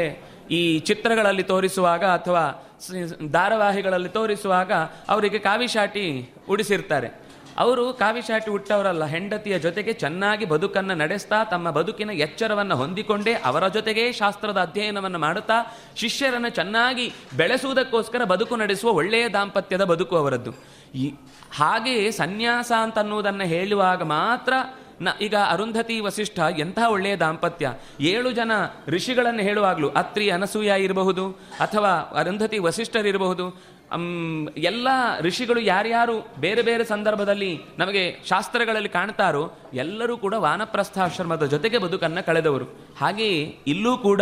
[0.51, 2.43] ಈ ಚಿತ್ರಗಳಲ್ಲಿ ತೋರಿಸುವಾಗ ಅಥವಾ
[3.31, 4.71] ಧಾರಾವಾಹಿಗಳಲ್ಲಿ ತೋರಿಸುವಾಗ
[5.09, 7.23] ಅವರಿಗೆ ಕಾವಿಶಾಟಿ ಉಡಿಸಿರ್ತಾರೆ.
[7.57, 14.57] ಅವರು ಕಾವಿಶಾಟಿ ಹುಟ್ಟವರಲ್ಲ ಹೆಂಡತಿಯ ಜೊತೆಗೆ ಚೆನ್ನಾಗಿ ಬದುಕನ್ನು ನಡೆಸ್ತಾ, ತಮ್ಮ ಬದುಕಿನ ಎಚ್ಚರವನ್ನು ಹೊಂದಿಕೊಂಡೇ ಅವರ ಜೊತೆಗೇ ಶಾಸ್ತ್ರದ
[14.57, 20.53] ಅಧ್ಯಯನವನ್ನು ಮಾಡುತ್ತಾ, ಶಿಷ್ಯರನ್ನು ಚೆನ್ನಾಗಿ ಬೆಳೆಸುವುದಕ್ಕೋಸ್ಕರ ಬದುಕು ನಡೆಸುವ ಒಳ್ಳೆಯ ದಾಂಪತ್ಯದ ಬದುಕು ಅವರದ್ದು.
[20.95, 21.13] ಈ,
[21.55, 24.53] ಹಾಗೆಯೇ ಸನ್ಯಾಸ ಅಂತನ್ನುವುದನ್ನು ಹೇಳುವಾಗ ಮಾತ್ರ
[25.03, 27.73] ನ, ಈಗ ಅರುಂಧತಿ ವಸಿಷ್ಠ ಎಂತಹ ಒಳ್ಳೆಯ ದಾಂಪತ್ಯ?
[27.99, 28.51] ಏಳು ಜನ
[28.87, 33.45] ಋಷಿಗಳನ್ನು ಹೇಳುವಾಗಲೂ ಅತ್ರಿ ಅನಸೂಯ ಇರಬಹುದು ಅಥವಾ ಅರುಂಧತಿ ವಸಿಷ್ಠರಿರಬಹುದು.
[34.57, 34.87] ಎಲ್ಲ
[35.19, 42.65] ಋಷಿಗಳು ಯಾರ್ಯಾರು ಬೇರೆ ಬೇರೆ ಸಂದರ್ಭದಲ್ಲಿ ನಮಗೆ ಶಾಸ್ತ್ರಗಳಲ್ಲಿ ಕಾಣ್ತಾರೋ ಎಲ್ಲರೂ ಕೂಡ ವಾನಪ್ರಸ್ಥಾಶ್ರಮದ ಜೊತೆಗೆ ಬದುಕನ್ನು ಕಳೆದವರು.
[42.99, 44.21] ಹಾಗೆಯೇ ಇಲ್ಲೂ ಕೂಡ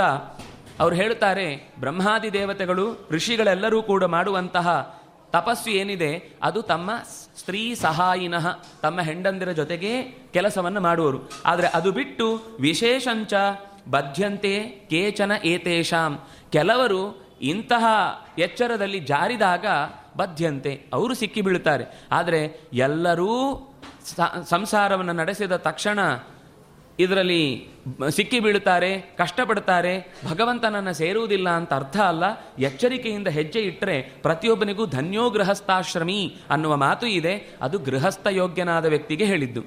[0.80, 5.01] ಅವ್ರು ಹೇಳ್ತಾರೆ ಬ್ರಹ್ಮಾದಿ ದೇವತೆಗಳು ಋಷಿಗಳೆಲ್ಲರೂ ಕೂಡ ಮಾಡುವಂತಹ
[5.34, 6.12] ತಪಸ್ಸು ಏನಿದೆ,
[6.44, 6.92] ಅದು ತಮ್ಮ
[7.38, 8.46] ಸ್ತ್ರೀ ಸಹಾಯಿನಃ,
[8.82, 9.92] ತಮ್ಮ ಹೆಂಡಂದಿರ ಜೊತೆಗೆ
[10.34, 12.28] ಕೆಲಸವನ್ನು ಮಾಡುವರು ಆದರೆ ಅದು ಬಿಟ್ಟು
[12.60, 13.34] ವಿಶೇಷಂಚ
[13.90, 14.54] ಬದ್ಧಂತೆ
[14.90, 16.14] ಕೇಚನ ಏತೇಷಾಂ.
[16.52, 17.02] ಕೆಲವರು
[17.42, 17.86] ಇಂತಹ
[18.38, 19.66] ಎಚ್ಚರದಲ್ಲಿ ಜಾರಿದಾಗ
[20.18, 22.42] ಬದ್ಧಂತೆ ಅವರು ಸಿಕ್ಕಿಬೀಳುತ್ತಾರೆ ಆದರೆ
[22.74, 23.32] ಎಲ್ಲರೂ
[24.50, 26.00] ಸಂಸಾರವನ್ನು ನಡೆಸಿದ ತಕ್ಷಣ
[27.00, 27.68] ಇದರಲ್ಲಿ
[28.10, 32.24] ಸಿಕ್ಕಿ ಬೀಳುತ್ತಾರೆ ಕಷ್ಟಪಡ್ತಾರೆ ಭಗವಂತನನ್ನು ಸೇರುವುದಿಲ್ಲ ಅಂತ ಅರ್ಥ ಅಲ್ಲ.
[32.60, 37.58] ಎಚ್ಚರಿಕೆಯಿಂದ ಹೆಜ್ಜೆ ಇಟ್ಟರೆ ಪ್ರತಿಯೊಬ್ಬನಿಗೂ ಧನ್ಯೋ ಗೃಹಸ್ಥಾಶ್ರಮಿ ಅನ್ನುವ ಮಾತು ಇದೆ.
[37.62, 39.62] ಅದು ಗೃಹಸ್ಥ ಯೋಗ್ಯನಾದ ವ್ಯಕ್ತಿಗೆ ಹೇಳಿದ್ದು.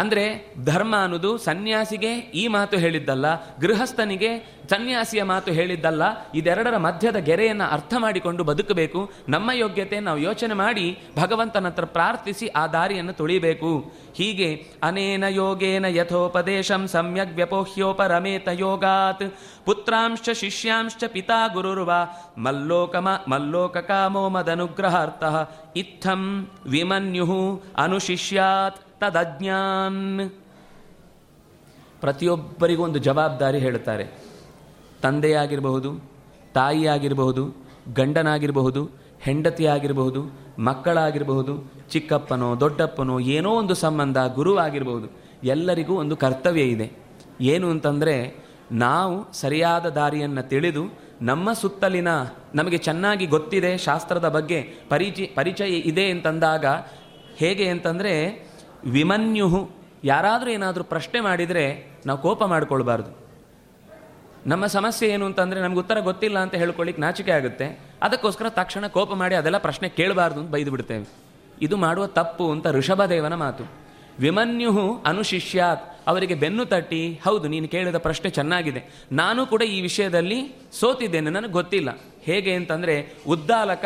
[0.00, 0.24] ಅಂದರೆ
[0.64, 3.26] ಧರ್ಮ ಅನ್ನೋದು ಸನ್ಯಾಸಿಗೆ ಈ ಮಾತು ಹೇಳಿದ್ದಲ್ಲ,
[3.62, 4.30] ಗೃಹಸ್ಥನಿಗೆ
[4.72, 6.02] ಸನ್ಯಾಸಿಯ ಮಾತು ಹೇಳಿದ್ದಲ್ಲ,
[6.38, 9.00] ಇದೆರಡರ ಮಧ್ಯದ ಗೆರೆಯನ್ನು ಅರ್ಥ ಮಾಡಿಕೊಂಡು ಬದುಕಬೇಕು.
[9.34, 10.86] ನಮ್ಮ ಯೋಗ್ಯತೆ ನಾವು ಯೋಚನೆ ಮಾಡಿ
[11.20, 13.72] ಭಗವಂತನ ಹತ್ರ ಪ್ರಾರ್ಥಿಸಿ ಆ ದಾರಿಯನ್ನು ತುಳಿಬೇಕು.
[14.18, 14.48] ಹೀಗೆ
[14.88, 19.26] ಅನೇನ ಯೋಗೇನ ಯಥೋಪದೇಶಂ ಸಮ್ಯಕ್ ವ್ಯಪೋಹ್ಯೋಪರಮೇತ ಯೋಗಾತ್.
[19.66, 21.92] ಪುತ್ರಾಂಶ ಶಿಷ್ಯಾಂಶ್ಚ ಪಿತಾ ಗುರುರ್ವ
[22.46, 25.24] ಮಲ್ಲೋಕಮ ಮಲ್ಲೋಕ ಕಾಮೋ ಮದನುಗ್ರಹಾರ್ಥ
[25.82, 26.22] ಇತ್ತಂ
[26.74, 27.40] ವಿಮನ್ಯು
[27.84, 28.80] ಅನುಶಿಷ್ಯಾತ್.
[29.00, 30.30] ತದಜ್ಞಾನ್.
[32.00, 34.06] ಪ್ರತಿಯೊಬ್ಬರಿಗೂ ಒಂದು ಜವಾಬ್ದಾರಿ ಹೇಳುತ್ತಾರೆ.
[35.02, 36.10] ತಂದೆಯಾಗಿರಬಹುದು,
[36.54, 45.08] ತಾಯಿಯಾಗಿರಬಹುದು, ಗಂಡನಾಗಿರಬಹುದು, ಹೆಂಡತಿಯಾಗಿರಬಹುದು, ಮಕ್ಕಳಾಗಿರಬಹುದು, ಚಿಕ್ಕಪ್ಪನೋ, ದೊಡ್ಡಪ್ಪನೋ, ಏನೋ ಒಂದು ಸಂಬಂಧ, ಗುರುವಾಗಿರಬಹುದು.
[45.44, 46.92] ಎಲ್ಲರಿಗೂ ಒಂದು ಕರ್ತವ್ಯ ಇದೆ.
[47.40, 52.08] ಏನು ಅಂತಂದರೆ, ನಾವು ಸರಿಯಾದ ದಾರಿಯನ್ನು ತಿಳಿದು, ನಮ್ಮ ಸುತ್ತಲಿನ
[52.54, 56.64] ನಮಗೆ ಚೆನ್ನಾಗಿ ಗೊತ್ತಿದೆ ಶಾಸ್ತ್ರದ ಬಗ್ಗೆ ಪರಿಚಯ ಪರಿಚಯ ಇದೆ ಅಂತಂದಾಗ,
[57.36, 58.45] ಹೇಗೆ ಅಂತಂದರೆ
[58.86, 59.70] ವಿಮನ್ಯು
[60.04, 63.26] ಯಾರಾದರೂ ಏನಾದರೂ ಪ್ರಶ್ನೆ ಮಾಡಿದರೆ ನಾವು ಕೋಪ ಮಾಡಿಕೊಳ್ಬಾರ್ದು.
[64.46, 67.80] ನಮ್ಮ ಸಮಸ್ಯೆ ಏನು ಅಂತಂದರೆ ನಮ್ಗೆ ಉತ್ತರ ಗೊತ್ತಿಲ್ಲ ಅಂತ ಹೇಳ್ಕೊಳ್ಳಿಕ್ಕೆ ನಾಚಿಕೆ ಆಗುತ್ತೆ.
[68.02, 71.04] ಅದಕ್ಕೋಸ್ಕರ ತಕ್ಷಣ ಕೋಪ ಮಾಡಿ ಅದೆಲ್ಲ ಪ್ರಶ್ನೆ ಕೇಳಬಾರ್ದು ಅಂತ ಬೈದು ಬಿಡ್ತೇವೆ
[71.62, 73.64] ಇದು ಮಾಡುವ ತಪ್ಪು ಅಂತ ಋಷಭದೇವನ ಮಾತು.
[74.18, 79.04] ವಿಮನ್ಯುಹು ಅನುಶಿಷ್ಯಾತ್, ಅವರಿಗೆ ಬೆನ್ನು ತಟ್ಟಿ, ಹೌದು, ನೀನು ಕೇಳಿದ ಪ್ರಶ್ನೆ ಚೆನ್ನಾಗಿದೆ.
[79.12, 81.98] ನಾನು ಕೂಡ ಈ ವಿಷಯದಲ್ಲಿ ಸೋತಿದ್ದೇನೆ, ನನಗೆ ಗೊತ್ತಿಲ್ಲ.
[82.22, 83.84] ಹೇಗೆ ಅಂತಂದರೆ ಉದ್ದಾಲಕ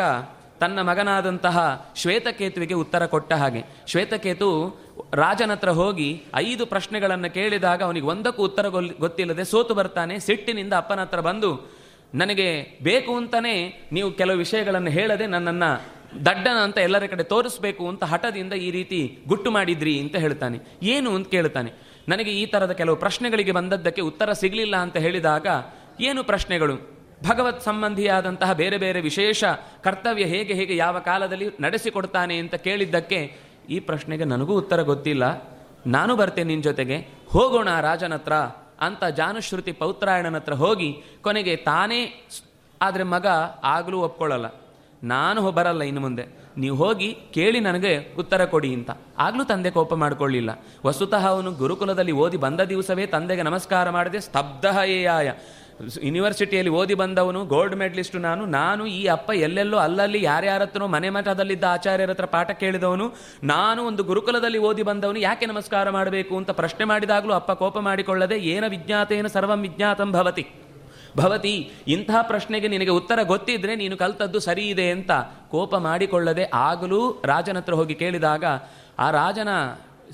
[0.59, 3.63] ತನ್ನ ಮಗನಾದಂತಹ ಶ್ವೇತಕೇತುವಿಗೆ ಉತ್ತರ ಕೊಟ್ಟ ಹಾಗೆ.
[3.87, 4.49] ಶ್ವೇತಕೇತು
[5.13, 8.67] ರಾಜನ ಹತ್ರ ಹೋಗಿ ಐದು ಪ್ರಶ್ನೆಗಳನ್ನು ಕೇಳಿದಾಗ ಅವನಿಗೆ ಒಂದಕ್ಕೂ ಉತ್ತರ
[8.99, 10.19] ಗೊತ್ತಿಲ್ಲದೆ ಸೋತು ಬರ್ತಾನೆ.
[10.19, 11.71] ಸಿಟ್ಟಿನಿಂದ ಅಪ್ಪನ ಹತ್ರ ಬಂದು,
[12.15, 18.53] ನನಗೆ ಬೇಕು ಅಂತಲೇ ನೀವು ಕೆಲವು ವಿಷಯಗಳನ್ನು ಹೇಳದೆ ನನ್ನನ್ನು ದಡ್ಡನ ಅಂತ ಎಲ್ಲರ ಕಡೆ ತೋರಿಸ್ಬೇಕು ಅಂತ ಹಠದಿಂದ
[18.53, 20.59] ಈ ರೀತಿ ಗುಟ್ಟು ಮಾಡಿದ್ರಿ ಅಂತ ಹೇಳ್ತಾನೆ.
[20.83, 21.15] ಏನು?
[21.15, 21.71] ಅಂತ ಕೇಳ್ತಾನೆ.
[22.07, 25.47] ನನಗೆ ಈ ಥರದ ಕೆಲವು ಪ್ರಶ್ನೆಗಳಿಗೆ ಬಂದದ್ದಕ್ಕೆ ಉತ್ತರ ಸಿಗಲಿಲ್ಲ ಅಂತ ಹೇಳಿದಾಗ,
[26.01, 27.01] ಏನು ಪ್ರಶ್ನೆಗಳು?
[27.29, 29.43] ಭಗವತ್ ಸಂಬಂಧಿಯಾದಂತಹ ಬೇರೆ ಬೇರೆ ವಿಶೇಷ
[29.83, 32.37] ಕರ್ತವ್ಯ ಹೇಗೆ ಹೇಗೆ ಯಾವ ಕಾಲದಲ್ಲಿ ನಡೆಸಿಕೊಡ್ತಾನೆ?
[32.37, 35.43] ಅಂತ ಕೇಳಿದ್ದಕ್ಕೆ ಈ ಪ್ರಶ್ನೆಗೆ ನನಗೂ ಉತ್ತರ ಗೊತ್ತಿಲ್ಲ.
[35.87, 36.97] ನಾನು ಬರ್ತೇನೆ ನಿನ್ನ ಜೊತೆಗೆ.
[37.29, 38.33] ಹೋಗೋಣ ರಾಜನ ಹತ್ರ.
[38.81, 42.27] ಅಂತ ಜಾನುಶ್ರುತಿ ಪೌತ್ರಾಯಣನ ಹತ್ರ ಹೋಗಿ ಕೊನೆಗೆ ತಾನೇ
[42.81, 43.25] ಆದರೆ ಮಗ
[43.63, 44.45] ಆಗಲೂ ಒಪ್ಕೊಳ್ಳಲ್ಲ.
[45.03, 46.25] ನಾನು ಬರಲ್ಲ ಇನ್ನು ಮುಂದೆ.
[46.57, 48.91] ನೀವು ಹೋಗಿ ಕೇಳಿ ನನಗೆ ಉತ್ತರ ಕೊಡಿ ಅಂತ.
[49.17, 50.49] ಆಗಲೂ ತಂದೆ ಕೋಪ ಮಾಡಿಕೊಳ್ಳಿಲ್ಲ.
[50.85, 55.31] ವಸ್ತುತಃ ಅವನು ಗುರುಕುಲದಲ್ಲಿ ಓದಿ ಬಂದ ದಿವಸವೇ ತಂದೆಗೆ ನಮಸ್ಕಾರ ಮಾಡದೆ ಸ್ತಬ್ಧ ಏಯಾಯ
[56.07, 61.63] ಯೂನಿವರ್ಸಿಟಿಯಲ್ಲಿ ಓದಿ ಬಂದವನು ಗೋಲ್ಡ್ ಮೆಡ್ಲಿಸ್ಟು ನಾನು ನಾನು ಈ ಅಪ್ಪ ಎಲ್ಲೆಲ್ಲೋ ಅಲ್ಲಲ್ಲಿ ಯಾರ್ಯಾರ ಹತ್ರನೋ ಮನೆ ಮಠದಲ್ಲಿದ್ದ
[61.63, 63.05] ಆಚಾರ್ಯರ ಹತ್ರ ಪಾಠ ಕೇಳಿದವನು,
[63.43, 68.63] ನಾನು ಒಂದು ಗುರುಕುಲದಲ್ಲಿ ಓದಿ ಬಂದವನು, ಯಾಕೆ ನಮಸ್ಕಾರ ಮಾಡಬೇಕು ಅಂತ ಪ್ರಶ್ನೆ ಮಾಡಿದಾಗಲೂ ಅಪ್ಪ ಕೋಪ ಮಾಡಿಕೊಳ್ಳದೆ, ಏನ
[68.67, 70.45] ವಿಜ್ಞಾತೇನ ಸರ್ವಂ ವಿಜ್ಞಾತಂ ಭವತಿ?
[71.17, 75.11] ಭವತಿ, ಇಂತಹ ಪ್ರಶ್ನೆಗೆ ನಿನಗೆ ಉತ್ತರ ಗೊತ್ತಿದ್ರೆ ನೀನು ಕಲ್ತದ್ದು ಸರಿ ಇದೆ ಅಂತ
[75.49, 78.45] ಕೋಪ ಮಾಡಿಕೊಳ್ಳದೆ ಆಗಲೂ ರಾಜನ ಹತ್ರ ಹೋಗಿ ಕೇಳಿದಾಗ,
[78.99, 79.49] ಆ ರಾಜನ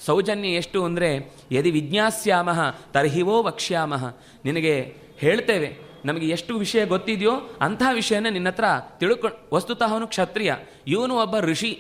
[0.06, 1.10] ಸೌಜನ್ಯ ಎಷ್ಟು ಅಂದರೆ,
[1.52, 2.60] ಯದಿ ವಿಜ್ಞಾಸ್ಯಾಮಹ
[2.94, 4.06] ತರ್ಹಿವೋ ವಕ್ಷ್ಯಾಮಹ
[4.46, 5.88] ನಿನಗೆ ಹೇಳ್ತೇವೆ.
[6.06, 8.66] ನಮಗೆ ಎಷ್ಟು ವಿಷಯ ಗೊತ್ತಿದೆಯೋ ಅಂಥ ವಿಷಯನೇ ನಿನ್ನ ಹತ್ರ
[9.00, 10.54] ತಿಳ್ಕೊಂಡು ವಸ್ತುತಃ ಅವನು ಕ್ಷತ್ರಿಯ.
[10.88, 11.72] ಇವನು ಒಬ್ಬ ಋಷಿ,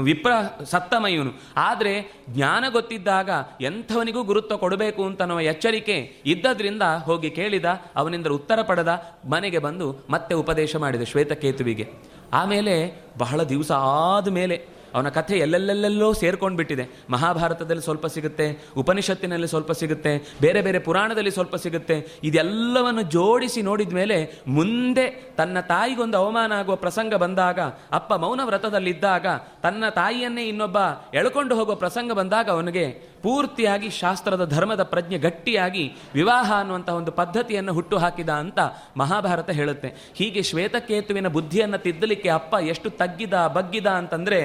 [0.00, 0.32] ವಿಪ್ರ
[0.64, 1.92] ಸತ್ತಮ ಇವನು ಆದರೆ
[2.30, 7.64] ಜ್ಞಾನ ಗೊತ್ತಿದ್ದಾಗ ಎಂಥವನಿಗೂ ಗುರುತ್ವ ಕೊಡಬೇಕು ಅಂತ ಎಚ್ಚರಿಕೆ ಇದ್ದದ್ರಿಂದ ಹೋಗಿ ಕೇಳಿದ,
[7.96, 8.92] ಅವನಿಂದ ಉತ್ತರ ಪಡೆದ,
[9.30, 11.86] ಮನೆಗೆ ಬಂದು ಮತ್ತೆ ಉಪದೇಶ ಮಾಡಿದ ಶ್ವೇತಕೇತುವಿಗೆ.
[12.32, 12.74] ಆಮೇಲೆ
[13.18, 18.46] ಬಹಳ ದಿವಸ ಆದ ಮೇಲೆ ಅವನ ಕಥೆ ಎಲ್ಲೆಲ್ಲೆಲ್ಲೆಲ್ಲೋ ಸೇರ್ಕೊಂಡು ಬಿಟ್ಟಿದೆ ಮಹಾಭಾರತದಲ್ಲಿ ಸ್ವಲ್ಪ ಸಿಗುತ್ತೆ,
[18.76, 21.96] ಉಪನಿಷತ್ತಿನಲ್ಲಿ ಸ್ವಲ್ಪ ಸಿಗುತ್ತೆ, ಬೇರೆ ಬೇರೆ ಪುರಾಣದಲ್ಲಿ ಸ್ವಲ್ಪ ಸಿಗುತ್ತೆ.
[22.22, 27.60] ಇದೆಲ್ಲವನ್ನು ಜೋಡಿಸಿ ನೋಡಿದ ಮೇಲೆ ಮುಂದೆ ತನ್ನ ತಾಯಿಗೊಂದು ಅವಮಾನ ಆಗುವ ಪ್ರಸಂಗ ಬಂದಾಗ,
[27.92, 29.26] ಅಪ್ಪ ಮೌನ ವ್ರತದಲ್ಲಿದ್ದಾಗ,
[29.62, 30.78] ತನ್ನ ತಾಯಿಯನ್ನೇ ಇನ್ನೊಬ್ಬ
[31.14, 35.84] ಎಳ್ಕೊಂಡು ಹೋಗುವ ಪ್ರಸಂಗ ಬಂದಾಗ ಅವನಿಗೆ ಪೂರ್ತಿಯಾಗಿ ಶಾಸ್ತ್ರದ ಧರ್ಮದ ಪ್ರಜ್ಞೆ ಗಟ್ಟಿಯಾಗಿ
[36.14, 38.58] ವಿವಾಹ ಅನ್ನುವಂಥ ಒಂದು ಪದ್ಧತಿಯನ್ನು ಹುಟ್ಟು ಹಾಕಿದ ಅಂತ
[38.96, 39.88] ಮಹಾಭಾರತ ಹೇಳುತ್ತೆ.
[40.14, 44.40] ಹೀಗೆ ಶ್ವೇತಕೇತುವಿನ ಬುದ್ಧಿಯನ್ನು ತಿದ್ದಲಿಕ್ಕೆ ಅಪ್ಪ ಎಷ್ಟು ತಗ್ಗಿದ, ಬಗ್ಗಿದ ಅಂತಂದರೆ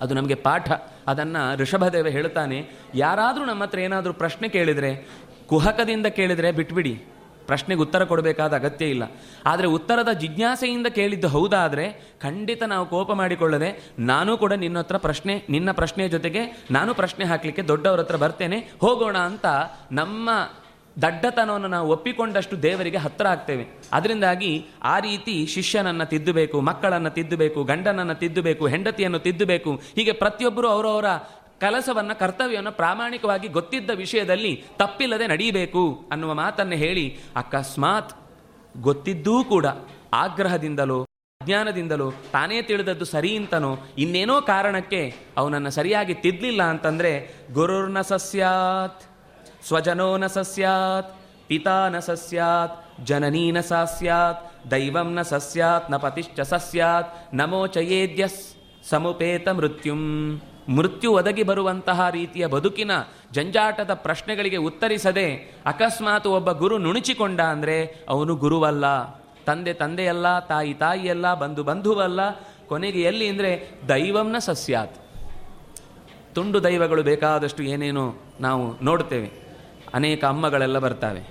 [0.00, 0.72] ಅದು ನಮಗೆ ಪಾಠ.
[1.06, 2.58] ಅದನ್ನು ಋಷಭದೇವ ಹೇಳ್ತಾನೆ
[2.94, 4.90] ಯಾರಾದರೂ ನಮ್ಮ ಹತ್ರ ಏನಾದರೂ ಪ್ರಶ್ನೆ ಕೇಳಿದರೆ,
[5.46, 6.94] ಕುಹಕದಿಂದ ಕೇಳಿದರೆ ಬಿಟ್ಬಿಡಿ.
[7.46, 9.04] ಪ್ರಶ್ನೆಗೆ ಉತ್ತರ ಕೊಡಬೇಕಾದ ಅಗತ್ಯ ಇಲ್ಲ.
[9.46, 11.86] ಆದರೆ ಉತ್ತರದ ಜಿಜ್ಞಾಸೆಯಿಂದ ಕೇಳಿದ್ದು ಹೌದಾದರೆ
[12.22, 17.62] ಖಂಡಿತ ನಾವು ಕೋಪ ಮಾಡಿಕೊಳ್ಳದೆ ನಾನು ಕೂಡ ನಿನ್ನ ಹತ್ರ ಪ್ರಶ್ನೆ, ನಿನ್ನ ಪ್ರಶ್ನೆಯ ಜೊತೆಗೆ ನಾನು ಪ್ರಶ್ನೆ ಹಾಕಲಿಕ್ಕೆ
[17.62, 19.46] ದೊಡ್ಡವರ ಹತ್ರ ಬರ್ತೇನೆ, ಹೋಗೋಣ ಅಂತ
[19.92, 20.30] ನಮ್ಮ
[21.02, 23.64] ದಡ್ಡತನವನ್ನು ನಾವು ಒಪ್ಪಿಕೊಂಡಷ್ಟು ದೇವರಿಗೆ ಹತ್ತಿರ ಆಗ್ತೇವೆ.
[23.92, 31.04] ಅದರಿಂದಾಗಿ ಆ ರೀತಿ ಶಿಷ್ಯನನ್ನು ತಿದ್ದಬೇಕು, ಮಕ್ಕಳನ್ನು ತಿದ್ದಬೇಕು, ಗಂಡನನ್ನು ತಿದ್ದಬೇಕು, ಹೆಂಡತಿಯನ್ನು ತಿದ್ದಬೇಕು, ಹೀಗೆ ಪ್ರತಿಯೊಬ್ಬರು ಅವರವರ
[31.64, 38.12] ಕೆಲಸವನ್ನು ಕರ್ತವ್ಯವನ್ನು ಪ್ರಾಮಾಣಿಕವಾಗಿ ಗೊತ್ತಿದ್ದ ವಿಷಯದಲ್ಲಿ ತಪ್ಪಿಲ್ಲದೆ ನಡೀಬೇಕು ಅನ್ನುವ ಮಾತನ್ನು ಹೇಳಿ ಅಕಸ್ಮಾತ್
[38.80, 39.66] ಗೊತ್ತಿದ್ದೂ ಕೂಡ
[40.12, 41.06] ಆಗ್ರಹದಿಂದಲೋ,
[41.40, 47.12] ಅಜ್ಞಾನದಿಂದಲೋ, ತಾನೇ ತಿಳಿದದ್ದು ಸರಿ ಅಂತನೋ, ಇನ್ನೇನೋ ಕಾರಣಕ್ಕೆ ಅವನನ್ನು ಸರಿಯಾಗಿ ತಿದ್ದಲಿಲ್ಲ ಅಂತಂದರೆ
[47.52, 49.02] ಗುರುರ್ನ ಸಸ್ಯಾತ್,
[49.66, 51.10] ಸ್ವಜನೋ ನ ಸಸ್ಯಾತ್,
[51.48, 52.74] ಪಿತಾ ನ ಸಸ್ಯಾತ್,
[53.04, 57.66] ಜನನೀ ನ ಸಾಸ್ಯಾತ್, ದೈವಂ ನ ಸಸ್ಯಾತ್, ನ ಪತಿಶ್ಚ ಸಸ್ಯಾತ್, ನಮೋ
[58.90, 60.02] ಸಮುಪೇತ ಮೃತ್ಯುಂ.
[60.68, 62.90] ಮೃತ್ಯು ಒದಗಿ ಬರುವಂತಹ ರೀತಿಯ ಬದುಕಿನ
[63.32, 65.34] ಜಂಜಾಟದ ಪ್ರಶ್ನೆಗಳಿಗೆ ಉತ್ತರಿಸದೆ
[65.66, 68.84] ಅಕಸ್ಮಾತ್ ಒಬ್ಬ ಗುರು ನುಣುಚಿಕೊಂಡ ಅಂದರೆ ಅವನು ಗುರುವಲ್ಲ.
[69.46, 72.20] ತಂದೆ ತಂದೆಯಲ್ಲ, ತಾಯಿ ತಾಯಿಯಲ್ಲ, ಬಂಧು ಬಂಧುವಲ್ಲ.
[72.66, 74.96] ಕೊನೆಗೆ ಎಲ್ಲಿ ಅಂದರೆ ದೈವಂನ ಸಸ್ಯಾತ್.
[76.34, 79.30] ತುಂಡು ದೈವಗಳು ಬೇಕಾದಷ್ಟು ಏನೇನೋ ನಾವು ನೋಡ್ತೇವೆ.
[79.94, 81.22] ಅನೇಕ ಅಮ್ಮಗಳೆಲ್ಲ ಬರ್ತಾವೆ.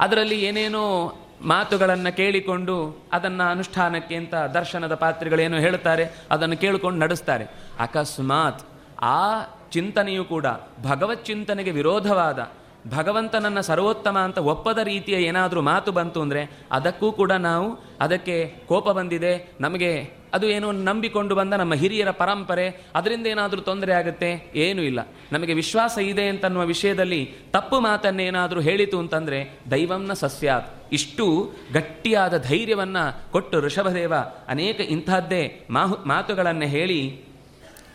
[0.00, 7.46] ಅದರಲ್ಲಿ ಏನೇನೋ ಮಾತುಗಳನ್ನು ಕೇಳಿಕೊಂಡು ಅದನ್ನು ಅನುಷ್ಠಾನಕ್ಕೆ ಅಂತ ದರ್ಶನದ ಪಾತ್ರೆಗಳೇನು ಹೇಳ್ತಾರೆ ಅದನ್ನು ಕೇಳಿಕೊಂಡು ನಡೆಸ್ತಾರೆ.
[7.78, 8.62] ಅಕಸ್ಮಾತ್
[9.02, 10.46] ಆ ಚಿಂತನೆಯು ಕೂಡ
[10.82, 12.52] ಭಗವತ್ ಚಿಂತನೆಗೆ ವಿರೋಧವಾದ
[12.88, 19.52] ಭಗವಂತನನ್ನ ಸರ್ವೋತ್ತಮ ಅಂತ ಒಪ್ಪದ ರೀತಿಯ ಏನಾದರೂ ಮಾತು ಬಂತು ಅಂದರೆ ಅದಕ್ಕೂ ಕೂಡ ನಾವು ಅದಕ್ಕೆ ಕೋಪ ಬಂದಿದೆ.
[19.60, 24.52] ನಮಗೆ ಅದು ಏನೋ ನಂಬಿಕೊಂಡು ಬಂದ ನಮ್ಮ ಹಿರಿಯರ ಪರಂಪರೆ, ಅದರಿಂದ ಏನಾದರೂ ತೊಂದರೆ ಆಗುತ್ತೆ?
[24.54, 25.00] ಏನೂ ಇಲ್ಲ.
[25.32, 30.88] ನಮಗೆ ವಿಶ್ವಾಸ ಇದೆ ಅಂತನ್ನುವ ವಿಷಯದಲ್ಲಿ ತಪ್ಪು ಮಾತನ್ನೇನಾದರೂ ಹೇಳಿತು ಅಂತಂದರೆ ದೈವಂನ ಸಸ್ಯಾತ್.
[30.92, 34.14] ಇಷ್ಟು ಗಟ್ಟಿಯಾದ ಧೈರ್ಯವನ್ನು ಕೊಟ್ಟು ಋಷಭದೇವ
[34.48, 37.20] ಅನೇಕ ಇಂಥದ್ದೇ ಮಾಹು ಮಾತುಗಳನ್ನು ಹೇಳಿ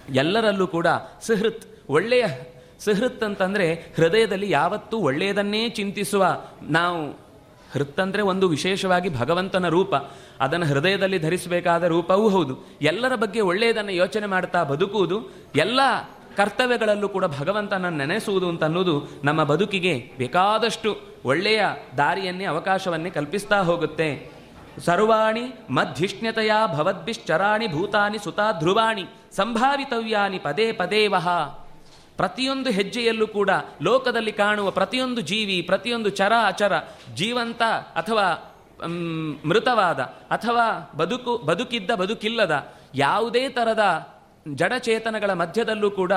[0.10, 0.88] ಎಲ್ಲರಲ್ಲೂ ಕೂಡ
[1.22, 2.26] ಸುಹೃತ್ ಒಳ್ಳೆಯ
[2.84, 6.42] ಸುಹೃತ್ ಅಂತಂದರೆ ಹೃದಯದಲ್ಲಿ ಯಾವತ್ತೂ ಒಳ್ಳೆಯದನ್ನೇ ಚಿಂತಿಸುವ.
[6.64, 7.32] ನಾವು
[7.72, 9.96] ಹೃತ್ತಂದರೆ ಒಂದು ವಿಶೇಷವಾಗಿ ಭಗವಂತನ ರೂಪ.
[10.40, 12.60] ಅದನ್ನು ಹೃದಯದಲ್ಲಿ ಧರಿಸಬೇಕಾದ ರೂಪವೂ ಹೌದು.
[12.82, 15.80] ಎಲ್ಲರ ಬಗ್ಗೆ ಒಳ್ಳೆಯದನ್ನು ಯೋಚನೆ ಮಾಡ್ತಾ ಬದುಕುವುದು, ಎಲ್ಲ
[16.38, 21.62] ಕರ್ತವ್ಯಗಳಲ್ಲೂ ಕೂಡ ಭಗವಂತನ ನೆನೆಸುವುದು ಅಂತ ಅನ್ನೋದು ನಮ್ಮ ಬದುಕಿಗೆ ಬೇಕಾದಷ್ಟು ಒಳ್ಳೆಯ
[21.98, 24.32] ದಾರಿಯನ್ನೇ, ಅವಕಾಶವನ್ನೇ ಕಲ್ಪಿಸ್ತಾ ಹೋಗುತ್ತೆ.
[24.86, 29.04] ಸರ್ವಾಣಿ ಮಧ್ಯಷ್ಣ್ಯತೆಯ ಭವದ್ಭಿಶ್ಚರಾಣಿ ಭೂತಾನಿ ಸುತಾ ಧ್ರುವಾಣಿ.
[29.36, 31.61] ಸಂಭಾವಿತವ್ಯಾನಿ ಪದೇ ಪದೇ ವಹ.
[32.22, 33.50] ಪ್ರತಿಯೊಂದು ಹೆಜ್ಜೆಯಲ್ಲೂ ಕೂಡ
[33.82, 36.74] ಲೋಕದಲ್ಲಿ ಕಾಣುವ ಪ್ರತಿಯೊಂದು ಜೀವಿ, ಪ್ರತಿಯೊಂದು ಚರ ಅಚರ,
[37.16, 37.62] ಜೀವಂತ
[37.96, 38.28] ಅಥವಾ
[39.46, 40.00] ಮೃತವಾದ
[40.32, 40.66] ಅಥವಾ
[40.98, 42.56] ಬದುಕು, ಬದುಕಿದ್ದ, ಬದುಕಿಲ್ಲದ
[42.96, 43.84] ಯಾವುದೇ ಥರದ
[44.54, 46.14] ಜಡಚೇತನಗಳ ಮಧ್ಯದಲ್ಲೂ ಕೂಡ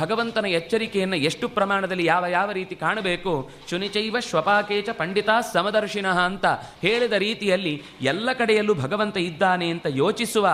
[0.00, 3.32] ಭಗವಂತನ ಎಚ್ಚರಿಕೆಯನ್ನು ಎಷ್ಟು ಪ್ರಮಾಣದಲ್ಲಿ ಯಾವ ಯಾವ ರೀತಿ ಕಾಣಬೇಕು?
[3.70, 6.46] ಶುನಿಚೈವ ಶ್ವಪಾಕೇಚ ಪಂಡಿತ ಸಮದರ್ಶಿನಃ ಅಂತ
[6.80, 10.46] ಹೇಳಿದ ರೀತಿಯಲ್ಲಿ ಎಲ್ಲ ಕಡೆಯಲ್ಲೂ ಭಗವಂತ ಇದ್ದಾನೆ ಅಂತ ಯೋಚಿಸುವ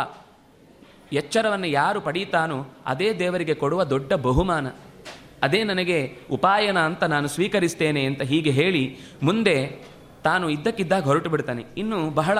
[1.12, 4.66] ಎಚ್ಚರವನ್ನು ಯಾರು ಪಡೀತಾನೋ ಅದೇ ದೇವರಿಗೆ ಕೊಡುವ ದೊಡ್ಡ ಬಹುಮಾನ.
[5.44, 5.98] ಅದೇ ನನಗೆ
[6.30, 8.83] ಉಪಾಯನ ಅಂತ ನಾನು ಸ್ವೀಕರಿಸ್ತೇನೆ ಅಂತ ಹೀಗೆ ಹೇಳಿ
[9.22, 9.57] ಮುಂದೆ
[10.24, 11.62] ತಾನು ಇದ್ದಕ್ಕಿದ್ದಾಗ ಹೊರಟು ಬಿಡ್ತಾನೆ.
[11.76, 12.38] ಇನ್ನು ಬಹಳ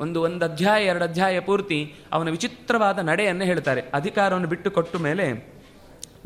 [0.00, 3.80] ಒಂದು ಒಂದು ಅಧ್ಯಾಯ, ಎರಡು ಅಧ್ಯಾಯ ಪೂರ್ತಿ ಅವನ ವಿಚಿತ್ರವಾದ ನಡೆಯನ್ನು ಹೇಳ್ತಾರೆ.
[3.94, 5.26] ಅಧಿಕಾರವನ್ನು ಬಿಟ್ಟು ಕೊಟ್ಟ ಮೇಲೆ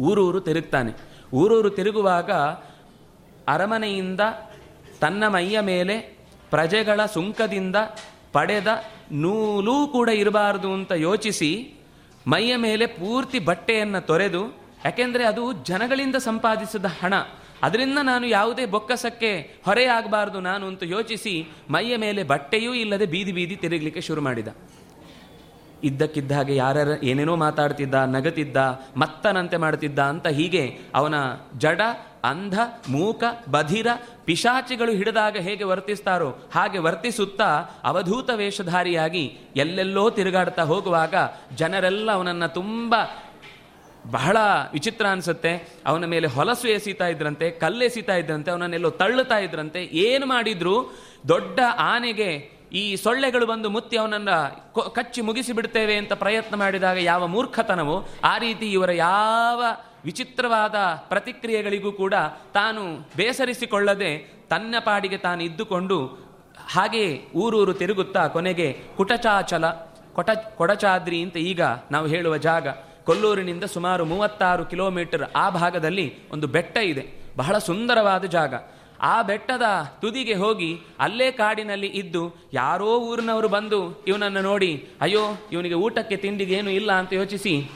[0.00, 0.92] ಊರೂರು ತಿರುಗ್ತಾನೆ.
[1.34, 2.30] ಊರೂರು ತಿರುಗುವಾಗ
[3.48, 4.20] ಅರಮನೆಯಿಂದ
[5.00, 5.96] ತನ್ನ ಮೈಯ ಮೇಲೆ
[6.50, 7.76] ಪ್ರಜೆಗಳ ಸುಂಕದಿಂದ
[8.32, 8.66] ಪಡೆದ
[9.12, 11.50] ನೂಲೂ ಕೂಡ ಇರಬಾರದು ಅಂತ ಯೋಚಿಸಿ
[12.26, 14.42] ಮೈಯ ಮೇಲೆ ಪೂರ್ತಿ ಬಟ್ಟೆಯನ್ನು ತೊರೆದು
[14.84, 17.14] ಯಾಕೆಂದರೆ ಅದು ಜನಗಳಿಂದ ಸಂಪಾದಿಸಿದ ಹಣ.
[17.62, 24.00] ಅದರಿಂದ ನಾನು ಯಾವುದೇ ಬೊಕ್ಕಸಕ್ಕೆ ಹೊರೆಯಾಗಬಾರ್ದು ನಾನು ಅಂತ ಯೋಚಿಸಿ ಮೈಯ ಮೇಲೆ ಬಟ್ಟೆಯೂ ಇಲ್ಲದೆ ಬೀದಿ ಬೀದಿ ತಿರುಗಲಿಕ್ಕೆ
[24.00, 24.48] ಶುರು ಮಾಡಿದ.
[25.84, 28.56] ಇದ್ದಕ್ಕಿದ್ದ ಹಾಗೆ ಯಾರ್ಯಾರ ಏನೇನೋ ಮಾತಾಡ್ತಿದ್ದ, ನಗತಿದ್ದ,
[28.96, 31.14] ಮತ್ತನಂತೆ ಮಾಡ್ತಿದ್ದ ಅಂತ ಹೀಗೆ ಅವನ
[31.58, 31.80] ಜಡ,
[32.24, 33.86] ಅಂಧ, ಮೂಕ, ಬಧಿರ,
[34.24, 37.44] ಪಿಶಾಚಿಗಳು ಹಿಡಿದಾಗ ಹೇಗೆ ವರ್ತಿಸ್ತಾರೋ ಹಾಗೆ ವರ್ತಿಸುತ್ತಾ
[37.84, 41.14] ಅವಧೂತ ವೇಷಧಾರಿಯಾಗಿ ಎಲ್ಲೆಲ್ಲೋ ತಿರುಗಾಡ್ತಾ ಹೋಗುವಾಗ
[41.54, 42.94] ಜನರೆಲ್ಲ ಅವನನ್ನು ತುಂಬ
[44.06, 44.36] ಬಹಳ
[44.72, 45.68] ವಿಚಿತ್ರ ಅನಿಸುತ್ತೆ.
[45.86, 49.84] ಅವನ ಮೇಲೆ ಹೊಲಸು ಎಸೀತಾ ಇದ್ರಂತೆ ಕಲ್ಲೆಸೀತಾ ಇದ್ರಂತೆ, ಅವನನ್ನೆಲ್ಲೋ ತಳ್ಳುತ್ತಾ ಇದ್ರಂತೆ.
[49.84, 50.98] ಏನು ಮಾಡಿದ್ರು?
[51.28, 54.28] ದೊಡ್ಡ ಆನೆಗೆ ಈ ಸೊಳ್ಳೆಗಳು ಬಂದು ಮುತ್ತಿ ಅವನನ್ನ
[54.94, 59.64] ಕಚ್ಚಿ ಮುಗಿಸಿ ಬಿಡ್ತೇವೆ ಅಂತ ಪ್ರಯತ್ನ ಮಾಡಿದಾಗ ಯಾವ ಮೂರ್ಖತನವೋ, ಆ ರೀತಿ ಇವರ ಯಾವ
[60.04, 60.74] ವಿಚಿತ್ರವಾದ
[61.08, 62.14] ಪ್ರತಿಕ್ರಿಯೆಗಳಿಗೂ ಕೂಡ
[62.54, 66.28] ತಾನು ಬೇಸರಿಸಿಕೊಳ್ಳದೆ ತನ್ನ ಪಾಡಿಗೆ ತಾನು ಇದ್ದುಕೊಂಡು
[66.68, 69.68] ಹಾಗೆ ಊರೂರು ತಿರುಗುತ್ತಾ ಕೊನೆಗೆ ಕುಟಚಾಚಲ,
[70.12, 72.68] ಕೊಟ, ಕೊಡಚಾದ್ರಿ ಅಂತ ಈಗ ನಾವು ಹೇಳುವ ಜಾಗ.
[73.08, 77.04] ಕೊಲ್ಲೂರಿನಿಂದ ಸುಮಾರು ಮೂವತ್ತಾರು ಕಿಲೋಮೀಟರ್ ಆ ಭಾಗದಲ್ಲಿ ಒಂದು ಬೆಟ್ಟ ಇದೆ.
[77.36, 78.54] ಬಹಳ ಸುಂದರವಾದ ಜಾಗ.
[79.00, 79.62] ಆ ಬೆಟ್ಟದ
[80.00, 86.70] ತುದಿಗೆ ಹೋಗಿ ಅಲ್ಲೇ ಕಾಡಿನಲ್ಲಿ ಇದ್ದು ಯಾರೋ ಊರಿನವರು ಬಂದು ಇವನನ್ನು ನೋಡಿ, ಅಯ್ಯೋ, ಇವನಿಗೆ ಊಟಕ್ಕೆ ತಿಂಡಿಗೆ ಏನು
[86.70, 87.70] ಇಲ್ಲ ಅಂತ ಯೋಚಿಸಿ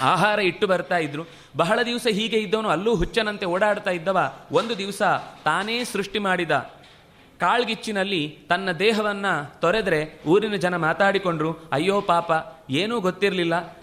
[0.00, 1.22] ಆಹಾರ ಇಟ್ಟು ಬರ್ತಾ ಇದ್ರು.
[1.56, 4.18] ಬಹಳ ದಿವಸ ಹೀಗೆ ಇದ್ದವನು ಅಲ್ಲೂ ಹುಚ್ಚನಂತೆ ಓಡಾಡ್ತಾ ಇದ್ದವ.
[4.52, 5.02] ಒಂದು ದಿವಸ
[5.44, 6.50] ತಾನೇ ಸೃಷ್ಟಿ ಮಾಡಿದ
[7.40, 12.32] ಕಾಳ್ಗಿಚ್ಚಿನಲ್ಲಿ ತನ್ನ ದೇಹವನ್ನು ತೊರೆದ್ರೆ ಊರಿನ ಜನ ಮಾತಾಡಿಕೊಂಡ್ರು, ಅಯ್ಯೋ ಪಾಪ,
[12.70, 13.79] ಏನೂ ಗೊತ್ತಿರಲಿಲ್ಲ.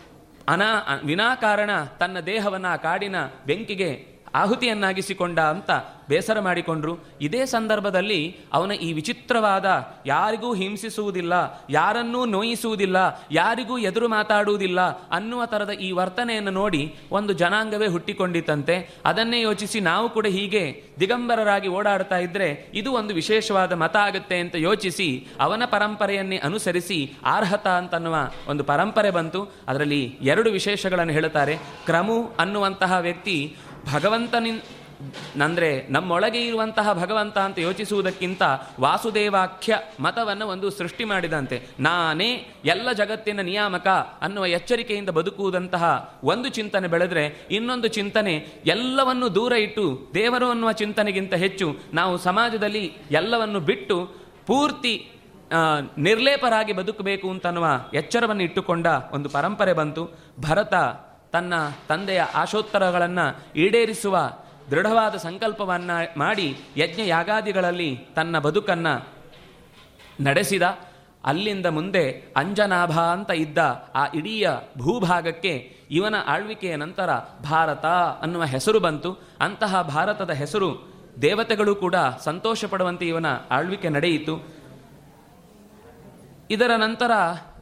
[0.47, 5.71] ಅನಾ ವಿನಾಕಾರಣ ತನ್ನ ದೇಹವನ್ನು ಕಾಡಿನ ಬೆಂಕಿಗೆ ಆಹುತಿಯನ್ನಾಗಿಸಿಕೊಂಡ ಅಂತ
[6.09, 6.97] ಬೇಸರ ಮಾಡಿಕೊಂಡ್ರು.
[7.21, 9.65] ಇದೇ ಸಂದರ್ಭದಲ್ಲಿ ಅವನ ಈ ವಿಚಿತ್ರವಾದ
[10.05, 18.89] ಯಾರಿಗೂ ಹಿಂಸಿಸುವುದಿಲ್ಲ, ಯಾರನ್ನೂ ನೋಯಿಸುವುದಿಲ್ಲ, ಯಾರಿಗೂ ಎದುರು ಮಾತಾಡುವುದಿಲ್ಲ ಅನ್ನುವ ಥರದ ಈ ವರ್ತನೆಯನ್ನು ನೋಡಿ ಒಂದು ಜನಾಂಗವೇ ಹುಟ್ಟಿಕೊಂಡಿತಂತೆ
[19.05, 25.27] ಅದನ್ನೇ ಯೋಚಿಸಿ ನಾವು ಕೂಡ ಹೀಗೆ ದಿಗಂಬರರಾಗಿ ಓಡಾಡ್ತಾ ಇದ್ದರೆ ಇದು ಒಂದು ವಿಶೇಷವಾದ ಮತ ಆಗುತ್ತೆ ಅಂತ ಯೋಚಿಸಿ
[25.39, 28.15] ಅವನ ಪರಂಪರೆಯನ್ನೇ ಅನುಸರಿಸಿ ಅರ್ಹತ ಅಂತನ್ನುವ
[28.47, 29.51] ಒಂದು ಪರಂಪರೆ ಬಂತು.
[29.67, 31.55] ಅದರಲ್ಲಿ ಎರಡು ವಿಶೇಷಗಳನ್ನು ಹೇಳುತ್ತಾರೆ.
[31.85, 33.55] ಕ್ರಮು ಅನ್ನುವಂತಹ ವ್ಯಕ್ತಿ
[33.93, 34.61] ಭಗವಂತನಿನ್
[35.41, 38.43] ಅಂದರೆ ನಮ್ಮೊಳಗೆ ಇರುವಂತಹ ಭಗವಂತ ಅಂತ ಯೋಚಿಸುವುದಕ್ಕಿಂತ
[38.79, 41.57] ವಾಸುದೇವಾಖ್ಯ ಮತವನ್ನು ಒಂದು ಸೃಷ್ಟಿ ಮಾಡಿದಂತೆ.
[41.79, 42.29] ನಾನೇ
[42.65, 43.87] ಎಲ್ಲ ಜಗತ್ತಿನ ನಿಯಾಮಕ
[44.21, 45.83] ಅನ್ನುವ ಎಚ್ಚರಿಕೆಯಿಂದ ಬದುಕುವುದಂತಹ
[46.23, 48.33] ಒಂದು ಚಿಂತನೆ ಬೆಳೆದರೆ ಇನ್ನೊಂದು ಚಿಂತನೆ
[48.65, 49.85] ಎಲ್ಲವನ್ನು ದೂರ ಇಟ್ಟು
[50.15, 53.97] ದೇವರು ಅನ್ನುವ ಚಿಂತನೆಗಿಂತ ಹೆಚ್ಚು ನಾವು ಸಮಾಜದಲ್ಲಿ ಎಲ್ಲವನ್ನು ಬಿಟ್ಟು
[54.47, 54.95] ಪೂರ್ತಿ
[55.97, 60.03] ನಿರ್ಲೇಪರಾಗಿ ಬದುಕಬೇಕು ಅಂತನ್ನುವ ಎಚ್ಚರವನ್ನು ಇಟ್ಟುಕೊಂಡ ಒಂದು ಪರಂಪರೆ ಬಂತು.
[60.39, 60.73] ಭರತ
[61.31, 61.53] ತನ್ನ
[61.89, 64.31] ತಂದೆಯ ಆಶೋತ್ತರಗಳನ್ನು ಈಡೇರಿಸುವ
[64.71, 68.87] ದೃಢವಾದ ಸಂಕಲ್ಪವನ್ನು ಮಾಡಿ ಯಜ್ಞ ಯಾಗಾದಿಗಳಲ್ಲಿ ತನ್ನ ಬದುಕನ್ನ
[70.19, 70.61] ನಡೆಸಿದ.
[71.25, 73.57] ಅಲ್ಲಿಂದ ಮುಂದೆ ಅಂಜನಾಭ ಅಂತ ಇದ್ದ
[73.95, 74.45] ಆ ಇಡೀ
[74.77, 77.09] ಭೂಭಾಗಕ್ಕೆ ಇವನ ಆಳ್ವಿಕೆಯ ನಂತರ
[77.43, 77.85] ಭಾರತ
[78.21, 79.17] ಅನ್ನುವ ಹೆಸರು ಬಂತು.
[79.41, 84.47] ಅಂತಹ ಭಾರತದ ಹೆಸರು ದೇವತೆಗಳು ಕೂಡ ಸಂತೋಷ ಪಡುವಂತೆ ಇವನ ಆಳ್ವಿಕೆ ನಡೆಯಿತು.
[86.49, 87.11] ಇದರ ನಂತರ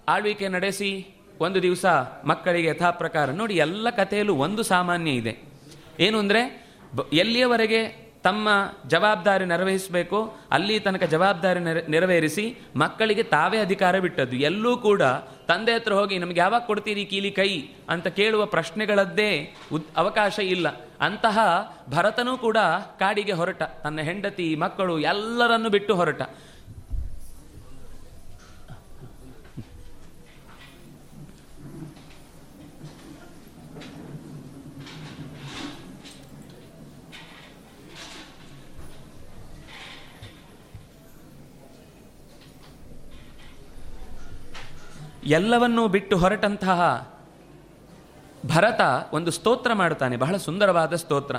[0.08, 1.86] ಆಳ್ವಿಕೆ ನಡೆಸಿ ಒಂದು ದಿವಸ
[2.26, 5.34] ಮಕ್ಕಳಿಗೆ ಯಥಾ ಪ್ರಕಾರ ನೋಡಿ ಎಲ್ಲ ಕಥೆಯಲ್ಲೂ ಒಂದು ಸಾಮಾನ್ಯ ಇದೆ.
[6.00, 6.42] ಏನು ಅಂದರೆ
[7.14, 8.50] ಎಲ್ಲಿಯವರೆಗೆ ತಮ್ಮ
[8.88, 14.36] ಜವಾಬ್ದಾರಿ ನೆರವೇರಿಸಬೇಕು, ಅಲ್ಲಿ ತನಕ ಜವಾಬ್ದಾರಿ ನೆರ, ನೆರವೇರಿಸಿ ಮಕ್ಕಳಿಗೆ ತಾವೇ ಅಧಿಕಾರ ಬಿಟ್ಟದ್ದು.
[14.36, 15.02] ಎಲ್ಲೂ ಕೂಡ
[15.48, 17.62] ತಂದೆ ಹತ್ರ ಹೋಗಿ, ನಮ್ಗೆ ಯಾವಾಗ ಕೊಡ್ತೀರಿ ಕೀಲಿ ಕೈ?
[17.90, 20.68] ಅಂತ ಕೇಳುವ ಪ್ರಶ್ನೆಗಳದ್ದೇ ಉದ್, ಅವಕಾಶ ಇಲ್ಲ.
[21.02, 21.40] ಅಂತಹ
[21.90, 22.58] ಭರತನೂ ಕೂಡ
[23.00, 23.64] ಕಾಡಿಗೆ ಹೊರಟ.
[23.64, 26.22] ತನ್ನ ಹೆಂಡತಿ, ಮಕ್ಕಳು ಎಲ್ಲರನ್ನು ಬಿಟ್ಟು ಹೊರಟ.
[45.26, 46.82] ಎಲ್ಲವನ್ನೂ ಬಿಟ್ಟು ಹೊರಟಂತಹ
[48.46, 48.82] ಭರತ
[49.14, 51.36] ಒಂದು ಸ್ತೋತ್ರ ಮಾಡುತ್ತಾನೆ, ಬಹಳ ಸುಂದರವಾದ ಸ್ತೋತ್ರ.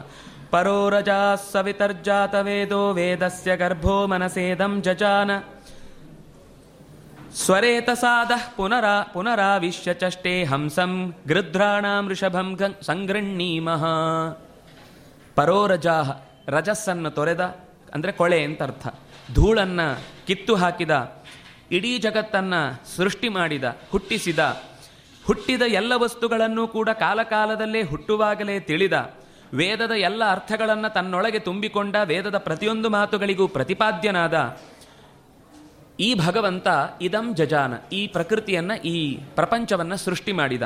[0.50, 5.30] ಪರೋರಜಾ ಸವಿತರ್ಜಾತ ವೇದೋ ವೇದಸ್ಯ ಗರ್ಭೋ ಮನಸೇದಂ ಜಜಾನ.
[7.34, 12.48] ಸ್ವರೇತಸಾದಃ ಪುನರಾ ಪುನರಾವಿಶ್ಯ ಚಷ್ಟೇ ಹಂಸಂ ಗೃಧ್ರಾಣಾಂ ಋಷಭಂ
[12.82, 13.84] ಸಂಗೃಣ್ಣೀಮಃ.
[15.34, 16.10] ಪರೋರಜಾಹ,
[16.48, 17.40] ರಜಸ್ಸನ್ನು ತೊರೆದ,
[17.94, 18.86] ಅಂದರೆ ಕೊಳೆ ಅಂತ ಅರ್ಥ.
[19.34, 19.86] ಧೂಳನ್ನು
[20.26, 20.90] ಕಿತ್ತು ಹಾಕಿದ
[21.72, 24.62] ಇಡೀ ಜಗತ್ತನ್ನು ಸೃಷ್ಟಿ ಮಾಡಿದ, ಹುಟ್ಟಿಸಿದ,
[25.26, 29.14] ಹುಟ್ಟಿದ ಎಲ್ಲ ವಸ್ತುಗಳನ್ನು ಕೂಡ ಕಾಲಕಾಲದಲ್ಲೇ ಹುಟ್ಟುವಾಗಲೇ ತಿಳಿದ,
[29.54, 34.58] ವೇದದ ಎಲ್ಲ ಅರ್ಥಗಳನ್ನು ತನ್ನೊಳಗೆ ತುಂಬಿಕೊಂಡ, ವೇದದ ಪ್ರತಿಯೊಂದು ಮಾತುಗಳಿಗೂ ಪ್ರತಿಪಾದ್ಯನಾದ
[36.00, 36.66] ಈ ಭಗವಂತ
[37.00, 40.62] ಇದಂ ಜಜಾನ, ಈ ಪ್ರಕೃತಿಯನ್ನು, ಈ ಪ್ರಪಂಚವನ್ನು ಸೃಷ್ಟಿ ಮಾಡಿದ.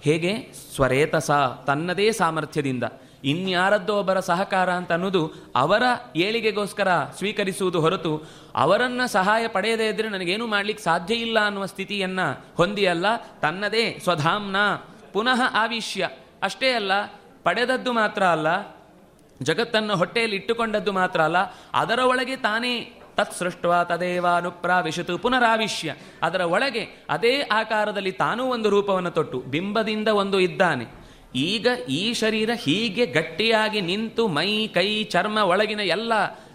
[0.00, 0.52] ಹೇಗೆ?
[0.74, 1.30] ಸ್ವರೇತಸ,
[1.66, 2.84] ತನ್ನದೇ ಸಾಮರ್ಥ್ಯದಿಂದ.
[3.24, 5.82] ಇನ್ಯಾರದ್ದೋ ಒಬ್ಬರ ಸಹಕಾರ ಅಂತ ಅನ್ನೋದು ಅವರ
[6.16, 12.20] ಏಳಿಗೆಗೋಸ್ಕರ ಸ್ವೀಕರಿಸುವುದು ಹೊರತು ಅವರನ್ನ ಸಹಾಯ ಪಡೆಯದೇ ಇದ್ರೆ ನನಗೇನು ಮಾಡ್ಲಿಕ್ಕೆ ಸಾಧ್ಯ ಇಲ್ಲ ಅನ್ನುವ ಸ್ಥಿತಿಯನ್ನ
[12.56, 14.56] ಹೊಂದಿಯಲ್ಲ ತನ್ನದೇ ಸ್ವಧಾಮ್ನ
[15.12, 16.08] ಪುನಃ ಆವಿಷ್ಯ
[16.42, 16.92] ಅಷ್ಟೇ ಅಲ್ಲ,
[17.44, 18.46] ಪಡೆದದ್ದು ಮಾತ್ರ ಅಲ್ಲ,
[19.42, 21.36] ಜಗತ್ತನ್ನು ಹೊಟ್ಟೆಯಲ್ಲಿ ಇಟ್ಟುಕೊಂಡದ್ದು ಮಾತ್ರ ಅಲ್ಲ,
[21.74, 29.40] ಅದರ ಒಳಗೆ ತಾನೇ ತತ್ ಸೃಷ್ಟ ತದೇವಾನುಪ್ರಾವಿಶತು ಪುನರಾವಿಷ್ಯ ಅದರ ಒಳಗೆ ಅದೇ ಆಕಾರದಲ್ಲಿ ತಾನೂ ಒಂದು ರೂಪವನ್ನು ತೊಟ್ಟು,
[29.40, 31.03] ಬಿಂಬದಿಂದ ಒಂದು ಇದ್ದಾನೆ.
[31.34, 36.12] ಈಗ ಈ ಶರೀರ ಹೀಗೆ ಗಟ್ಟಿಯಾಗಿ ನಿಂತು ಮೈ, ಕೈ, ಚರ್ಮ ಒಳಗಿನ ಎಲ್ಲ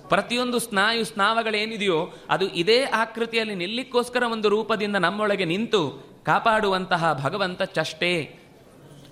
[0.07, 8.39] ಪ್ರತಿಯೊಂದು ಸ್ನಾಯು ಸ್ನಾವಗಳೇನಿದೆಯೋ ಅದು ಇದೇ ಆಕೃತಿಯಲ್ಲಿ ನಿಲ್ಲಿಕ್ಕೋಸ್ಕರ ಒಂದು ರೂಪದಿಂದ ನಮ್ಮೊಳಗೆ ನಿಂತು ಕಾಪಾಡುವಂತಹ ಭಗವಂತ ಚಷ್ಟೇ.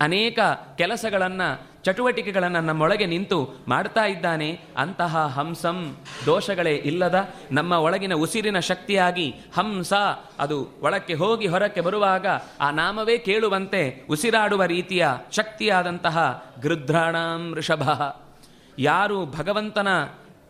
[0.01, 0.39] ಅನೇಕ
[0.77, 1.41] ಕೆಲಸಗಳನ್ನ
[1.87, 5.77] ಚಟುವಟಿಕೆಗಳನ್ನು ನಮ್ಮೊಳಗೆ ನಿಂತು ಮಾಡ್ತಾ ಇದ್ದಾನೆ, ಅಂತಹ ಹಂಸಂ
[6.25, 7.17] ದೋಷಗಳೇ ಇಲ್ಲದ
[7.51, 9.27] ನಮ್ಮ ಒಳಗಿನ ಉಸಿರಿನ ಶಕ್ತಿಯಾಗಿ
[9.57, 9.93] ಹಂಸ
[10.39, 12.27] ಅದು ಒಳಕ್ಕೆ ಹೋಗಿ ಹೊರಕ್ಕೆ ಬರುವಾಗ
[12.61, 16.17] ಆ ನಾಮವೇ ಕೇಳುವಂತೆ ಉಸಿರಾಡುವ ರೀತಿಯ ಶಕ್ತಿಯಾದಂತಹ
[16.63, 17.83] ಗೃಧ್ರಾಣಾಂ ಋಷಭ.
[18.79, 19.89] ಯಾರು ಭಗವಂತನ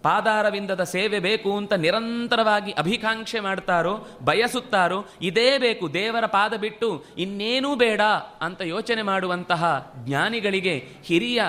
[0.08, 8.02] ಪಾದಾರವಿಂದದ ಸೇವೆ ಬೇಕು ಅಂತ ನಿರಂತರವಾಗಿ ಅಭಿಕಾಂಕ್ಷೆ ಮಾಡ್ತಾರೋ, ಬಯಸುತ್ತಾರೋ, ಇದೇ ಬೇಕು, ದೇವರ ಪಾದ ಬಿಟ್ಟು ಇನ್ನೇನೂ ಬೇಡ
[8.42, 11.42] ಅಂತ ಯೋಚನೆ ಮಾಡುವಂತಹ ಜ್ಞಾನಿಗಳಿಗೆ ಹಿರಿಯ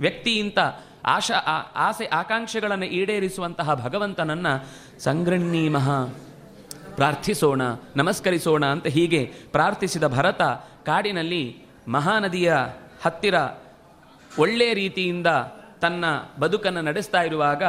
[0.00, 0.58] ವ್ಯಕ್ತಿಯಿಂದ
[1.04, 1.34] ಆಶಾ
[1.76, 4.46] ಆಸೆ, ಆಕಾಂಕ್ಷೆಗಳನ್ನು ಈಡೇರಿಸುವಂತಹ ಭಗವಂತನನ್ನ
[5.68, 6.14] ಮಹಾ
[6.94, 7.62] ಪ್ರಾರ್ಥಿಸೋಣ,
[7.96, 10.42] ನಮಸ್ಕರಿಸೋಣ ಅಂತ ಹೀಗೆ ಪ್ರಾರ್ಥಿಸಿದ ಭರತ
[10.86, 11.44] ಕಾಡಿನಲ್ಲಿ
[11.88, 12.54] ಮಹಾನದಿಯ
[13.02, 13.34] ಹತ್ತಿರ
[14.38, 15.26] ಒಳ್ಳೆಯ ರೀತಿಯಿಂದ
[15.86, 16.04] ತನ್ನ
[16.40, 17.62] ಬದುಕನ್ನು ನಡೆಸ್ತಾ ಇರುವಾಗ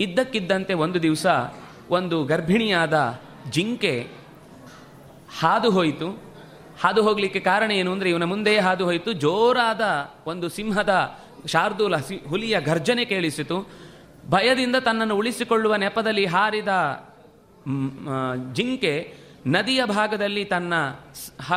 [0.00, 1.26] ಇದ್ದಕ್ಕಿದ್ದಂತೆ ಒಂದು ದಿವಸ
[1.90, 2.96] ಒಂದು ಗರ್ಭಿಣಿಯಾದ
[3.50, 3.94] ಜಿಂಕೆ
[5.40, 6.08] ಹಾದು ಹೋಯಿತು.
[6.82, 9.10] ಹಾದು ಹೋಗಲಿಕ್ಕೆ ಕಾರಣ ಏನು ಅಂದರೆ ಇವನ ಮುಂದೆ ಹಾದು ಹೋಯಿತು.
[9.12, 9.84] ಜೋರಾದ
[10.26, 10.92] ಒಂದು ಸಿಂಹದ
[11.46, 11.96] ಶಾರ್ದೂಲ
[12.28, 13.56] ಹುಲಿಯ ಗರ್ಜನೆ ಕೇಳಿಸಿತು.
[14.28, 16.72] ಭಯದಿಂದ ತನ್ನನ್ನು ಉಳಿಸಿಕೊಳ್ಳುವ ನೆಪದಲ್ಲಿ ಹಾರಿದ
[18.52, 18.94] ಜಿಂಕೆ
[19.46, 20.74] ನದಿಯ ಭಾಗದಲ್ಲಿ ತನ್ನ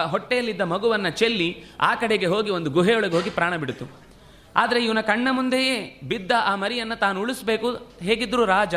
[0.09, 1.49] ಹೊಟ್ಟೆಯಲ್ಲಿದ್ದ ಮಗುವನ್ನು ಚೆಲ್ಲಿ
[1.81, 3.85] ಆ ಕಡೆಗೆ ಹೋಗಿ ಒಂದು ಗುಹೆಯೊಳಗೆ ಹೋಗಿ ಪ್ರಾಣ ಬಿಡಿತು.
[4.55, 7.69] ಆದರೆ ಇವನ ಕಣ್ಣ ಮುಂದೆಯೇ ಬಿದ್ದ ಆ ಮರಿಯನ್ನು ತಾನು ಉಳಿಸಬೇಕು.
[8.01, 8.75] ಹೇಗಿದ್ದರೂ ರಾಜ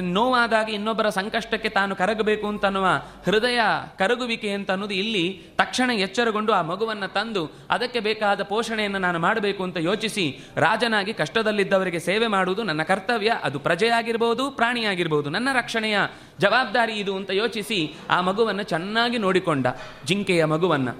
[0.00, 2.86] ನೋವಾದಾಗ ಇನ್ನೊಬ್ಬರ ಸಂಕಷ್ಟಕ್ಕೆ ತಾನು ಕರಗಬೇಕು ಅಂತನ್ನುವ
[3.24, 3.60] ಹೃದಯ
[3.98, 9.76] ಕರಗುವಿಕೆ ಅಂತ ಅನ್ನೋದು ಇಲ್ಲಿ ತಕ್ಷಣ ಎಚ್ಚರಗೊಂಡು ಆ ಮಗುವನ್ನು ತಂದು ಅದಕ್ಕೆ ಬೇಕಾದ ಪೋಷಣೆಯನ್ನು ನಾನು ಮಾಡಬೇಕು ಅಂತ
[9.76, 13.40] ಯೋಚಿಸಿ ರಾಜನಾಗಿ ಕಷ್ಟದಲ್ಲಿದ್ದವರಿಗೆ ಸೇವೆ ಮಾಡುವುದು ನನ್ನ ಕರ್ತವ್ಯ.
[13.42, 15.98] ಅದು ಪ್ರಜೆಯಾಗಿರ್ಬೋದು, ಪ್ರಾಣಿಯಾಗಿರ್ಬೋದು, ನನ್ನ ರಕ್ಷಣೆಯ
[16.38, 19.66] ಜವಾಬ್ದಾರಿ ಇದು ಅಂತ ಯೋಚಿಸಿ ಆ ಮಗುವನ್ನು ಚೆನ್ನಾಗಿ ನೋಡಿಕೊಂಡ
[20.04, 20.94] ಜಿಂಕೆಯ ಮಗುವನ್ನು.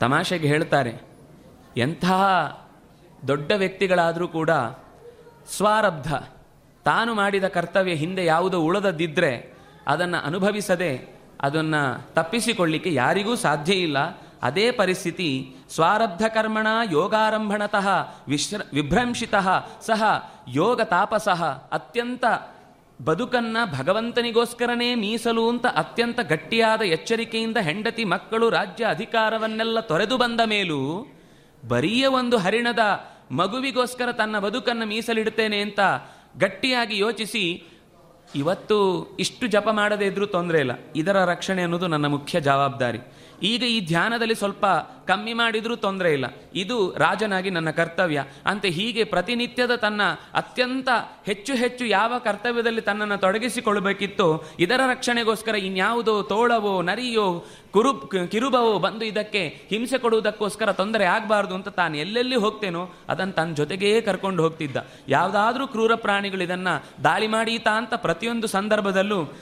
[0.00, 1.07] ತಮಾಷೆಗೆ ಹೇಳ್ತಾರೆ
[1.76, 2.04] ಎಂಥ
[3.28, 4.50] ದೊಡ್ಡ ವ್ಯಕ್ತಿಗಳಾದರೂ ಕೂಡ
[5.56, 6.14] ಸ್ವಾರಬ್ಧ.
[6.84, 9.54] ತಾನು ಮಾಡಿದ ಕರ್ತವ್ಯ ಹಿಂದೆ ಯಾವುದೋ ಉಳದದ್ದಿದ್ದರೆ
[9.86, 13.98] ಅದನ್ನು ಅನುಭವಿಸದೆ ಅದನ್ನು ತಪ್ಪಿಸಿಕೊಳ್ಳಿಕ್ಕೆ ಯಾರಿಗೂ ಸಾಧ್ಯ ಇಲ್ಲ.
[14.42, 17.88] ಅದೇ ಪರಿಸ್ಥಿತಿ ಸ್ವಾರಬ್ಧ ಕರ್ಮಣ ಯೋಗಾರಂಭಣತಃ
[18.28, 22.24] ವಿಶ್ರ ವಿಭ್ರಂಶಿತಃ ಸಹ ಯೋಗ ತಾಪಸಃ ಅತ್ಯಂತ
[23.04, 31.06] ಬದುಕನ್ನ ಭಗವಂತನಿಗೋಸ್ಕರನೇ ಮೀಸಲು ಅಂತ ಅತ್ಯಂತ ಗಟ್ಟಿಯಾದ ಎಚ್ಚರಿಕೆಯಿಂದ ಹೆಂಡತಿ ಮಕ್ಕಳು ರಾಜ್ಯ ಅಧಿಕಾರವನ್ನೆಲ್ಲ ತೊರೆದು ಬಂದ ಮೇಲೂ
[31.66, 32.78] ಬರಿಯ ಒಂದು ಹರಿಣದ
[33.30, 35.80] ಮಗುವಿಗೋಸ್ಕರ ತನ್ನ ಬದುಕನ್ನು ಮೀಸಲಿಡುತ್ತೇನೆ ಅಂತ
[36.38, 37.64] ಗಟ್ಟಿಯಾಗಿ ಯೋಚಿಸಿ,
[38.34, 40.70] ಇವತ್ತು ಇಷ್ಟು ಜಪ ಮಾಡದೇ ಇದ್ರೂ ತೊಂದರೆ ಇಲ್ಲ.
[40.96, 42.98] ಇದರ ರಕ್ಷಣೆ ಅನ್ನೋದು ನನ್ನ ಮುಖ್ಯ ಜವಾಬ್ದಾರಿ.
[43.42, 44.66] ಈಗ ಈ ಧ್ಯಾನದಲ್ಲಿ ಸ್ವಲ್ಪ
[45.06, 46.24] ಕಮ್ಮಿ ಮಾಡಿದರೂ ತೊಂದರೆ ಇಲ್ಲ.
[46.54, 48.24] ಇದು ರಾಜನಾಗಿ ನನ್ನ ಕರ್ತವ್ಯ.
[48.46, 50.02] ಅಂತ ಹೀಗೆ ಪ್ರತಿನಿತ್ಯದ ತನ್ನ
[50.34, 50.88] ಅತ್ಯಂತ
[51.26, 57.94] ಹೆಚ್ಚು ಹೆಚ್ಚು ಯಾವ ಕರ್ತವ್ಯದಲ್ಲಿ ತನ್ನನ್ನು ತೊಡಗಿಸಿಕೊಳ್ಳಬೇಕಿತ್ತು, ಇದರ ರಕ್ಷಣೆಗೋಸ್ಕರ ಇನ್ಯಾವುದೋ ತೋಳವೋ, ನರಿಯೋ ಕುರು
[58.30, 64.42] ಕಿರುಬವೋ ಬಂದು ಇದಕ್ಕೆ ಹಿಂಸೆ ಕೊಡುವುದಕ್ಕೋಸ್ಕರ ತೊಂದರೆ ಆಗಬಾರ್ದು ಅಂತ ತಾನು ಎಲ್ಲೆಲ್ಲಿ ಹೋಗ್ತೇನೋ ಅದನ್ನು ತನ್ನ ಜೊತೆಗೇ ಕರ್ಕೊಂಡು
[64.42, 64.76] ಹೋಗ್ತಿದ್ದ.
[65.08, 69.32] ಯಾವುದಾದ್ರೂ ಕ್ರೂರ ಪ್ರಾಣಿಗಳು ಇದನ್ನು ದಾಳಿ ಮಾಡೀತಾ ಅಂತ ಪ್ರತಿಯೊಂದು ಸಂದರ್ಭದಲ್ಲೂ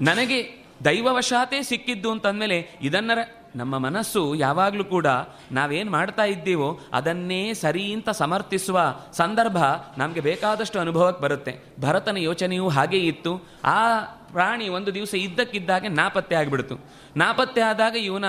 [0.00, 3.10] ನನಗೆ ದೈವವಶಾತೇ ಸಿಕ್ಕಿದ್ದು ಅಂತಂದಮೇಲೆ ಇದನ್ನ
[3.56, 5.06] ನಮ್ಮ ಮನಸ್ಸು ಯಾವಾಗಲೂ ಕೂಡ
[5.52, 8.80] ನಾವೇನು ಮಾಡ್ತಾ ಇದ್ದೀವೋ ಅದನ್ನೇ ಸರಿ ಅಂತ ಸಮರ್ಥಿಸುವ
[9.12, 9.56] ಸಂದರ್ಭ
[9.98, 11.54] ನಮಗೆ ಬೇಕಾದಷ್ಟು ಅನುಭವಕ್ಕೆ ಬರುತ್ತೆ.
[11.80, 13.48] ಭರತನ ಯೋಚನೆಯೂ ಹಾಗೇ ಇತ್ತು.
[13.64, 14.00] ಆ
[14.32, 16.80] ಪ್ರಾಣಿ ಒಂದು ದಿವಸ ಇದ್ದಕ್ಕಿದ್ದಾಗೆ ನಾಪತ್ತೆ ಆಗಿಬಿಡ್ತು.
[17.16, 18.24] ನಾಪತ್ತೆ ಆದಾಗ ಇವನ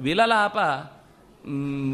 [0.00, 0.56] ವಿಲಲಾಪ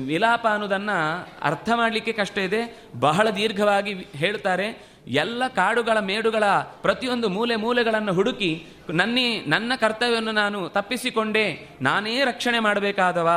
[0.07, 2.83] ವಿಲಾಪ ಅನ್ನೋದನ್ನು ಅರ್ಥ ಮಾಡಲಿಕ್ಕೆ ಕಷ್ಟ ಇದೆ.
[3.01, 6.45] ಬಹಳ ದೀರ್ಘವಾಗಿ ಹೇಳ್ತಾರೆ, ಎಲ್ಲ ಕಾಡುಗಳ ಮೇಡುಗಳ
[6.83, 13.29] ಪ್ರತಿಯೊಂದು ಮೂಲೆ ಮೂಲೆಗಳನ್ನು ಹುಡುಕಿ, ನನ್ನಿ, ನನ್ನ ಕರ್ತವ್ಯವನ್ನು ನಾನು ತಪ್ಪಿಸಿಕೊಂಡೆ, ನಾನೇ ರಕ್ಷಣೆ ಮಾಡಬೇಕಾದವ.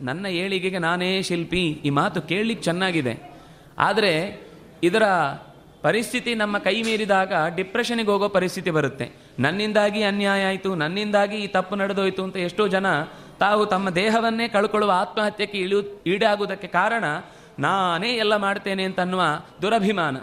[0.00, 1.68] ನನ್ನ ಏಳಿಗೆಗೆ ನಾನೇ ಶಿಲ್ಪಿ.
[1.68, 3.32] ಈ ಮಾತು ಕೇಳಲಿಕ್ಕೆ ಚೆನ್ನಾಗಿದೆ.
[3.78, 4.42] ಆದರೆ
[4.82, 5.02] ಇದರ
[5.82, 9.21] ಪರಿಸ್ಥಿತಿ ನಮ್ಮ ಕೈ ಮೀರಿದಾಗ ಡಿಪ್ರೆಷನಿಗೆ ಹೋಗೋ ಪರಿಸ್ಥಿತಿ ಬರುತ್ತೆ.
[9.38, 12.86] ನನ್ನಿಂದಾಗಿ ಅನ್ಯಾಯ ಆಯಿತು, ನನ್ನಿಂದಾಗಿ ಈ ತಪ್ಪು ನಡೆದೋಯ್ತು ಅಂತ ಎಷ್ಟೋ ಜನ
[13.40, 17.04] ತಾವು ತಮ್ಮ ದೇಹವನ್ನೇ ಕಳ್ಕೊಳ್ಳುವ ಆತ್ಮಹತ್ಯೆಗೆ ಇಳಿಯು ಈಡಾಗುವುದಕ್ಕೆ ಕಾರಣ
[17.58, 19.22] ನಾನೇ ಎಲ್ಲ ಮಾಡ್ತೇನೆ ಅಂತನ್ನುವ
[19.62, 20.16] ದುರಭಿಮಾನ.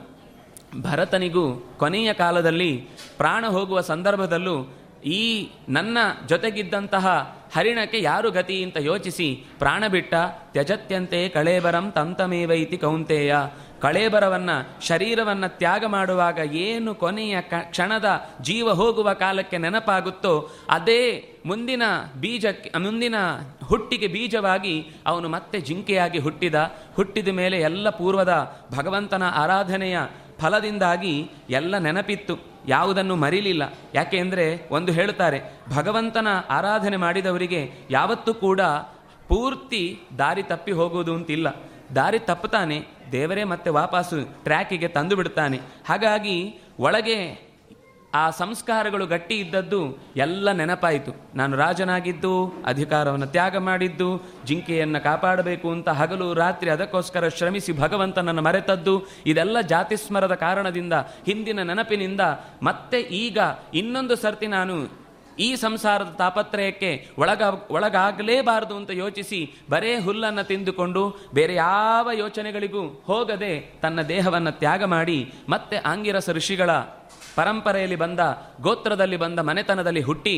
[0.81, 2.87] ಭರತನಿಗೂ ಕೊನೆಯ ಕಾಲದಲ್ಲಿ
[3.17, 4.73] ಪ್ರಾಣ ಹೋಗುವ ಸಂದರ್ಭದಲ್ಲೂ
[5.05, 5.97] ಈ ನನ್ನ
[6.27, 10.13] ಜೊತೆಗಿದ್ದಂತಹ ಹರಿಣಕ್ಕೆ ಯಾರು ಗತಿ ಅಂತ ಯೋಚಿಸಿ ಪ್ರಾಣ ಬಿಟ್ಟ
[10.51, 13.35] ತ್ಯಜತ್ಯಂತೆ ಕಳೇಬರಂ ತಂತಮೇವೈತಿ ಕೌಂತೆಯ.
[13.81, 14.49] ಕಳೇಬರವನ್ನ,
[14.81, 18.09] ಶರೀರವನ್ನು ತ್ಯಾಗ ಮಾಡುವಾಗ ಏನು ಕೊನೆಯ ಕ್ಷಣದ
[18.41, 21.01] ಜೀವ ಹೋಗುವ ಕಾಲಕ್ಕೆ ನೆನಪಾಗುತ್ತೋ, ಅದೇ
[21.45, 21.83] ಮುಂದಿನ
[22.19, 23.15] ಬೀಜಕ್ಕೆ ಮುಂದಿನ
[23.65, 26.55] ಹುಟ್ಟಿಗೆ ಬೀಜವಾಗಿ ಅವನು ಮತ್ತೆ ಜಿಂಕೆಯಾಗಿ ಹುಟ್ಟಿದ
[26.95, 29.99] ಹುಟ್ಟಿದ ಮೇಲೆ ಎಲ್ಲ ಪೂರ್ವದ ಭಗವಂತನ ಆರಾಧನೆಯ
[30.39, 32.35] ಫಲದಿಂದಾಗಿ ಎಲ್ಲ ನೆನಪಿತ್ತು.
[32.67, 33.73] ಯಾವುದನ್ನು ಮರಿಲಿಲ್ಲ.
[33.95, 35.39] ಯಾಕೆ ಅಂದರೆ ಒಂದು ಹೇಳ್ತಾರೆ
[35.75, 38.61] ಭಗವಂತನ ಆರಾಧನೆ ಮಾಡಿದವರಿಗೆ ಯಾವತ್ತೂ ಕೂಡ
[39.27, 41.55] ಪೂರ್ತಿ ದಾರಿ ತಪ್ಪಿ ಹೋಗುವುದು ಅಂತಿಲ್ಲ.
[41.95, 45.59] ದಾರಿ ತಪ್ಪುತ್ತಾನೆ ದೇವರೇ ಮತ್ತೆ ವಾಪಸ್ಸು ಟ್ರ್ಯಾಕಿಗೆ ತಂದು ಬಿಡ್ತಾನೆ.
[45.87, 47.49] ಹಾಗಾಗಿ ಒಳಗೆ
[48.13, 51.11] ಆ ಸಂಸ್ಕಾರಗಳು ಗಟ್ಟಿ ಇದ್ದದ್ದು ಎಲ್ಲ ನೆನಪಾಯಿತು.
[51.35, 59.61] ನಾನು ರಾಜನಾಗಿದ್ದು, ಅಧಿಕಾರವನ್ನು ತ್ಯಾಗ ಮಾಡಿದ್ದು, ಜಿಂಕೆಯನ್ನು ಕಾಪಾಡಬೇಕು ಅಂತ ಹಗಲು ರಾತ್ರಿ ಅದಕ್ಕೋಸ್ಕರ ಶ್ರಮಿಸಿ ಭಗವಂತನನ್ನು ಮರೆತದ್ದು, ಇದೆಲ್ಲ
[59.61, 60.93] ಜಾತಿಸ್ಮರದ ಕಾರಣದಿಂದ,
[61.25, 62.21] ಹಿಂದಿನ ನೆನಪಿನಿಂದ
[62.63, 63.37] ಮತ್ತೆ ಈಗ
[63.73, 65.08] ಇನ್ನೊಂದು ಸರ್ತಿ ನಾನು
[65.39, 74.01] ಈ ಸಂಸಾರದ ತಾಪತ್ರಯಕ್ಕೆ ಒಳಗ ಒಳಗಾಗಲೇಬಾರದು ಅಂತ ಯೋಚಿಸಿ ಬರೇ ಹುಲ್ಲನ್ನು ತಿಂದುಕೊಂಡು ಬೇರೆ ಯಾವ ಯೋಚನೆಗಳಿಗೂ ಹೋಗದೆ ತನ್ನ
[74.07, 75.19] ದೇಹವನ್ನು ತ್ಯಾಗ ಮಾಡಿ
[75.49, 76.71] ಮತ್ತೆ ಆಂಗಿರಸ ಋಷಿಗಳ
[77.35, 78.21] ಪರಂಪರೆಯಲ್ಲಿ ಬಂದ
[78.61, 80.37] ಗೋತ್ರದಲ್ಲಿ ಬಂದ ಮನೆತನದಲ್ಲಿ ಹುಟ್ಟಿ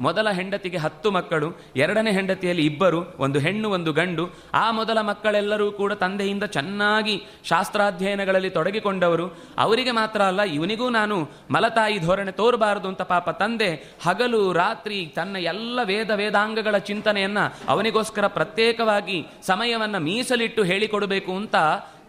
[0.00, 4.30] ಮೊದಲ ಹೆಂಡತಿಗೆ ಹತ್ತು ಮಕ್ಕಳು, ಎರಡನೇ ಹೆಂಡತಿಯಲ್ಲಿ ಇಬ್ಬರು, ಒಂದು ಹೆಣ್ಣು, ಒಂದು ಗಂಡು.
[4.54, 9.38] ಆ ಮೊದಲ ಮಕ್ಕಳೆಲ್ಲರೂ ಕೂಡ ತಂದೆಯಿಂದ ಚೆನ್ನಾಗಿ ಶಾಸ್ತ್ರಾಧ್ಯಯನಗಳಲ್ಲಿ ತೊಡಗಿಕೊಂಡವರು.
[9.58, 15.80] ಅವರಿಗೆ ಮಾತ್ರ ಅಲ್ಲ, ಇವನಿಗೂ ನಾನು ಮಲತಾಯಿ ಧೋರಣೆ ತೋರಬಾರದು ಅಂತ ಪಾಪ ತಂದೆ ಹಗಲು, ರಾತ್ರಿ ತನ್ನ ಎಲ್ಲ
[15.84, 17.38] ವೇದ ವೇದಾಂಗಗಳ ಚಿಂತನೆಯನ್ನ
[17.68, 21.56] ಅವನಿಗೋಸ್ಕರ ಪ್ರತ್ಯೇಕವಾಗಿ ಸಮಯವನ್ನ ಮೀಸಲಿಟ್ಟು ಹೇಳಿಕೊಡಬೇಕು ಅಂತ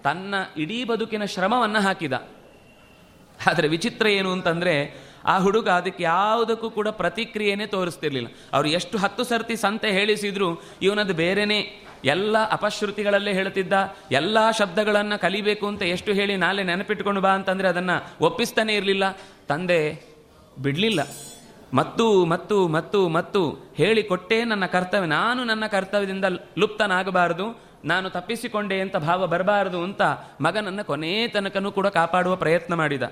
[0.03, 2.13] ತನ್ನ ಇಡೀ ಬದುಕಿನ ಶ್ರಮವನ್ನ ಹಾಕಿದ.
[3.47, 8.27] ಆದರೆ ವಿಚಿತ್ರ ಏನು ಅಂತಂದ್ರೆ ಆ ಹುಡುಗ ಅದಕ್ಕೆ ಯಾವುದಕ್ಕೂ ಕೂಡ ಪ್ರತಿಕ್ರಿಯೆನೇ ತೋರಿಸ್ತಿರ್ಲಿಲ್ಲ.
[8.53, 11.79] ಅವರು ಎಷ್ಟು ಹತ್ತು ಸರ್ತಿ ಸಂತೆ ಹೇಳಿಸಿದ್ರು ಇವನದು ಬೇರೆನೇ.
[12.05, 13.73] ಎಲ್ಲ ಅಪಶ್ರುತಿಗಳಲ್ಲೇ ಹೇಳ್ತಿದ್ದ,
[14.11, 19.17] ಎಲ್ಲ ಶಬ್ದಗಳನ್ನು ಕಲಿಬೇಕು ಅಂತ ಎಷ್ಟು ಹೇಳಿ ನಾಳೆ ನೆನಪಿಟ್ಕೊಂಡು ಬಾ ಅಂತಂದರೆ ಅದನ್ನು ಒಪ್ಪಿಸ್ತಾನೆ ಇರಲಿಲ್ಲ.
[19.47, 20.05] ತಂದೆ,
[20.59, 21.01] ಬಿಡಲಿಲ್ಲ.
[21.73, 26.25] ಮತ್ತು ಮತ್ತು ಮತ್ತು ಮತ್ತು ಹೇಳಿಕೊಟ್ಟೇ ನನ್ನ ಕರ್ತವ್ಯ, ನಾನು ನನ್ನ ಕರ್ತವ್ಯದಿಂದ
[26.57, 30.01] ಲುಪ್ತನಾಗಬಾರದು, ನಾನು ತಪ್ಪಿಸಿಕೊಂಡೆ ಅಂತ ಭಾವ ಬರಬಾರದು ಅಂತ
[30.41, 33.03] ಮಗನನ್ನು ಕೊನೆ ತನಕನೂ ಕೂಡ ಕಾಪಾಡುವ ಪ್ರಯತ್ನ ಮಾಡಿದ.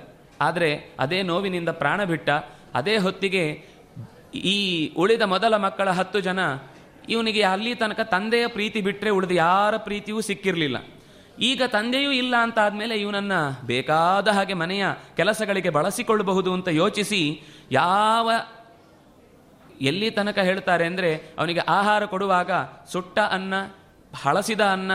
[0.42, 0.70] ಆದರೆ
[1.00, 2.30] ಅದೇ ನೋವಿನಿಂದ ಪ್ರಾಣ ಬಿಟ್ಟ,
[2.80, 3.44] ಅದೇ ಹೊತ್ತಿಗೆ
[4.54, 4.58] ಈ
[5.02, 6.39] ಉಳಿದ ಮೊದಲ ಮಕ್ಕಳ ಹತ್ತು ಜನ,
[7.10, 10.78] ಇವನಿಗೆ ಅಲ್ಲಿ ತನಕ ತಂದೆಯ ಪ್ರೀತಿ ಬಿಟ್ಟರೆ ಉಳಿದ ಯಾರ ಪ್ರೀತಿಯೂ ಸಿಕ್ಕಿರಲಿಲ್ಲ.
[11.50, 14.86] ಈಗ ತಂದೆಯೂ ಇಲ್ಲ ಅಂತ ಆದಮೇಲೆ ಇವನನ್ನು ಬೇಕಾದ ಹಾಗೆ ಮನೆಯ
[15.20, 17.22] ಕೆಲಸಗಳಿಗೆ ಬಳಸಿಕೊಳ್ಳಬಹುದು ಅಂತ ಯೋಚಿಸಿ
[17.72, 18.30] ಯಾವ
[19.89, 22.52] ಎಲ್ಲಿ ತನಕ ಹೇಳ್ತಾರೆ ಅಂದರೆ ಅವನಿಗೆ ಆಹಾರ ಕೊಡುವಾಗ
[22.92, 23.54] ಸುಟ್ಟ ಅನ್ನ,
[24.24, 24.92] ಹಳಸಿದ ಅನ್ನ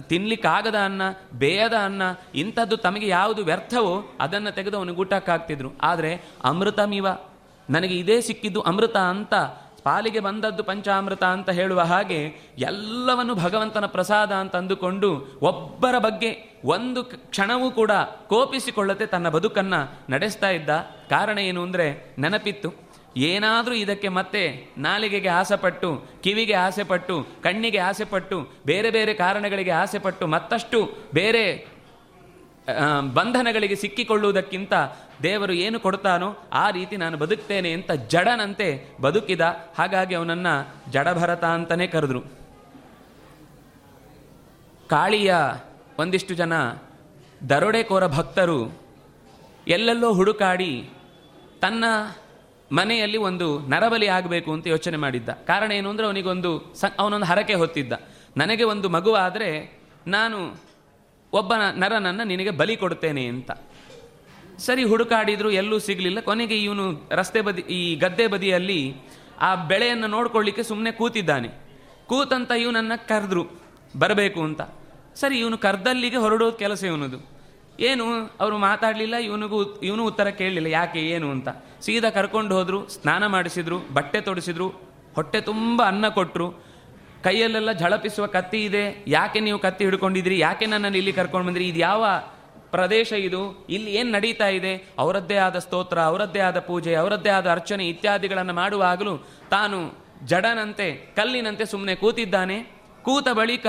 [0.00, 2.02] ತಿನ್ಲಿಕ್ಕಾಗದ ಅನ್ನ, ಬೇಯದ ಅನ್ನ,
[2.34, 7.06] ಇಂಥದ್ದು ತಮಗೆ ಯಾವುದು ವ್ಯರ್ಥವೋ ಅದನ್ನು ತೆಗೆದು ಅವನಿಗೆ ಊಟಕ್ಕೆ ಹಾಕ್ತಿದ್ರು ಆದರೆ ಅಮೃತಮಿವ
[7.70, 9.34] ನನಗೆ ಇದೇ ಸಿಕ್ಕಿದ್ದು ಅಮೃತ ಅಂತ,
[9.84, 17.70] ಪಾಲಿಗೆ ಬಂದದ್ದು ಪಂಚಾಮೃತ ಅಂತ ಹೇಳುವ ಹಾಗೆ ಎಲ್ಲವನ್ನು ಭಗವಂತನ ಪ್ರಸಾದ ಅಂತ ಅಂದುಕೊಂಡು ಒಬ್ಬರ ಬಗ್ಗೆ ಒಂದು ಕ್ಷಣವೂ
[17.70, 17.90] ಕೂಡ
[18.26, 20.70] ಕೋಪಿಸಿಕೊಳ್ಳದೆ ತನ್ನ ಬದುಕನ್ನು ನಡೆಸ್ತಾ ಇದ್ದ.
[21.10, 22.85] ಕಾರಣ ಏನು ಅಂದರೆ ನೆನಪಿತ್ತು.
[23.16, 31.76] ಏನಾದರೂ ಇದಕ್ಕೆ ಮತ್ತೆ ನಾಲಿಗೆಗೆ ಆಸೆಪಟ್ಟು, ಕಿವಿಗೆ ಆಸೆಪಟ್ಟು, ಕಣ್ಣಿಗೆ ಆಸೆಪಟ್ಟು, ಬೇರೆ ಬೇರೆ ಕಾರಣಗಳಿಗೆ ಆಸೆಪಟ್ಟು, ಮತ್ತಷ್ಟು ಬೇರೆ
[33.14, 34.72] ಬಂಧನಗಳಿಗೆ ಸಿಕ್ಕಿಕೊಳ್ಳುವುದಕ್ಕಿಂತ
[35.22, 39.40] ದೇವರು ಏನು ಕೊಡ್ತಾನೋ ಆ ರೀತಿ ನಾನು ಬದುಕ್ತೇನೆ ಅಂತ ಜಡನಂತೆ ಬದುಕಿದ
[39.78, 40.54] ಹಾಗಾಗಿ ಅವನನ್ನು
[40.90, 42.20] ಜಡಭರತ ಅಂತಲೇ ಕರೆದ್ರು.
[44.88, 45.34] ಕಾಳಿಯ
[45.98, 46.52] ಒಂದಿಷ್ಟು ಜನ
[47.48, 48.60] ದರೋಡೆಕೋರ ಭಕ್ತರು
[49.68, 50.88] ಎಲ್ಲೆಲ್ಲೋ ಹುಡುಕಾಡಿ
[51.60, 51.84] ತನ್ನ
[52.72, 55.28] ಮನೆಯಲ್ಲಿ ಒಂದು ನರಬಲಿ ಆಗಬೇಕು ಅಂತ ಯೋಚನೆ ಮಾಡಿದ್ದ.
[55.28, 57.92] ಕಾರಣ ಏನು ಅಂದರೆ ಅವನಿಗೊಂದು ಸ ಅವನೊಂದು ಹರಕೆ ಹೊತ್ತಿದ್ದ.
[58.36, 60.56] ನನಗೆ ಒಂದು ಮಗು ಆದರೆ ನಾನು
[61.32, 63.50] ಒಬ್ಬ ನರನನ್ನು ನಿನಗೆ ಬಲಿ ಕೊಡ್ತೇನೆ ಅಂತ.
[64.58, 66.20] ಸರಿ, ಹುಡುಕಾಡಿದ್ರು, ಎಲ್ಲೂ ಸಿಗಲಿಲ್ಲ.
[66.20, 68.94] ಕೊನೆಗೆ ಇವನು ರಸ್ತೆ ಬದಿ ಈ ಗದ್ದೆ ಬದಿಯಲ್ಲಿ
[69.40, 71.48] ಆ ಬೆಳೆಯನ್ನು ನೋಡ್ಕೊಳ್ಳಿಕ್ಕೆ ಸುಮ್ಮನೆ ಕೂತಿದ್ದಾನೆ.
[72.06, 73.46] ಕೂತಂತ ಇವನನ್ನು ಕರೆದ್ರು.
[73.96, 74.60] ಬರಬೇಕು ಅಂತ.
[75.14, 77.35] ಸರಿ, ಇವನು ಕರ್ದಲ್ಲಿಗೆ ಹೊರಡೋದು ಕೆಲಸ ಇವನದು.
[77.80, 78.04] ಏನು?
[78.40, 80.66] ಅವರು ಮಾತಾಡಲಿಲ್ಲ, ಇವನಿಗೂ ಇವನು ಉತ್ತರ ಕೇಳಲಿಲ್ಲ.
[80.66, 81.48] ಯಾಕೆ, ಏನು ಅಂತ.
[81.80, 84.68] ಸೀದಾ ಕರ್ಕೊಂಡು ಹೋದರು, ಸ್ನಾನ ಮಾಡಿಸಿದ್ರು, ಬಟ್ಟೆ ತೊಡಿಸಿದ್ರು,
[85.14, 86.50] ಹೊಟ್ಟೆ ತುಂಬ ಅನ್ನ ಕೊಟ್ಟರು
[87.24, 89.04] ಕೈಯಲ್ಲೆಲ್ಲ ಝಳಪಿಸುವ ಕತ್ತಿ ಇದೆ.
[89.06, 90.38] ಯಾಕೆ ನೀವು ಕತ್ತಿ ಹಿಡ್ಕೊಂಡಿದ್ರಿ?
[90.38, 91.68] ಯಾಕೆ ನನ್ನನ್ನು ಇಲ್ಲಿ ಕರ್ಕೊಂಡು ಬಂದ್ರಿ?
[91.68, 92.06] ಇದು ಯಾವ
[92.70, 93.66] ಪ್ರದೇಶ ಇದು?
[93.70, 94.88] ಇಲ್ಲಿ ಏನು ನಡೀತಾ ಇದೆ?
[94.98, 99.16] ಅವರದ್ದೇ ಆದ ಸ್ತೋತ್ರ, ಅವರದ್ದೇ ಆದ ಪೂಜೆ, ಅವರದ್ದೇ ಆದ ಅರ್ಚನೆ ಇತ್ಯಾದಿಗಳನ್ನು ಮಾಡುವಾಗಲೂ
[99.50, 102.62] ತಾನು ಜಡನಂತೆ, ಕಲ್ಲಿನಂತೆ ಸುಮ್ಮನೆ ಕೂತಿದ್ದಾನೆ.
[103.02, 103.66] ಕೂತ ಬಳಿಕ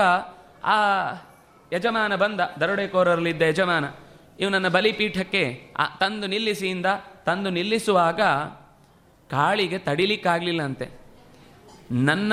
[0.64, 0.78] ಆ
[1.72, 3.84] ಯಜಮಾನ ಬಂದ, ದರೋಡೆಕೋರರಲ್ಲಿದ್ದ ಯಜಮಾನ.
[4.42, 5.44] ಇವನನ್ನು ಬಲಿಪೀಠಕ್ಕೆ
[6.00, 6.88] ತಂದು ನಿಲ್ಲಿಸಿಯಿಂದ,
[7.26, 8.20] ತಂದು ನಿಲ್ಲಿಸುವಾಗ
[9.30, 10.86] ಕಾಳಿಗೆ ತಡಿಲಿಕ್ಕಾಗಲಿಲ್ಲ ಅಂತೆ
[12.08, 12.32] ನನ್ನ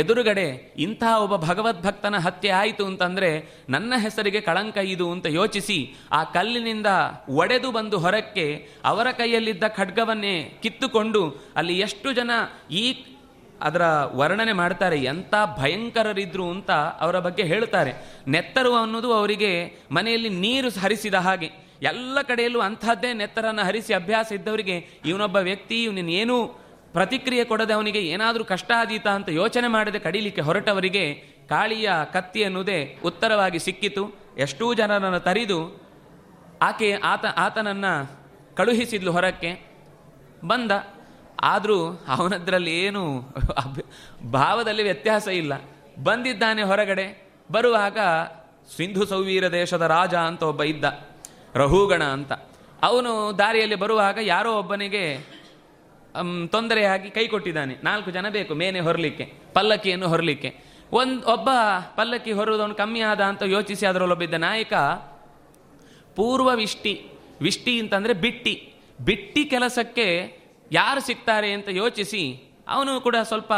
[0.00, 0.44] ಎದುರುಗಡೆ
[0.84, 3.28] ಇಂತಹ ಒಬ್ಬ ಭಗವದ್ಭಕ್ತನ ಹತ್ಯೆ ಆಯಿತು ಅಂತಂದರೆ
[3.68, 5.76] ನನ್ನ ಹೆಸರಿಗೆ ಕಳಂಕ ಇದು ಅಂತ ಯೋಚಿಸಿ,
[6.12, 6.90] ಆ ಕಲ್ಲಿನಿಂದ
[7.42, 8.46] ಒಡೆದು ಬಂದು ಹೊರಕ್ಕೆ
[8.84, 11.22] ಅವರ ಕೈಯಲ್ಲಿದ್ದ ಖಡ್ಗವನ್ನೇ ಕಿತ್ತುಕೊಂಡು
[11.56, 12.30] ಅಲ್ಲಿ ಎಷ್ಟು ಜನ
[12.82, 12.84] ಈ
[13.62, 13.82] ಅದರ
[14.12, 17.92] ವರ್ಣನೆ ಮಾಡ್ತಾರೆ, ಎಂಥ ಭಯಂಕರರಿದ್ರು ಅಂತ ಅವರ ಬಗ್ಗೆ ಹೇಳ್ತಾರೆ.
[18.28, 21.50] ನೆತ್ತರು ಅನ್ನೋದು ಅವರಿಗೆ ಮನೆಯಲ್ಲಿ ನೀರು ಹರಿಸಿದ ಹಾಗೆ.
[21.82, 28.72] ಎಲ್ಲ ಕಡೆಯಲ್ಲೂ ಅಂಥದ್ದೇ ನೆತ್ತರನ್ನು ಹರಿಸಿ ಅಭ್ಯಾಸ ಇದ್ದವರಿಗೆ ಇವನೊಬ್ಬ ವ್ಯಕ್ತಿ ಇವನೇನು ಪ್ರತಿಕ್ರಿಯೆ ಕೊಡದೆ ಅವನಿಗೆ ಏನಾದರೂ ಕಷ್ಟ
[28.76, 31.14] ಆದೀತಾ ಅಂತ ಯೋಚನೆ ಮಾಡದೆ ಕಡಿಲಿಕ್ಕೆ ಹೊರಟವರಿಗೆ
[31.48, 34.14] ಕಾಳಿಯ ಕತ್ತಿ ಅನ್ನೋದೇ ಉತ್ತರವಾಗಿ ಸಿಕ್ಕಿತು.
[34.38, 35.80] ಎಷ್ಟೋ ಜನರನ್ನು ತರಿದು
[36.62, 38.10] ಆಕೆ ಆತ, ಆತನನ್ನು
[38.56, 39.66] ಕಳುಹಿಸಿದ್ಲು ಹೊರಕ್ಕೆ.
[40.44, 40.70] ಬಂದ.
[41.40, 43.32] ಆದರೂ ಅವನದ್ರಲ್ಲಿ ಏನು
[44.32, 45.52] ಭಾವದಲ್ಲಿ ವ್ಯತ್ಯಾಸ ಇಲ್ಲ.
[46.02, 47.98] ಬಂದಿದ್ದಾನೆ ಹೊರಗಡೆ, ಬರುವಾಗ
[48.76, 50.84] ಸಿಂಧು ಸೌವೀರ ದೇಶದ ರಾಜ ಅಂತ ಒಬ್ಬ ಇದ್ದ
[51.54, 52.32] ರಹುಗಣ ಅಂತ.
[52.82, 55.36] ಅವನು ದಾರಿಯಲ್ಲಿ ಬರುವಾಗ ಯಾರೋ ಒಬ್ಬನಿಗೆ
[56.46, 57.76] ತೊಂದರೆಯಾಗಿ ಕೈ ಕೊಟ್ಟಿದ್ದಾನೆ.
[57.84, 60.50] ನಾಲ್ಕು ಜನ ಬೇಕು, ಮೇನೆ ಹೊರಲಿಕ್ಕೆ, ಪಲ್ಲಕ್ಕಿಯನ್ನು ಹೊರಲಿಕ್ಕೆ.
[60.92, 61.48] ಒಂದು, ಒಬ್ಬ
[61.96, 64.74] ಪಲ್ಲಕ್ಕಿ ಹೊರುವುದವನು ಕಮ್ಮಿ ಆದ ಅಂತ ಯೋಚಿಸಿ ಅದರಲ್ಲೊಬ್ಬಿದ್ದ ನಾಯಕ
[66.16, 67.10] ಪೂರ್ವ ವಿಷ್ಟಿ
[67.40, 68.74] ವಿಷ್ಟಿ ಅಂತಂದರೆ ಬಿಟ್ಟಿ.
[69.04, 70.06] ಬಿಟ್ಟಿ ಕೆಲಸಕ್ಕೆ
[70.72, 73.52] ಯಾರು ಸಿಗ್ತಾರೆ ಅಂತ ಯೋಚಿಸಿ, ಅವನು ಕೂಡ ಸ್ವಲ್ಪ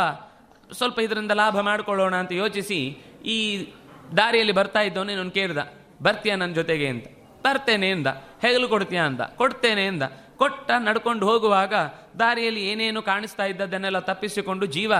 [0.72, 2.80] ಸ್ವಲ್ಪ ಇದರಿಂದ ಲಾಭ ಮಾಡಿಕೊಳ್ಳೋಣ ಅಂತ ಯೋಚಿಸಿ,
[3.24, 3.68] ಈ
[4.16, 5.58] ದಾರಿಯಲ್ಲಿ ಬರ್ತಾ ಇದ್ದವನು ನಾನು ಕೇಳ್ದ
[6.02, 7.06] ಬರ್ತೀಯ ನನ್ನ ಜೊತೆಗೆ ಅಂತ.
[7.44, 8.06] ಬರ್ತೇನೆ ಎಂದ,
[8.42, 10.02] ಹೆಗಲು ಕೊಡ್ತೀಯ ಅಂತ ಕೊಡ್ತೇನೆ ಎಂದ.
[10.36, 11.74] ಕೊಟ್ಟ ನಡ್ಕೊಂಡು ಹೋಗುವಾಗ
[12.20, 14.92] ದಾರಿಯಲ್ಲಿ ಏನೇನು ಕಾಣಿಸ್ತಾ ಇದ್ದದ್ದನ್ನೆಲ್ಲ ತಪ್ಪಿಸಿಕೊಂಡು ಜೀವ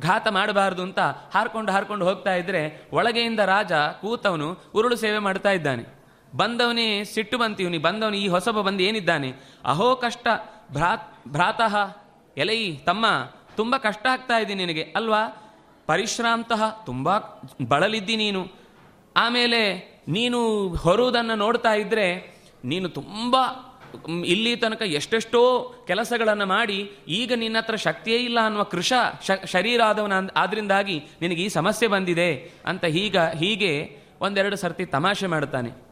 [0.00, 0.98] ಘಾತ ಮಾಡಬಾರದು ಅಂತ
[1.34, 5.84] ಹಾರ್ಕೊಂಡು ಹಾರ್ಕೊಂಡು ಹೋಗ್ತಾ ಇದ್ರೆ, ಒಳಗೆಯಿಂದ ರಾಜ ಕೂತವನು ಉರುಳು ಸೇವೆ ಮಾಡ್ತಾ ಇದ್ದಾನೆ.
[6.36, 9.32] ಬಂದವನೇ ಸಿಟ್ಟು ಬಂತೀವ್ನಿ ಬಂದವನು ಈ ಹೊಸಬ ಬಂದು ಏನಿದ್ದಾನೆ?
[9.64, 10.28] ಅಹೋ ಕಷ್ಟ
[10.72, 11.74] ಭ್ರಾತ್, ಭ್ರಾತಃ,
[12.36, 13.06] ಎಲೈ, ತಮ್ಮ,
[13.56, 15.22] ತುಂಬ ಕಷ್ಟ ಆಗ್ತಾ ಇದೆ ನಿನಗೆ, ಅಲ್ವಾ?
[15.86, 17.08] ಪರಿಶ್ರಾಂತಃ ತುಂಬ
[17.68, 18.42] ಬಳಲಿದ್ದಿ ನೀನು.
[19.16, 19.60] ಆಮೇಲೆ
[20.08, 22.06] ನೀನು ಹೊರುವುದನ್ನು ನೋಡ್ತಾ ಇದ್ದರೆ
[22.64, 23.36] ನೀನು ತುಂಬ,
[24.24, 25.40] ಇಲ್ಲಿ ತನಕ ಎಷ್ಟೆಷ್ಟೋ
[25.86, 28.92] ಕೆಲಸಗಳನ್ನು ಮಾಡಿ ಈಗ ನಿನ್ನ ಹತ್ರ ಶಕ್ತಿಯೇ ಇಲ್ಲ ಅನ್ನುವ ಕೃಷ
[29.44, 32.30] ಶರೀರ ಆದವನ ಆದ್ರಿಂದಾಗಿ ನಿನಗೆ ಈ ಸಮಸ್ಯೆ ಬಂದಿದೆ
[32.66, 33.72] ಅಂತ ಹೀಗ, ಹೀಗೆ
[34.20, 35.89] ಒಂದೆರಡು ಸರ್ತಿ ತಮಾಷೆ ಮಾಡ್ತಾನೆ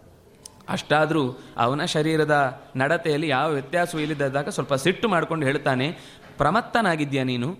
[0.69, 5.99] ಅಷ್ಟಾದರೂ ಅವನ ಶರೀರದ ನಡತೆಯಲ್ಲಿ ಯಾವ ವ್ಯತ್ಯಾಸವೂ ಇಲ್ಲದಾಗ ಸ್ವಲ್ಪ ಸಿಟ್ಟು ಮಾಡ್ಕೊಂಡು ಹೇಳ್ತಾನೆ
[6.39, 7.57] ಪ್ರಮತ್ತನಾಗಿದ್ಯಾ ನೀನು.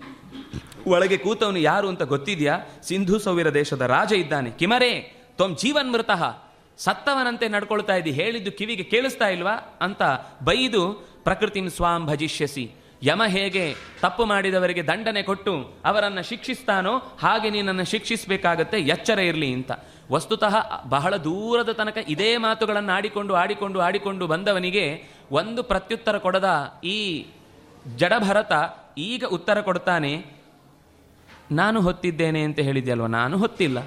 [0.87, 2.59] ಒಳಗೆ ಕೂತವನು ಯಾರು ಅಂತ ಗೊತ್ತಿದ್ಯಾ?
[2.83, 4.51] ಸಿಂಧು ಸೌವಿರ ದೇಶದ ರಾಜ ಇದ್ದಾನೆ.
[4.51, 6.23] ಕಿಮರೇ, ತ್ವಂ ಜೀವನ್ಮೃತಃ.
[6.77, 9.77] ಸತ್ತವನಂತೆ ನಡ್ಕೊಳ್ತಾ ಇದ್ದಿ, ಹೇಳಿದ್ದು ಕಿವಿಗೆ ಕೇಳಿಸ್ತಾ ಇಲ್ವಾ?
[9.81, 10.01] ಅಂತ
[10.43, 10.91] ಬೈದು
[11.23, 12.71] ಪ್ರಕೃತಿಂ ಸ್ವಾಂ ಭಜಿಷ್ಯಸಿ.
[13.03, 19.71] ಯಮ ಹೇಗೆ ತಪ್ಪು ಮಾಡಿದವರಿಗೆ ದಂಡನೆ ಕೊಟ್ಟು ಅವರನ್ನು ಶಿಕ್ಷಿಸ್ತಾನೋ ಹಾಗೆ ನೀನನ್ನು ಶಿಕ್ಷಿಸಬೇಕಾಗತ್ತೆ, ಎಚ್ಚರ ಇರಲಿ ಅಂತ.
[20.11, 20.55] ವಸ್ತುತಃ
[20.85, 26.49] ಬಹಳ ದೂರದ ತನಕ ಇದೇ ಮಾತುಗಳನ್ನು ಆಡಿಕೊಂಡು ಆಡಿಕೊಂಡು ಆಡಿಕೊಂಡು ಬಂದವನಿಗೆ ಒಂದು ಪ್ರತ್ಯುತ್ತರ ಕೊಡದ
[26.83, 27.25] ಈ
[27.95, 28.51] ಜಡಭರತ
[28.97, 30.25] ಈಗ ಉತ್ತರ ಕೊಡ್ತಾನೆ,
[31.51, 33.07] ನಾನು ಹೊತ್ತಿದ್ದೇನೆ ಅಂತ ಹೇಳಿದ್ಯಲ್ವ?
[33.07, 33.79] ನಾನು ಹೊತ್ತಿಲ್ಲ.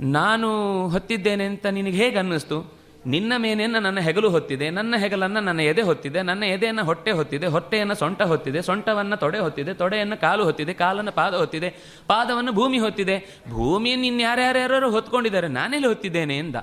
[0.00, 0.48] ನಾನು
[0.88, 2.73] ಹೊತ್ತಿದ್ದೇನೆ ಅಂತ ನಿನಗೆ ಹೇಗೆ ಅನ್ನಿಸ್ತು
[3.06, 7.94] ನಿನ್ನ ಮೇನೆಯನ್ನು ನನ್ನ ಹೆಗಲು ಹೊತ್ತಿದೆ, ನನ್ನ ಹೆಗಲನ್ನು ನನ್ನ ಎದೆ ಹೊತ್ತಿದೆ, ನನ್ನ ಎದೆಯನ್ನು ಹೊಟ್ಟೆ ಹೊತ್ತಿದೆ, ಹೊಟ್ಟೆಯನ್ನು
[7.94, 11.70] ಸೊಂಟ ಹೊತ್ತಿದೆ, ಸೊಂಟವನ್ನು ತೊಡೆ ಹೊತ್ತಿದೆ, ತೊಡೆಯನ್ನು ಕಾಲು ಹೊತ್ತಿದೆ, ಕಾಲನ್ನು ಪಾದ ಹೊತ್ತಿದೆ,
[12.06, 13.40] ಪಾದವನ್ನು ಭೂಮಿ ಹೊತ್ತಿದೆ.
[13.50, 16.56] ಭೂಮಿಯನ್ನು ಇನ್ಯಾರ್ಯಾರ್ಯಾರು ಹೊತ್ಕೊಂಡಿದ್ದಾರೆ, ನಾನೆಲ್ಲಿ ಹೊತ್ತಿದ್ದೇನೆ ಎಂದ.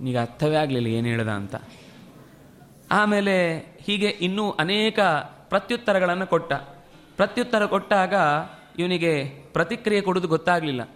[0.00, 1.54] ನಿಮಗೆ ಅರ್ಥವೇ ಆಗಲಿಲ್ಲ ಏನು ಹೇಳ್ದ ಅಂತ.
[2.90, 5.00] ಆಮೇಲೆ ಹೀಗೆ ಇನ್ನೂ ಅನೇಕ
[5.48, 6.52] ಪ್ರತ್ಯುತ್ತರಗಳನ್ನು ಕೊಟ್ಟ.
[7.16, 8.14] ಪ್ರತ್ಯುತ್ತರ ಕೊಟ್ಟಾಗ
[8.78, 10.88] ಇವನಿಗೆ ಪ್ರತಿಕ್ರಿಯೆ ಕೊಡೋದು ಗೊತ್ತಾಗಲಿಲ್ಲ.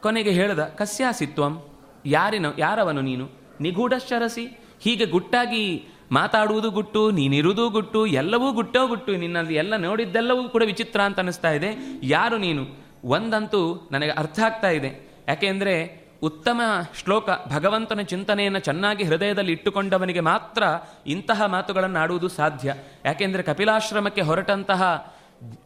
[0.00, 1.67] ಕೊನೆಗೆ ಹೇಳ್ದ, ಕಸ್ಯಾಸಿತ್ವಂ.
[2.08, 3.30] ಯಾರಿನ, ಯಾರವನು ನೀನು?
[3.60, 11.00] ನಿಗೂಢಶ್ಚರಸಿ ಹೀಗೆ ಗುಟ್ಟಾಗಿ ಮಾತಾಡುವುದು ಗುಟ್ಟು, ನೀನಿರುವುದು ಗುಟ್ಟು, ಎಲ್ಲವೂ ಗುಟ್ಟೋ ಗುಟ್ಟು, ನಿನ್ನಲ್ಲಿ ಎಲ್ಲ ನೋಡಿದ್ದೆಲ್ಲವೂ ಕೂಡ ವಿಚಿತ್ರ
[11.00, 12.00] ಅಂತ ಅನಿಸ್ತಾ ಇದೆ.
[12.02, 12.66] ಯಾರು ನೀನು?
[13.04, 15.10] ಒಂದಂತೂ ನನಗೆ ಅರ್ಥ ಆಗ್ತಾ ಇದೆ.
[15.28, 16.60] ಯಾಕೆಂದರೆ ಉತ್ತಮ
[16.94, 20.62] ಶ್ಲೋಕ ಭಗವಂತನ ಚಿಂತನೆಯನ್ನು ಚೆನ್ನಾಗಿ ಹೃದಯದಲ್ಲಿ ಇಟ್ಟುಕೊಂಡವನಿಗೆ ಮಾತ್ರ
[21.06, 22.74] ಇಂತಹ ಮಾತುಗಳನ್ನು ಆಡುವುದು ಸಾಧ್ಯ.
[23.04, 24.82] ಯಾಕೆಂದರೆ ಕಪಿಲಾಶ್ರಮಕ್ಕೆ ಹೊರಟಂತಹ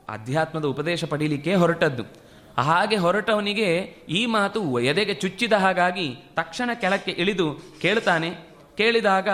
[0.09, 2.22] ಅಧ್ಯಾತ್ಮದ ಉಪದೇಶ ಪಡೀಲಿಕ್ಕೆ ಹೊರಟದ್ದು.
[2.59, 3.76] ಹಾಗೆ ಹೊರಟವನಿಗೆ
[4.09, 8.30] ಈ ಮಾತು ಎದೆಗೆ ಚುಚ್ಚಿದ ಹಾಗಾಗಿ ತಕ್ಷಣ ಕೆಳಕ್ಕೆ ಇಳಿದು ಕೇಳ್ತಾನೆ
[8.76, 9.28] ಕೇಳಿದಾಗ,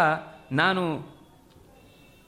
[0.53, 1.09] ನಾನು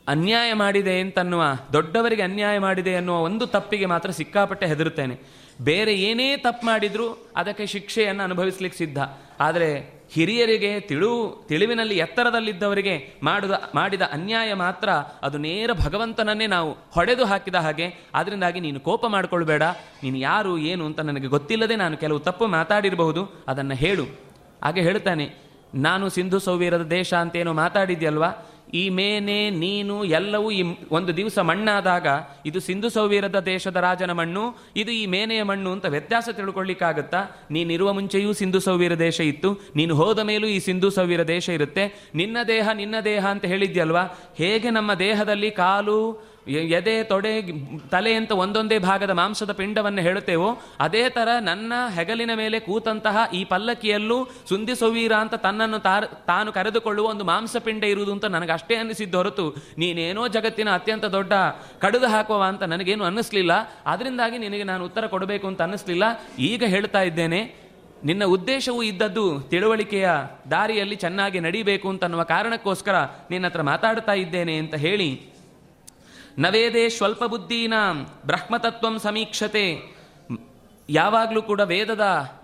[0.09, 5.20] ಅನ್ಯಾಯ ಮಾಡಿದೆ ಅಂತನ್ನುವ, ದೊಡ್ಡವರಿಗೆ ಅನ್ಯಾಯ ಮಾಡಿದೆ ಅನ್ನುವ ಒಂದು ತಪ್ಪಿಗೆ ಮಾತ್ರ ಸಿಕ್ಕಾಪಟ್ಟೆ ಹೆದರುತ್ತೇನೆ.
[5.61, 8.99] ಬೇರೆ ಏನೇ ತಪ್ಪು ಮಾಡಿದರೂ ಅದಕ್ಕೆ ಶಿಕ್ಷೆಯನ್ನು ಅನುಭವಿಸ್ಲಿಕ್ಕೆ ಸಿದ್ಧ.
[9.41, 14.89] ಆದರೆ ಹಿರಿಯರಿಗೆ ತಿಳು ತಿಳಿವಿನಲ್ಲಿ ಎತ್ತರದಲ್ಲಿದ್ದವರಿಗೆ ಮಾಡಿದ ಮಾಡಿದ ಅನ್ಯಾಯ ಮಾತ್ರ
[15.23, 17.87] ಅದು ನೇರ ಭಗವಂತನನ್ನೇ ನಾವು ಹೊಡೆದು ಹಾಕಿದ ಹಾಗೆ.
[18.15, 19.63] ಅದರಿಂದಾಗಿ ನೀನು ಕೋಪ ಮಾಡಿಕೊಳ್ಬೇಡ.
[20.03, 23.45] ನೀನು ಯಾರು, ಏನು ಅಂತ ನನಗೆ ಗೊತ್ತಿಲ್ಲದೆ ನಾನು ಕೆಲವು ತಪ್ಪು ಮಾತಾಡಿರಬಹುದು.
[23.49, 24.05] ಅದನ್ನು ಹೇಳು.
[24.65, 28.29] ಹಾಗೆ ಹೇಳ್ತಾನೆ ನಾನು ಸಿಂಧು ಸೌವೀರದ ದೇಶ ಅಂತೇನೋ ಮಾತಾಡಿದ್ಯಲ್ವಾ?
[28.75, 32.07] ಈ ಮೇನೆ, ನೀನು ಎಲ್ಲವೂ ಈ ಒಂದು ದಿವಸ ಮಣ್ಣಾದಾಗ,
[32.47, 37.47] ಇದು ಸಿಂಧು ಸೌವೀರದ ದೇಶದ ರಾಜನ ಮಣ್ಣು, ಇದು ಈ ಮೇನೆಯ ಮಣ್ಣು ಅಂತ ವ್ಯತ್ಯಾಸ ತಿಳ್ಕೊಳ್ಳಿಕ್ಕಾಗುತ್ತಾ?
[37.51, 42.11] ನೀನಿರುವ ಮುಂಚೆಯೂ ಸಿಂಧು ಸೌವೀರ ದೇಶ ಇತ್ತು, ನೀನು ಹೋದ ಮೇಲೂ ಈ ಸಿಂಧು ಸೌವೀರ ದೇಶ ಇರುತ್ತೆ.
[42.14, 44.03] ನಿನ್ನ ದೇಹ ನಿನ್ನ ದೇಹ ಅಂತ ಹೇಳಿದ್ಯಲ್ವಾ?
[44.37, 46.31] ಹೇಗೆ ನಮ್ಮ ದೇಹದಲ್ಲಿ ಕಾಲು
[46.72, 47.32] ಎದೆ, ತೊಡೆ
[47.90, 50.48] ತಲೆ ಅಂತ ಒಂದೊಂದೇ ಭಾಗದ ಮಾಂಸದ ಪಿಂಡವನ್ನು ಹೇಳುತ್ತೇವೋ,
[50.80, 55.80] ಅದೇ ಥರ ನನ್ನ ಹೆಗಲಿನ ಮೇಲೆ ಕೂತಂತಹ ಈ ಪಲ್ಲಕ್ಕಿಯಲ್ಲೂ ಸುಂದಿಸೋವೀರ ಅಂತ ತನ್ನನ್ನು
[56.26, 59.46] ತಾನು ಕರೆದುಕೊಳ್ಳುವ ಒಂದು ಮಾಂಸಪಿಂಡ ಇರುವುದು ಅಂತ ನನಗೆ ಅಷ್ಟೇ ಅನ್ನಿಸಿದ್ದು ಹೊರತು,
[59.78, 61.32] ನೀನೇನೋ ಜಗತ್ತಿನ ಅತ್ಯಂತ ದೊಡ್ಡ
[61.78, 63.53] ಕಡಿದು ಹಾಕುವ ಅಂತ ನನಗೇನು ಅನ್ನಿಸ್ಲಿಲ್ಲ.
[63.86, 66.05] ಅದರಿಂದಾಗಿ ನಿನಗೆ ನಾನು ಉತ್ತರ ಕೊಡಬೇಕು ಅಂತ ಅನ್ನಿಸ್ಲಿಲ್ಲ.
[66.38, 67.70] ಈಗ ಹೇಳ್ತಾ ಇದ್ದೇನೆ,
[68.05, 70.09] ನಿನ್ನ ಉದ್ದೇಶವೂ ಇದ್ದದ್ದು ತಿಳುವಳಿಕೆಯ
[70.51, 72.96] ದಾರಿಯಲ್ಲಿ ಚೆನ್ನಾಗಿ ನಡಿಬೇಕು ಅಂತನ್ನುವ ಕಾರಣಕ್ಕೋಸ್ಕರ
[73.30, 75.09] ನಿನ್ನ ಹತ್ರ ಮಾತಾಡ್ತಾ ಇದ್ದೇನೆ ಅಂತ ಹೇಳಿ
[76.39, 80.01] ನವೇದೇ ಸ್ವಲ್ಪ ಬುದ್ಧೀನಾಂ ಬ್ರಹ್ಮತತ್ವಂ ಸಮೀಕ್ಷತೆ.
[80.93, 82.01] ಯಾವಾಗಲೂ ಕೂಡ ವೇದದ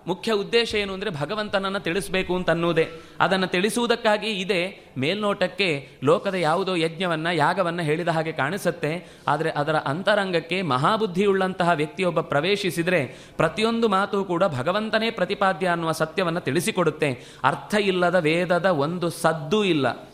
[0.07, 2.89] ಮುಖ್ಯ ಉದ್ದೇಶ ಏನು ಅಂದರೆ ಭಗವಂತನನ್ನು ತಿಳಿಸಬೇಕು ಅಂತ ಅನ್ನುವುದೇ.
[3.21, 4.93] ಅದನ್ನು ತಿಳಿಸುವುದಕ್ಕಾಗಿ ಇದೆ.
[4.99, 9.09] ಮೇಲ್ನೋಟಕ್ಕೆ ಲೋಕದ ಯಾವುದೋ ಯಜ್ಞವನ್ನು, ಯಾಗವನ್ನು ಹೇಳಿದ ಹಾಗೆ ಕಾಣಿಸುತ್ತೆ.
[9.29, 13.07] ಆದರೆ ಅದರ ಅಂತರಂಗಕ್ಕೆ ಮಹಾಬುದ್ಧಿಯುಳ್ಳಂತಹ ವ್ಯಕ್ತಿಯೊಬ್ಬ ಪ್ರವೇಶಿಸಿದರೆ
[13.37, 17.25] ಪ್ರತಿಯೊಂದು ಮಾತು ಕೂಡ ಭಗವಂತನೇ ಪ್ರತಿಪಾದ್ಯ ಅನ್ನುವ ಸತ್ಯವನ್ನು ತಿಳಿಸಿಕೊಡುತ್ತೆ.
[17.45, 20.09] ಅರ್ಥ ಇಲ್ಲದ ವೇದದ ಒಂದು ಸದ್ದು ಇಲ್ಲ.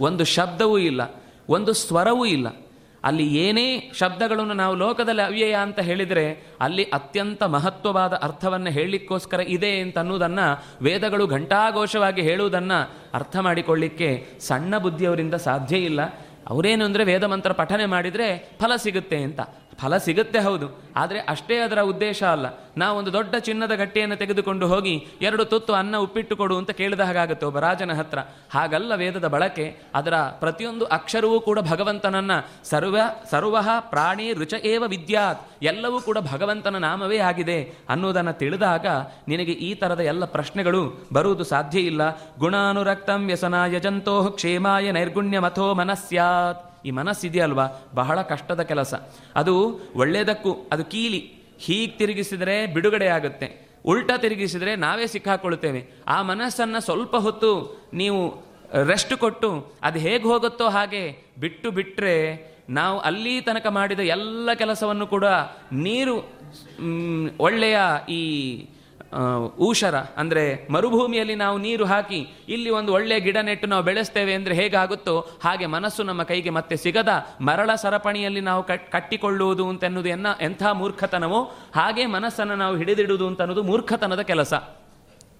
[0.00, 1.22] ಒಂದು ಶಬ್ದವೂ ಇಲ್ಲ.
[1.48, 2.65] ಒಂದು ಸ್ವರವೂ ಇಲ್ಲ.
[3.06, 3.66] ಅಲ್ಲಿ ಏನೇ
[3.98, 6.24] ಶಬ್ದಗಳನ್ನು ನಾವು ಲೋಕದಲ್ಲಿ ಅವ್ಯಯ ಅಂತ ಹೇಳಿದರೆ
[6.60, 10.46] ಅಲ್ಲಿ ಅತ್ಯಂತ ಮಹತ್ವವಾದ ಅರ್ಥವನ್ನು ಹೇಳಲಿಕ್ಕೋಸ್ಕರ ಇದೆ ಅಂತ ಅನ್ನೋದನ್ನು
[10.82, 12.78] ವೇದಗಳು ಘಂಟಾಘೋಷವಾಗಿ ಹೇಳುವುದನ್ನು
[13.14, 14.08] ಅರ್ಥ ಮಾಡಿಕೊಳ್ಳಿಕ್ಕೆ
[14.40, 16.00] ಸಣ್ಣ ಬುದ್ಧಿಯವರಿಂದ ಸಾಧ್ಯ ಇಲ್ಲ.
[16.48, 18.26] ಅವರೇನು ಅಂದರೆ ವೇದ ಮಂತ್ರ ಪಠನೆ ಮಾಡಿದರೆ
[18.60, 19.40] ಫಲ ಸಿಗುತ್ತೆ ಅಂತ.
[19.80, 20.86] ಫಲ ಸಿಗುತ್ತೆ ಹೌದು.
[20.96, 22.46] ಆದರೆ ಅಷ್ಟೇ ಅದರ ಉದ್ದೇಶ ಅಲ್ಲ.
[22.76, 27.58] ನಾವೊಂದು ದೊಡ್ಡ ಚಿನ್ನದ ಗಟ್ಟಿಯನ್ನು ತೆಗೆದುಕೊಂಡು ಹೋಗಿ ಎರಡು ತುತ್ತು ಅನ್ನ ಉಪ್ಪಿಟ್ಟು ಕೊಡು ಅಂತ ಕೇಳಿದ ಹಾಗಾಗುತ್ತೆ ಒಬ್ಬ
[27.58, 28.18] ರಾಜನ ಹತ್ರ.
[28.50, 32.30] ಹಾಗಲ್ಲ ವೇದದ ಬಳಕೆ, ಅದರ ಪ್ರತಿಯೊಂದು ಅಕ್ಷರವೂ ಕೂಡ ಭಗವಂತನನ್ನ
[32.64, 32.96] ಸರ್ವ
[33.30, 38.86] ಸರ್ವ ಪ್ರಾಣಿ ರುಚ ಏವ ವಿದ್ಯಾತ್, ಎಲ್ಲವೂ ಕೂಡ ಭಗವಂತನ ನಾಮವೇ ಆಗಿದೆ ಅನ್ನೋದನ್ನು ತಿಳಿದಾಗ
[39.28, 42.02] ನಿನಗೆ ಈ ಥರದ ಎಲ್ಲ ಪ್ರಶ್ನೆಗಳು ಬರುವುದು ಸಾಧ್ಯ ಇಲ್ಲ.
[42.38, 46.75] ಗುಣಾನುರಕ್ತಂ ವ್ಯಸನಾಯ ಜಂತೋ ಕ್ಷೇಮಾಯ ನೈರ್ಗುಣ್ಯ ಮಥೋ ಮನಸ್ಯಾತ್.
[46.86, 48.94] ಈ ಮನಸ್ಸಿದೆಯಲ್ವಾ ಬಹಳ ಕಷ್ಟದ ಕೆಲಸ.
[49.34, 49.54] ಅದು
[49.96, 51.20] ಒಳ್ಳೆಯದಕ್ಕೂ, ಅದು ಕೀಲಿ.
[51.58, 53.46] ಹೀಗೆ ತಿರುಗಿಸಿದರೆ ಬಿಡುಗಡೆ ಆಗುತ್ತೆ.
[53.90, 57.50] ಉಲ್ಟಾ ತಿರುಗಿಸಿದರೆ ನಾವೇ ಸಿಕ್ಕಾಕೊಳ್ತೇವೆ ಆ ಮನಸ್ಸನ್ನು ಸ್ವಲ್ಪ ಹೊತ್ತು
[57.92, 58.20] ನೀವು
[58.84, 59.50] ರೆಸ್ಟ್ ಕೊಟ್ಟು,
[59.82, 61.02] ಅದು ಹೇಗೆ ಹೋಗುತ್ತೋ ಹಾಗೆ
[61.40, 62.14] ಬಿಟ್ಟು ಬಿಟ್ಟರೆ
[62.70, 65.26] ನಾವು ಅಲ್ಲಿ ತನಕ ಮಾಡಿದ ಎಲ್ಲ ಕೆಲಸವನ್ನು ಕೂಡ
[65.86, 66.16] ನೀರು
[67.40, 67.78] ಒಳ್ಳೆಯ
[68.14, 68.22] ಈ
[69.58, 75.30] ಊಷರ ಅಂದರೆ ಮರುಭೂಮಿಯಲ್ಲಿ ನಾವು ನೀರು ಹಾಕಿ ಇಲ್ಲಿ ಒಂದು ಒಳ್ಳೆಯ ಗಿಡ ನೆಟ್ಟು ನಾವು ಬೆಳೆಸ್ತೇವೆ ಅಂದರೆ ಹೇಗಾಗುತ್ತೋ
[75.44, 77.08] ಹಾಗೆ ಮನಸ್ಸು ನಮ್ಮ ಕೈಗೆ ಮತ್ತೆ ಸಿಗದ
[77.40, 81.42] ಮರಳ ಸರಪಣಿಯಲ್ಲಿ ನಾವು ಕಟ್ ಕಟ್ಟಿಕೊಳ್ಳುವುದು ಅಂತ ಅನ್ನೋದು ಎನ್ನ, ಎಂಥ ಮೂರ್ಖತನವೋ
[81.74, 84.54] ಹಾಗೆ ಮನಸ್ಸನ್ನು ನಾವು ಹಿಡಿದಿಡುವುದು ಅಂತ ಅನ್ನೋದು ಮೂರ್ಖತನದ ಕೆಲಸ.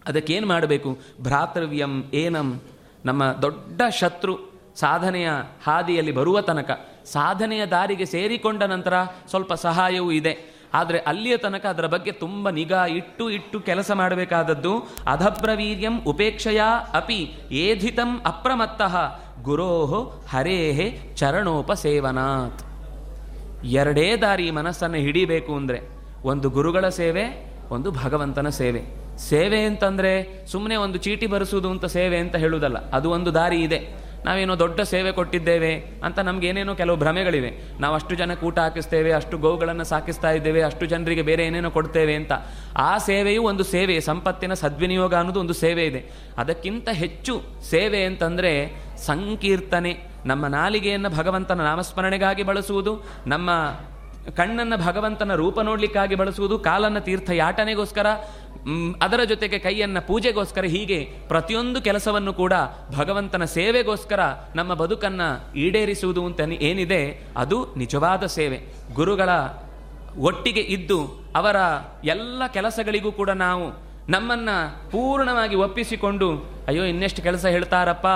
[0.06, 0.98] ಅದಕ್ಕೇನು ಮಾಡಬೇಕು?
[1.22, 2.62] ಭ್ರಾತೃವ್ಯಂ ಏನಂ.
[3.04, 5.30] ನಮ್ಮ ದೊಡ್ಡ ಶತ್ರು ಸಾಧನೆಯ
[5.66, 6.70] ಹಾದಿಯಲ್ಲಿ ಬರುವ ತನಕ
[7.04, 8.92] ಸಾಧನೆಯ ದಾರಿಗೆ ಸೇರಿಕೊಂಡ ನಂತರ
[9.30, 10.55] ಸ್ವಲ್ಪ ಸಹಾಯವೂ ಇದೆ.
[10.78, 14.72] ಆದರೆ ಅಲ್ಲಿಯ ತನಕ ಅದರ ಬಗ್ಗೆ ತುಂಬ ನಿಗಾ ಇಟ್ಟು ಇಟ್ಟು ಕೆಲಸ ಮಾಡಬೇಕಾದದ್ದು
[15.14, 16.62] ಅಧಬ್ರವೀರ್ಯಂ ಉಪೇಕ್ಷೆಯ
[17.00, 17.20] ಅಪಿ
[17.64, 18.94] ಏಧಿತಂ ಅಪ್ರಮತ್ತಃ
[19.48, 20.00] ಗುರೋಹೋ
[20.32, 20.86] ಹರೇಹೇ
[21.20, 22.62] ಚರಣೋಪಸೇವನಾತ್.
[23.80, 25.78] ಎರಡೇ ದಾರಿ ಮನಸ್ಸನ್ನು ಹಿಡಿಬೇಕು ಅಂದರೆ
[26.30, 27.24] ಒಂದು ಗುರುಗಳ ಸೇವೆ,
[27.74, 28.82] ಒಂದು ಭಗವಂತನ ಸೇವೆ.
[29.30, 30.10] ಸೇವೆ ಅಂತಂದರೆ
[30.52, 33.80] ಸುಮ್ಮನೆ ಒಂದು ಚೀಟಿ ಬರೆಸುವುದು ಅಂತ ಸೇವೆ ಅಂತ ಹೇಳುವುದಲ್ಲ, ಅದು ಒಂದು ದಾರಿ ಇದೆ.
[34.24, 37.52] ನಾವೇನೋ ದೊಡ್ಡ ಸೇವೆ ಕೊಟ್ಟಿದ್ದೇವೆ ಅಂತ ನಮ್ಗೆ ಏನೇನೋ ಕೆಲವು ಭ್ರಮೆಗಳಿವೆ.
[37.80, 42.32] ನಾವು ಅಷ್ಟು ಜನಕ್ಕೆ ಊಟ ಹಾಕಿಸ್ತೇವೆ, ಅಷ್ಟು ಗೋವುಗಳನ್ನು ಸಾಕಿಸ್ತಾ ಇದ್ದೇವೆ, ಅಷ್ಟು ಜನರಿಗೆ ಬೇರೆ ಏನೇನೋ ಕೊಡ್ತೇವೆ ಅಂತ.
[42.76, 46.04] ಆ ಸೇವೆಯು ಒಂದು ಸೇವೆ, ಸಂಪತ್ತಿನ ಸದ್ವಿನಿಯೋಗ ಅನ್ನೋದು ಒಂದು ಸೇವೆ ಇದೆ.
[46.38, 50.16] ಅದಕ್ಕಿಂತ ಹೆಚ್ಚು ಸೇವೆ ಅಂತಂದರೆ ಸಂಕೀರ್ತನೆ.
[50.26, 53.50] ನಮ್ಮ ನಾಲಿಗೆಯನ್ನು ಭಗವಂತನ ನಾಮಸ್ಮರಣೆಗಾಗಿ ಬಳಸುವುದು, ನಮ್ಮ
[54.38, 58.06] ಕಣ್ಣನ್ನು ಭಗವಂತನ ರೂಪ ನೋಡಲಿಕ್ಕಾಗಿ ಬಳಸುವುದು ಕಾಲನ್ನು ತೀರ್ಥ ಯಾಟನೆಗೋಸ್ಕರ
[59.02, 60.98] ಅದರ ಜೊತೆಗೆ ಕೈಯನ್ನು ಪೂಜೆಗೋಸ್ಕರ, ಹೀಗೆ
[61.28, 62.54] ಪ್ರತಿಯೊಂದು ಕೆಲಸವನ್ನು ಕೂಡ
[62.96, 64.20] ಭಗವಂತನ ಸೇವೆಗೋಸ್ಕರ
[64.54, 65.28] ನಮ್ಮ ಬದುಕನ್ನು
[65.64, 67.00] ಈಡೇರಿಸುವುದು ಅಂತ ಏನಿದೆ,
[67.36, 68.58] ಅದು ನಿಜವಾದ ಸೇವೆ.
[68.94, 69.28] ಗುರುಗಳ
[70.28, 71.00] ಒಟ್ಟಿಗೆ ಇದ್ದು
[71.36, 71.56] ಅವರ
[72.04, 73.66] ಎಲ್ಲ ಕೆಲಸಗಳಿಗೂ ಕೂಡ ನಾವು
[74.08, 74.56] ನಮ್ಮನ್ನು
[74.90, 76.28] ಪೂರ್ಣವಾಗಿ ಒಪ್ಪಿಸಿಕೊಂಡು,
[76.68, 78.06] ಅಯ್ಯೋ ಇನ್ನೆಷ್ಟು ಕೆಲಸ ಹೇಳ್ತಾರಪ್ಪ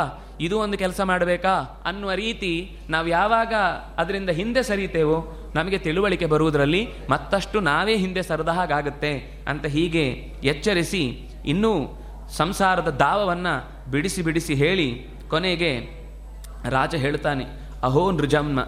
[0.41, 1.82] ಇದು ಒಂದು ಕೆಲಸ ಮಾಡಬೇಕಾ?
[1.84, 2.53] ಅನ್ನುವ ರೀತಿ
[2.91, 3.55] ನಾವು ಯಾವಾಗ
[3.99, 5.18] ಅದರಿಂದ ಹಿಂದೆ ಸರಿತೇವೋ,
[5.55, 9.12] ನಮಗೆ ತಿಳುವಳಿಕೆ ಬರುವುದರಲ್ಲಿ ಮತ್ತಷ್ಟು ನಾವೇ ಹಿಂದೆ ಸರದ ಹಾಗಾಗುತ್ತೆ
[9.49, 10.05] ಅಂತ ಹೀಗೆ
[10.45, 11.03] ಎಚ್ಚರಿಸಿ
[11.47, 11.72] ಇನ್ನೂ
[12.36, 13.55] ಸಂಸಾರದ ದಾವವನ್ನು
[13.91, 14.88] ಬಿಡಿಸಿ ಬಿಡಿಸಿ ಹೇಳಿ
[15.30, 15.72] ಕೊನೆಗೆ
[16.70, 17.45] ರಾಜ ಹೇಳ್ತಾನೆ,
[17.82, 18.61] ಅಹೋ ನೃಜನ್ಮ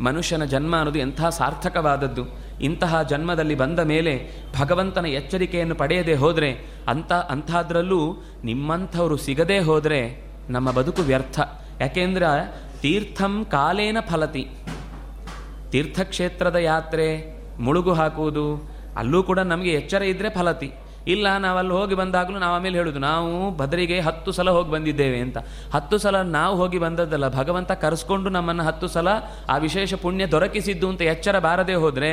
[0.00, 2.24] ಮನುಷ್ಯನ ಜನ್ಮ ಅನ್ನೋದು ಎಂಥ ಸಾರ್ಥಕವಾದದ್ದು.
[2.60, 4.12] ಇಂತಹ ಜನ್ಮದಲ್ಲಿ ಬಂದ ಮೇಲೆ
[4.60, 6.50] ಭಗವಂತನ ಎಚ್ಚರಿಕೆಯನ್ನು ಪಡೆಯದೆ ಹೋದರೆ
[6.88, 8.00] ಅಂಥ, ಅಂಥದ್ರಲ್ಲೂ
[8.44, 11.40] ನಿಮ್ಮಂಥವರು ಸಿಗದೇ ಹೋದರೆ ನಮ್ಮ ಬದುಕು ವ್ಯರ್ಥ.
[11.80, 12.30] ಯಾಕೆಂದ್ರೆ
[12.80, 14.44] ತೀರ್ಥಂ ಕಾಲೇನ ಫಲತಿ.
[15.70, 17.06] ತೀರ್ಥಕ್ಷೇತ್ರದ ಯಾತ್ರೆ
[17.58, 18.46] ಮುಳುಗು ಹಾಕುವುದು,
[18.96, 20.72] ಅಲ್ಲೂ ಕೂಡ ನಮಗೆ ಎಚ್ಚರ ಇದ್ದರೆ ಫಲತಿ.
[21.06, 25.38] ಇಲ್ಲ, ನಾವು ಅಲ್ಲಿ ಹೋಗಿ ಬಂದಾಗಲೂ ನಾವು ಆಮೇಲೆ ಹೇಳೋದು, ನಾವು ಭದ್ರಿಗೆ ಹತ್ತು ಸಲ ಹೋಗಿ ಬಂದಿದ್ದೇವೆ ಅಂತ.
[25.74, 29.08] ಹತ್ತು ಸಲ ನಾವು ಹೋಗಿ ಬಂದದ್ದಲ್ಲ, ಭಗವಂತ ಕರೆಸ್ಕೊಂಡು ನಮ್ಮನ್ನು ಹತ್ತು ಸಲ
[29.48, 32.10] ಆ ವಿಶೇಷ ಪುಣ್ಯ ದೊರಕಿಸಿದ್ದು ಅಂತ ಎಚ್ಚರ ಬಾರದೆ ಹೋದರೆ,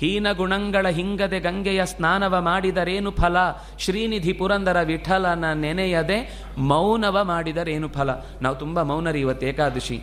[0.00, 3.36] ಹೀನ ಗುಣಗಳ ಹಿಂಗದೆ ಗಂಗೆಯ ಸ್ನಾನವ ಮಾಡಿದರೇನು ಫಲ?
[3.78, 6.18] ಶ್ರೀನಿಧಿ ಪುರಂದರ ವಿಠಲನ ನೆನೆಯದೆ
[6.58, 8.10] ಮೌನವ ಮಾಡಿದರೇನು ಫಲ?
[8.42, 10.00] ನಾವು ತುಂಬ ಮೌನರಿ ಇವತ್ತು ಏಕಾದಶಿ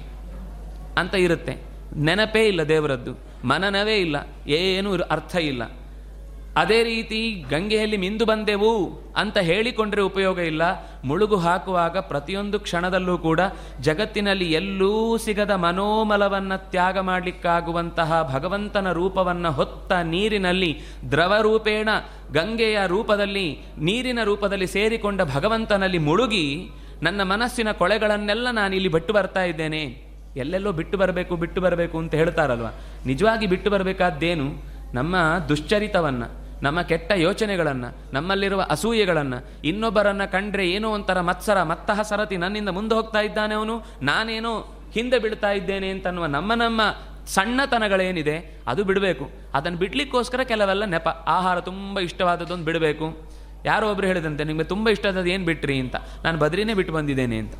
[0.97, 1.55] ಅಂತ ಇರುತ್ತೆ.
[1.95, 3.11] ನೆನಪೇ ಇಲ್ಲ ದೇವರದ್ದು,
[3.45, 4.17] ಮನನವೇ ಇಲ್ಲ,
[4.47, 5.63] ಏನೂ ಅರ್ಥ ಇಲ್ಲ.
[6.57, 8.71] ಅದೇ ರೀತಿ ಗಂಗೆಯಲ್ಲಿ ಮಿಂದು ಬಂದೆವು
[9.15, 10.61] ಅಂತ ಹೇಳಿಕೊಂಡ್ರೆ ಉಪಯೋಗ ಇಲ್ಲ.
[11.05, 13.39] ಮುಳುಗು ಹಾಕುವಾಗ ಪ್ರತಿಯೊಂದು ಕ್ಷಣದಲ್ಲೂ ಕೂಡ
[13.81, 20.81] ಜಗತ್ತಿನಲ್ಲಿ ಎಲ್ಲೂ ಸಿಗದ ಮನೋಮಲವನ್ನು ತ್ಯಾಗ ಮಾಡಲಿಕ್ಕಾಗುವಂತಹ ಭಗವಂತನ ರೂಪವನ್ನು ಹೊತ್ತ ನೀರಿನಲ್ಲಿ
[21.11, 21.89] ದ್ರವರೂಪೇಣ
[22.33, 26.69] ಗಂಗೆಯ ರೂಪದಲ್ಲಿ, ನೀರಿನ ರೂಪದಲ್ಲಿ ಸೇರಿಕೊಂಡ ಭಗವಂತನಲ್ಲಿ ಮುಳುಗಿ
[27.03, 29.83] ನನ್ನ ಮನಸ್ಸಿನ ಕೊಳೆಗಳನ್ನೆಲ್ಲ ನಾನು ಇಲ್ಲಿ ಬಿಟ್ಟು ಬರ್ತಾ ಇದ್ದೇನೆ.
[30.37, 32.65] ಎಲ್ಲೆಲ್ಲೋ ಬಿಟ್ಟು ಬರಬೇಕು ಬಿಟ್ಟು ಬರಬೇಕು ಅಂತ ಹೇಳ್ತಾರಲ್ವ?
[33.05, 34.77] ನಿಜವಾಗಿ ಬಿಟ್ಟು ಬರಬೇಕಾದ್ದೇನು?
[34.93, 35.15] ನಮ್ಮ
[35.49, 36.46] ದುಶ್ಚರಿತವನ್ನು.
[36.63, 43.19] ನಮ್ಮ ಕೆಟ್ಟ ಯೋಚನೆಗಳನ್ನು, ನಮ್ಮಲ್ಲಿರುವ ಅಸೂಯೆಗಳನ್ನು, ಇನ್ನೊಬ್ಬರನ್ನು ಕಂಡ್ರೆ ಏನೋ ಒಂಥರ ಮತ್ಸರ ಮತ್ತಹ ಸರತಿ ನನ್ನಿಂದ ಮುಂದೆ ಹೋಗ್ತಾ
[43.19, 46.81] ಇದ್ದಾನೆ ಅವನು, ನಾನೇನೋ ಹಿಂದೆ ಬಿಡ್ತಾ ಇದ್ದೇನೆ ಅಂತನ್ನುವ ನಮ್ಮ ನಮ್ಮ
[47.25, 49.29] ಸಣ್ಣತನಗಳೇನಿದೆ, ಅದು ಬಿಡಬೇಕು.
[49.53, 51.07] ಅದನ್ನು ಬಿಡ್ಲಿಕ್ಕೋಸ್ಕರ ಕೆಲವೆಲ್ಲ ನೆಪ.
[51.07, 53.17] ಆಹಾರ ತುಂಬ ಇಷ್ಟವಾದದ್ದೊಂದು ಬಿಡಬೇಕು.
[53.65, 55.95] ಯಾರೋ ಒಬ್ರು ಹೇಳಿದಂತೆ ನಿಮಗೆ ತುಂಬ ಇಷ್ಟವಾದದ್ದು ಏನು ಬಿಟ್ರಿ ಅಂತ.
[56.23, 57.53] ನಾನು ಬದ್ರಿನೇ ಬಿಟ್ಟು ಬಂದಿದ್ದೇನೆ ಅಂತ.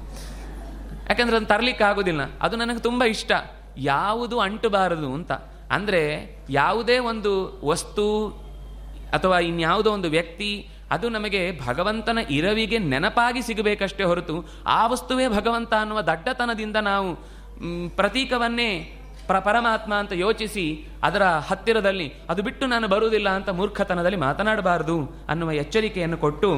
[1.10, 3.32] ಯಾಕಂದ್ರೆ ಅದನ್ನು ತರಲಿಕ್ಕೆ ಆಗೋದಿಲ್ಲ ಅದು ನನಗೆ ತುಂಬ ಇಷ್ಟ.
[3.78, 5.32] ಯಾವುದು ಅಂಟಬಾರದು ಅಂತ.
[5.72, 8.47] ಅಂದರೆ ಯಾವುದೇ ಒಂದು ವಸ್ತು
[9.12, 16.02] ಅಥವಾ ಇನ್ಯಾವುದೋ ಒಂದು ವ್ಯಕ್ತಿ, ಅದು ನಮಗೆ ಭಗವಂತನ ಇರವಿಗೆ ನೆನಪಾಗಿ ಸಿಗಬೇಕಷ್ಟೇ ಹೊರತು ಆ ವಸ್ತುವೇ ಭಗವಂತ ಅನ್ನುವ
[16.02, 17.10] ದಡ್ಡತನದಿಂದ ನಾವು
[17.96, 18.94] ಪ್ರತೀಕವನ್ನೇ
[19.28, 26.18] ಪ್ರ, ಪರಮಾತ್ಮ ಅಂತ ಯೋಚಿಸಿ ಅದರ ಹತ್ತಿರದಲ್ಲಿ, ಅದು ಬಿಟ್ಟು ನಾನು ಬರುವುದಿಲ್ಲ ಅಂತ ಮೂರ್ಖತನದಲ್ಲಿ ಮಾತನಾಡಬಾರದು ಅನ್ನುವ ಎಚ್ಚರಿಕೆಯನ್ನು
[26.18, 26.52] ಕೊಟ್ಟು,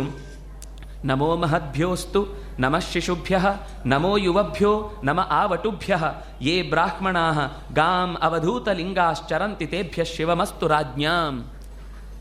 [1.05, 2.21] ನಮೋ ಮಹದ್ಭ್ಯೋಸ್ತು,
[2.59, 3.39] ನಮಃ ಶಿಶುಭ್ಯ,
[3.85, 5.97] ನಮೋ ಯುವಭ್ಯೋ, ನಮ ಆವಟುಭ್ಯ,
[6.41, 7.25] ಯೇ ಬ್ರಾಹ್ಮಣಾ,
[7.73, 11.35] ಗಾಂ ಅವಧೂತಲಿಂಗಾಶ್ಚರಂತಿ ತೇಭ್ಯ ಶಿವಮಸ್ತು ರಾಜ್ಞಾಂ.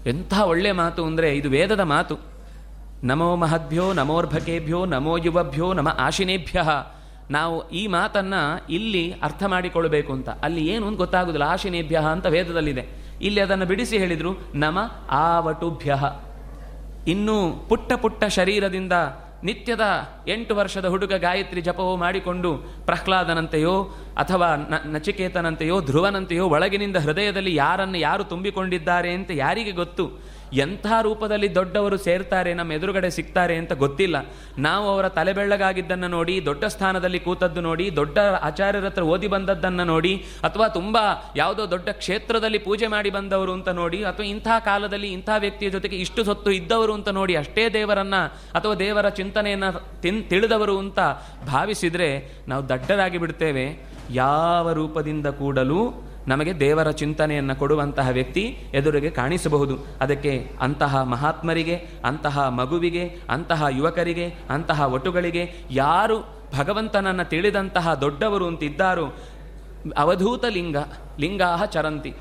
[0.08, 2.18] ಎಂಥ ಒಳ್ಳೆ ಮಾತು ಅಂದರೆ ಇದು ವೇದದ ಮಾತು.
[3.04, 6.62] ನಮೋ ಮಹದ್ಭ್ಯೋ ನಮೋರ್ಭಕೇಭ್ಯೋ ನಮೋ ಯುವಭ್ಯೋ, ನಮ ಆಶಿನೇಭ್ಯ.
[7.30, 10.28] ನಾವು ಈ ಮಾತನ್ನು ಇಲ್ಲಿ ಅರ್ಥ ಮಾಡಿಕೊಳ್ಳಬೇಕು ಅಂತ.
[10.28, 11.46] ಅಲ್ಲಿ ಏನು ಅಂತ ಗೊತ್ತಾಗೋದಿಲ್ಲ.
[11.46, 12.88] ಆಶಿನೇಭ್ಯ ಅಂತ ವೇದದಲ್ಲಿದೆ.
[13.20, 14.78] ಇಲ್ಲಿ ಅದನ್ನು ಬಿಡಿಸಿ ಹೇಳಿದರು, ನಮ
[15.10, 15.96] ಆವಟುಭ್ಯ.
[17.08, 18.92] ಇನ್ನೂ ಪುಟ್ಟ ಪುಟ್ಟ ಶರೀರದಿಂದ
[19.44, 19.80] ನಿತ್ಯದ
[20.28, 23.82] ಎಂಟು ವರ್ಷದ ಹುಡುಗ ಗಾಯತ್ರಿ ಜಪವು ಮಾಡಿಕೊಂಡು ಪ್ರಹ್ಲಾದನಂತೆಯೋ
[24.16, 30.06] ಅಥವಾ ನ, ನಚಿಕೇತನಂತೆಯೋ ಧ್ರುವನಂತೆಯೋ ಒಳಗಿನಿಂದ ಹೃದಯದಲ್ಲಿ ಯಾರನ್ನು ಯಾರು ತುಂಬಿಕೊಂಡಿದ್ದಾರೆ ಅಂತ ಯಾರಿಗೆ ಗೊತ್ತು?
[30.52, 34.16] ಎಂಥ ರೂಪದಲ್ಲಿ ದೊಡ್ಡವರು ಸೇರ್ತಾರೆ, ನಮ್ಮ ಎದುರುಗಡೆ ಸಿಗ್ತಾರೆ ಅಂತ ಗೊತ್ತಿಲ್ಲ.
[34.58, 40.68] ನಾವು ಅವರ ತಲೆಬೆಳ್ಳಗಾಗಿದ್ದನ್ನು ನೋಡಿ, ದೊಡ್ಡ ಸ್ಥಾನದಲ್ಲಿ ಕೂತದ್ದು ನೋಡಿ, ದೊಡ್ಡ ಆಚಾರ್ಯರ ಹತ್ರ ಓದಿ ಬಂದದ್ದನ್ನು ನೋಡಿ, ಅಥವಾ
[40.68, 40.98] ತುಂಬ
[41.36, 46.24] ಯಾವುದೋ ದೊಡ್ಡ ಕ್ಷೇತ್ರದಲ್ಲಿ ಪೂಜೆ ಮಾಡಿ ಬಂದವರು ಅಂತ ನೋಡಿ, ಅಥವಾ ಇಂಥ ಕಾಲದಲ್ಲಿ ಇಂಥ ವ್ಯಕ್ತಿಯ ಜೊತೆಗೆ ಇಷ್ಟು
[46.24, 48.14] ಸೊತ್ತು ಇದ್ದವರು ಅಂತ ನೋಡಿ, ಅಷ್ಟೇ ದೇವರನ್ನ
[48.54, 50.98] ಅಥವಾ ದೇವರ ಚಿಂತನೆಯನ್ನು ತಿನ್, ತಿಳಿದವರು ಅಂತ
[51.46, 52.10] ಭಾವಿಸಿದರೆ
[52.48, 53.78] ನಾವು ದಡ್ಡರಾಗಿ ಬಿಡ್ತೇವೆ
[54.10, 59.78] ಯಾವ ರೂಪದಿಂದ ಕೂಡಲೂ ನಮಗೆ ದೇವರ ಚಿಂತನೆಯನ್ನು ಕೊಡುವಂತಹ ವ್ಯಕ್ತಿ ಎದುರಿಗೆ ಕಾಣಿಸಬಹುದು.
[60.00, 66.18] ಅದಕ್ಕೆ ಅಂತಹ ಮಹಾತ್ಮರಿಗೆ, ಅಂತಹ ಮಗುವಿಗೆ, ಅಂತಹ ಯುವಕರಿಗೆ, ಅಂತಹ ಒಟುಗಳಿಗೆ ಯಾರು
[66.58, 69.06] ಭಗವಂತನನ್ನು ತಿಳಿದಂತಹ ದೊಡ್ಡವರು ಅಂತಿದ್ದಾರೋ,
[69.96, 70.76] ಅವಧೂತ ಲಿಂಗ,
[71.20, 72.12] ಲಿಂಗಾಹ ಚರಂತಿ,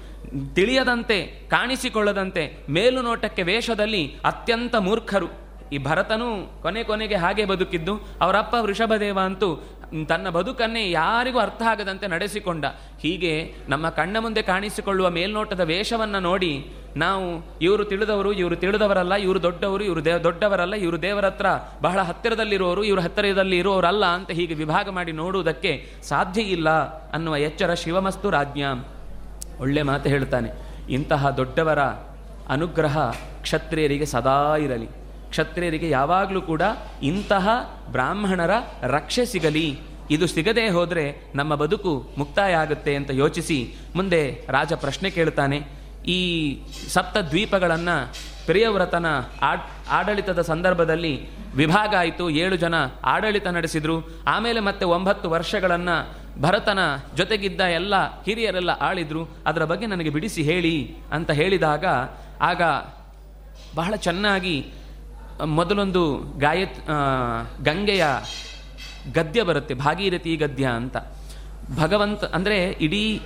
[0.55, 1.17] ತಿಳಿಯದಂತೆ,
[1.49, 5.29] ಕಾಣಿಸಿಕೊಳ್ಳದಂತೆ, ಮೇಲುನೋಟಕ್ಕೆ ವೇಷದಲ್ಲಿ ಅತ್ಯಂತ ಮೂರ್ಖರು.
[5.71, 9.49] ಈ ಭರತನು ಕೊನೆ ಕೊನೆಗೆ ಹಾಗೆ ಬದುಕಿದ್ದು, ಅವರಪ್ಪ ವೃಷಭದೇವ ಅಂತೂ
[10.07, 12.65] ತನ್ನ ಬದುಕನ್ನೇ ಯಾರಿಗೂ ಅರ್ಥ ಆಗದಂತೆ ನಡೆಸಿಕೊಂಡ.
[12.99, 19.83] ಹೀಗೆ ನಮ್ಮ ಕಣ್ಣ ಮುಂದೆ ಕಾಣಿಸಿಕೊಳ್ಳುವ ಮೇಲ್ನೋಟದ ವೇಷವನ್ನು ನೋಡಿ ನಾವು ಇವರು ತಿಳಿದವರು, ಇವರು ತಿಳಿದವರಲ್ಲ, ಇವರು ದೊಡ್ಡವರು,
[19.83, 21.45] ಇವರು ದೇ, ದೊಡ್ಡವರಲ್ಲ, ಇವರು ದೇವರ ಹತ್ರ
[21.81, 26.69] ಬಹಳ ಹತ್ತಿರದಲ್ಲಿರುವವರು ಇವರು ಹತ್ತಿರದಲ್ಲಿ ಇರುವವರಲ್ಲ ಅಂತ ಹೀಗೆ ವಿಭಾಗ ಮಾಡಿ ನೋಡುವುದಕ್ಕೆ ಸಾಧ್ಯ ಇಲ್ಲ
[27.09, 28.63] ಅನ್ನುವ ಎಚ್ಚರ ಶಿವಮಸ್ತು ರಾಜ್ಞ.
[29.59, 30.49] ಒಳ್ಳೆ ಮಾತು ಹೇಳ್ತಾನೆ.
[30.89, 31.79] ಇಂತಹ ದೊಡ್ಡವರ
[32.49, 33.11] ಅನುಗ್ರಹ
[33.41, 34.89] ಕ್ಷತ್ರಿಯರಿಗೆ ಸದಾ ಇರಲಿ.
[35.29, 36.61] ಕ್ಷತ್ರಿಯರಿಗೆ ಯಾವಾಗಲೂ ಕೂಡ
[37.03, 37.47] ಇಂತಹ
[37.91, 38.53] ಬ್ರಾಹ್ಮಣರ
[38.95, 39.67] ರಕ್ಷೆ ಸಿಗಲಿ.
[40.15, 41.05] ಇದು ಸಿಗದೇ ಹೋದರೆ
[41.35, 43.57] ನಮ್ಮ ಬದುಕು ಮುಕ್ತಾಯ ಆಗುತ್ತೆ ಅಂತ ಯೋಚಿಸಿ
[43.95, 45.57] ಮುಂದೆ ರಾಜ ಪ್ರಶ್ನೆ ಕೇಳ್ತಾನೆ
[46.07, 46.19] ಈ
[46.93, 47.95] ಸಪ್ತ ದ್ವೀಪಗಳನ್ನು
[48.45, 49.07] ಪ್ರಿಯವ್ರತನ
[49.41, 51.13] ಆಡ್, ಆಡಳಿತದ ಸಂದರ್ಭದಲ್ಲಿ
[51.55, 52.25] ವಿಭಾಗ ಆಯಿತು.
[52.43, 53.97] ಏಳು ಜನ ಆಡಳಿತ ನಡೆಸಿದರು.
[54.27, 55.95] ಆಮೇಲೆ ಮತ್ತೆ ಒಂಬತ್ತು ವರ್ಷಗಳನ್ನು
[56.41, 56.79] ಭರತನ
[57.15, 59.21] ಜೊತೆಗಿದ್ದ ಎಲ್ಲ ಹಿರಿಯರೆಲ್ಲ ಆಳಿದ್ರು.
[59.45, 60.75] ಅದರ ಬಗ್ಗೆ ನನಗೆ ಬಿಡಿಸಿ ಹೇಳಿ
[61.11, 61.85] ಅಂತ ಹೇಳಿದಾಗ
[62.41, 62.61] ಆಗ
[63.75, 64.55] ಬಹಳ ಚೆನ್ನಾಗಿ
[65.45, 66.79] ಮೊದಲೊಂದು ಗಾಯತ್
[67.63, 68.05] ಗಂಗೆಯ
[69.13, 70.97] ಗದ್ಯ ಬರುತ್ತೆ, ಭಾಗೀರಥಿ ಗದ್ಯ ಅಂತ.
[71.81, 73.19] ಭಗವಂತ, ಅಂದರೆ ಇಡೀ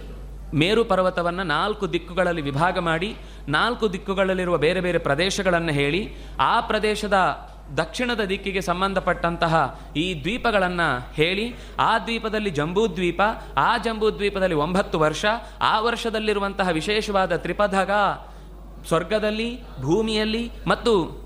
[0.53, 3.15] ಮೇರು ಪರ್ವತವನ್ನು ನಾಲ್ಕು ದಿಕ್ಕುಗಳಲ್ಲಿ ವಿಭಾಗ ಮಾಡಿ,
[3.47, 7.47] ನಾಲ್ಕು ದಿಕ್ಕುಗಳಲ್ಲಿರುವ ಬೇರೆ ಬೇರೆ ಪ್ರದೇಶಗಳನ್ನು ಹೇಳಿ, ಆ ಪ್ರದೇಶದ
[7.77, 13.21] ದಕ್ಷಿಣದ ದಿಕ್ಕಿಗೆ ಸಂಬಂಧಪಟ್ಟಂತಹ ಈ ದ್ವೀಪಗಳನ್ನು ಹೇಳಿ, ಆ ದ್ವೀಪದಲ್ಲಿ ಜಂಬೂದ್ವೀಪ,
[13.57, 15.25] ಆ ಜಂಬೂದ್ವೀಪದಲ್ಲಿ ಒಂಬತ್ತು ವರ್ಷ,
[15.61, 17.91] ಆ ವರ್ಷದಲ್ಲಿರುವಂತಹ ವಿಶೇಷವಾದ ತ್ರಿಪದಗ
[18.87, 21.20] ಸ್ವರ್ಗದಲ್ಲಿ, ಭೂಮಿಯಲ್ಲಿ, ಮತ್ತು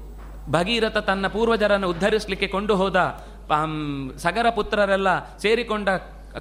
[0.50, 3.00] ಭಗೀರಥ ತನ್ನ ಪೂರ್ವಜರನ್ನು ಉದ್ಧರಿಸಲಿಕ್ಕೆ ಕೊಂಡು ಹೋದ
[4.18, 5.90] ಸಗರ ಪುತ್ರರೆಲ್ಲ ಸೇರಿಕೊಂಡ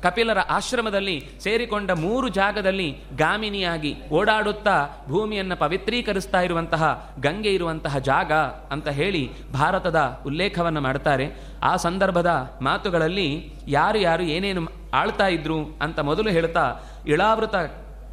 [0.03, 2.87] ಕಪಿಲರ ಆಶ್ರಮದಲ್ಲಿ ಸೇರಿಕೊಂಡ ಮೂರು ಜಾಗದಲ್ಲಿ
[3.17, 8.33] ಗಾಮಿನಿಯಾಗಿ ಓಡಾಡುತ್ತಾ ಭೂಮಿಯನ್ನು ಪವಿತ್ರೀಕರಿಸ್ತಾ ಇರುವಂತಹ, ಗಂಗೆ ಇರುವಂತಹ ಜಾಗ
[8.73, 11.27] ಅಂತ ಹೇಳಿ ಭಾರತದ ಉಲ್ಲೇಖವನ್ನು ಮಾಡ್ತಾರೆ.
[11.63, 16.65] ಆ ಸಂದರ್ಭದ ಮಾತುಗಳಲ್ಲಿ ಯಾರು ಯಾರು ಏನೇನು ಆಳ್ತಾ ಇದ್ರು ಅಂತ ಮೊದಲು ಹೇಳ್ತಾ,
[17.07, 17.55] ಇಳಾವೃತ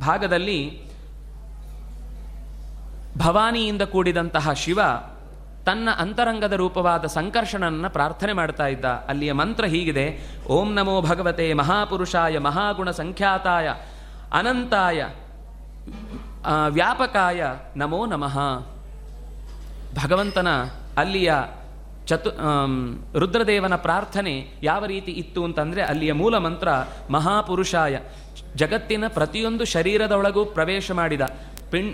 [0.02, 0.60] ಭಾಗದಲ್ಲಿ
[3.18, 4.80] ಭವಾನಿಯಿಂದ ಕೂಡಿದಂತಹ ಶಿವ
[5.66, 8.86] ತನ್ನ ಅಂತರಂಗದ ರೂಪವಾದ ಸಂಕರ್ಷಣನ ಪ್ರಾರ್ಥನೆ ಮಾಡ್ತಾ ಇದ್ದ.
[8.86, 13.74] ಅಲ್ಲಿಯ ಮಂತ್ರ ಹೀಗಿದೆ, ಓಂ ನಮೋ ಭಗವತೆ ಮಹಾಪುರುಷಾಯ ಮಹಾಗುಣ ಸಂಖ್ಯಾತಾಯ
[14.34, 15.08] ಅನಂತಾಯ
[16.70, 17.44] ವ್ಯಾಪಕಾಯ
[17.76, 18.40] ನಮೋ ನಮಃ.
[20.04, 20.48] ಭಗವಂತನ
[20.98, 21.34] ಅಲ್ಲಿಯ
[22.06, 22.30] ಚತು
[23.20, 26.70] ರುದ್ರದೇವನ ಪ್ರಾರ್ಥನೆ ಯಾವ ರೀತಿ ಇತ್ತು ಅಂತಂದರೆ ಅಲ್ಲಿಯ ಮೂಲ ಮಂತ್ರ
[27.10, 28.00] ಮಹಾಪುರುಷಾಯ.
[28.56, 31.22] ಜಗತ್ತಿನ ಪ್ರತಿಯೊಂದು ಶರೀರದೊಳಗೂ ಪ್ರವೇಶ ಮಾಡಿದ.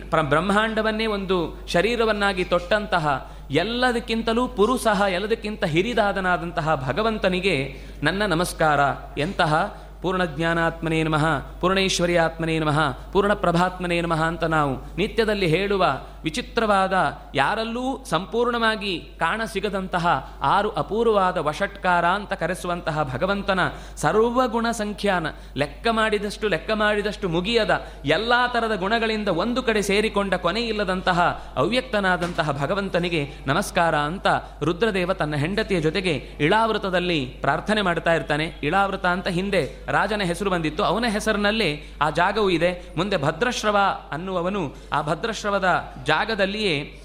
[0.09, 8.79] ಪ್ರ- ಬ್ರಹ್ಮಾಂಡವನ್ನೇ ಒಂದು ಶರೀರವನ್ನಾಗಿ ತೊಟ್ಟಂತಹ ಎಲ್ಲದಕ್ಕಿಂತಲೂ ಪುರುಸಹ ಎಲ್ಲದಕ್ಕಿಂತ ಹಿರಿದಾದನಾದಂತಹ ಭಗವಂತನಿಗೆ ನನ್ನ ನಮಸ್ಕಾರ
[9.17, 9.53] ಎಂತಹ
[10.01, 11.25] ಪೂರ್ಣ ಜ್ಞಾನಾತ್ಮನೇ ನಮಃ,
[11.59, 16.93] ಪೂರ್ಣೈಶ್ವರ್ಯಾತ್ಮನೇ ನಮಃ, ಪೂರ್ಣಪ್ರಭಾತ್ಮನೇ ನಮಃ ಅಂತ ನಾವು ನಿತ್ಯದಲ್ಲಿ ಹೇಳುವ ವಿಚಿತ್ರವಾದ,
[17.35, 23.59] ಯಾರಲ್ಲೂ ಸಂಪೂರ್ಣವಾಗಿ ಕಾಣ ಸಿಗದಂತಹ ಆರು ಅಪೂರ್ವವಾದ ವಷಟ್ಕಾರ ಅಂತ ಕರೆಸುವಂತಹ ಭಗವಂತನ
[23.95, 32.51] ಸರ್ವಗುಣ ಸಂಖ್ಯಾನ ಲೆಕ್ಕ ಮಾಡಿದಷ್ಟು ಲೆಕ್ಕ ಮಾಡಿದಷ್ಟು ಮುಗಿಯದ ಎಲ್ಲ ಥರದ ಗುಣಗಳಿಂದ ಒಂದು ಕಡೆ ಸೇರಿಕೊಂಡ ಕೊನೆಯಿಲ್ಲದಂತಹ ಅವ್ಯಕ್ತನಾದಂತಹ
[32.51, 34.27] ಭಗವಂತನಿಗೆ ನಮಸ್ಕಾರ ಅಂತ
[34.61, 38.53] ರುದ್ರದೇವ ತನ್ನ ಹೆಂಡತಿಯ ಜೊತೆಗೆ ಇಳಾವೃತದಲ್ಲಿ ಪ್ರಾರ್ಥನೆ ಮಾಡ್ತಾ ಇರ್ತಾನೆ.
[38.63, 40.83] ಇಳಾವೃತ ಅಂತ ಹಿಂದೆ ರಾಜನ ಹೆಸರು ಬಂದಿತ್ತು.
[40.83, 42.93] ಅವನ ಹೆಸರಿನಲ್ಲಿ ಆ ಜಾಗವೂ ಇದೆ.
[42.97, 43.77] ಮುಂದೆ ಭದ್ರಶ್ರವ
[44.11, 47.01] ಅನ್ನುವವನು ಆ ಭದ್ರಶ್ರವದ ಜಾಗದಲ್ಲಿಯೇ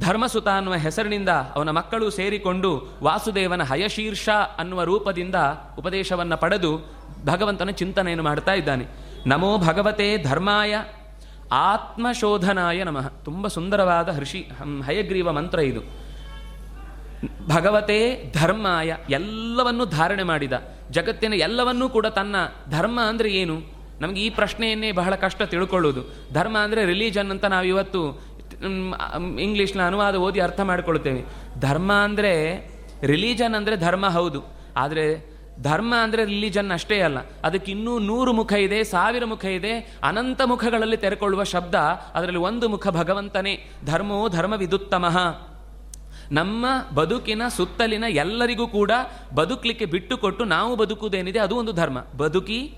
[0.00, 5.34] ಧರ್ಮಸುತ ಅನ್ನುವ ಹೆಸರಿನಿಂದ ಅವನ ಮಕ್ಕಳು ಸೇರಿಕೊಂಡು ವಾಸುದೇವನ ಹಯಶೀರ್ಷ ಅನ್ನುವ ರೂಪದಿಂದ
[5.78, 6.92] ಉಪದೇಶವನ್ನು ಪಡೆದು
[7.26, 8.86] ಭಗವಂತನ ಚಿಂತನೆಯನ್ನು ಮಾಡ್ತಾ ಇದ್ದಾನೆ.
[9.26, 10.76] ನಮೋ ಭಗವತೆ ಧರ್ಮಾಯ
[11.52, 13.08] ಆತ್ಮಶೋಧನಾಯ ನಮಃ.
[13.24, 14.50] ತುಂಬ ಸುಂದರವಾದ ಹರ್ಷಿ
[14.86, 15.80] ಹಯಗ್ರೀವ ಮಂತ್ರ ಇದು.
[17.54, 20.52] ಭಗವತೆ ಧರ್ಮಾಯ ಎಲ್ಲವನ್ನೂ ಧಾರಣೆ ಮಾಡಿದ.
[20.96, 22.36] ಜಗತ್ತಿನ ಎಲ್ಲವನ್ನೂ ಕೂಡ ತನ್ನ
[22.76, 23.56] ಧರ್ಮ ಅಂದರೆ ಏನು?
[24.02, 26.02] ನಮಗೆ ಈ ಪ್ರಶ್ನೆಯನ್ನೇ ಬಹಳ ಕಷ್ಟ ತಿಳ್ಕೊಳ್ಳೋದು.
[26.32, 28.00] ಧರ್ಮ ಅಂದರೆ ರಿಲಿಜನ್ ಅಂತ ನಾವು ಇವತ್ತು
[29.46, 31.22] ಇಂಗ್ಲೀಷ್ನ ಅನುವಾದ ಓದಿ ಅರ್ಥ ಮಾಡಿಕೊಳ್ತೇವೆ.
[31.60, 32.32] ಧರ್ಮ ಅಂದರೆ
[33.12, 34.40] ರಿಲಿಜನ್ ಅಂದರೆ ಧರ್ಮ ಹೌದು.
[34.76, 35.04] ಆದರೆ
[35.62, 37.18] ಧರ್ಮ ಅಂದರೆ ರಿಲಿಜನ್ ಅಷ್ಟೇ ಅಲ್ಲ.
[37.44, 39.72] ಅದಕ್ಕೆ ಇನ್ನೂ ನೂರು ಮುಖ ಇದೆ, ಸಾವಿರ ಮುಖ ಇದೆ,
[40.04, 41.74] ಅನಂತ ಮುಖಗಳಲ್ಲಿ ತೆರೆಕೊಳ್ಳುವ ಶಬ್ದ,
[42.14, 43.54] ಅದರಲ್ಲಿ ಒಂದು ಮುಖ ಭಗವಂತನೇ.
[43.86, 45.16] ಧರ್ಮೋ ಧರ್ಮವಿದುತ್ತಮಃ.
[46.32, 48.90] ನಮ್ಮ ಬದುಕಿನ ಸುತ್ತಲಿನ ಎಲ್ಲರಿಗೂ ಕೂಡ
[49.34, 51.98] ಬದುಕಲಿಕ್ಕೆ ಬಿಟ್ಟುಕೊಟ್ಟು ನಾವು ಬದುಕುವುದೇನಿದೆ ಅದು ಒಂದು ಧರ್ಮ.
[52.16, 52.74] ಬದುಕಿ,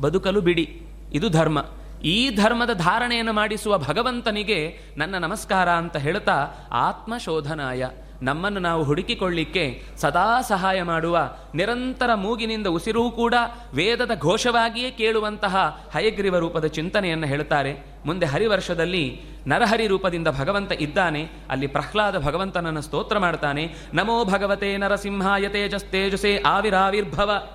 [0.00, 0.86] ಬದುಕಲು ಬಿಡಿ.
[1.12, 1.64] ಇದು ಧರ್ಮ.
[2.04, 7.84] ಈ ಧರ್ಮದ ಧಾರಣೆಯನ್ನು ಮಾಡಿಸುವ ಭಗವಂತನಿಗೆ ನನ್ನ ನಮಸ್ಕಾರ ಅಂತ ಹೇಳ್ತಾ ಆತ್ಮಶೋಧನಾಯ.
[8.22, 13.34] ನಮ್ಮನ್ನು ನಾವು ಹುಡುಕಿಕೊಳ್ಳಿಕ್ಕೆ ಸದಾ ಸಹಾಯ ಮಾಡುವ ನಿರಂತರ ಮೂಗಿನಿಂದ ಉಸಿರೂ ಕೂಡ
[13.74, 21.28] ವೇದದ ಘೋಷವಾಗಿಯೇ ಕೇಳುವಂತಹ ಹಯಗ್ರೀವ ರೂಪದ ಚಿಂತನೆಯನ್ನು ಹೇಳ್ತಾರೆ ಮುಂದೆ ಹರಿವರ್ಷದಲ್ಲಿ ನರಹರಿ ರೂಪದಿಂದ ಭಗವಂತ ಇದ್ದಾನೆ.
[21.50, 23.74] ಅಲ್ಲಿ ಪ್ರಹ್ಲಾದ ಭಗವಂತನನ್ನು ಸ್ತೋತ್ರ ಮಾಡ್ತಾನೆ.
[23.94, 27.46] ನಮೋ ಭಗವತೆ ನರಸಿಂಹಾಯ ತೇಜಸ್ತೇಜಸೆ ಆವಿರಾವಿರ್ಭವ.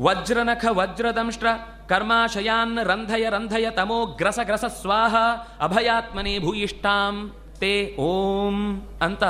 [0.00, 1.46] ವಜ್ರನಖ ವಜ್ರದಂಷ್ಟ್ರ
[1.88, 5.14] ಕರ್ಮಾಶಯಾನ್ ರಂಧಯ ರಂಧಯ ತಮೋ ಗ್ರಸ ಗ್ರಸ ಸ್ವಾಹ.
[5.60, 7.32] ಅಭಯಾತ್ಮನೇ ಭೂಯಿಷ್ಠಾಂ.
[7.60, 9.24] ತೇ ಓಂ ಅಂತ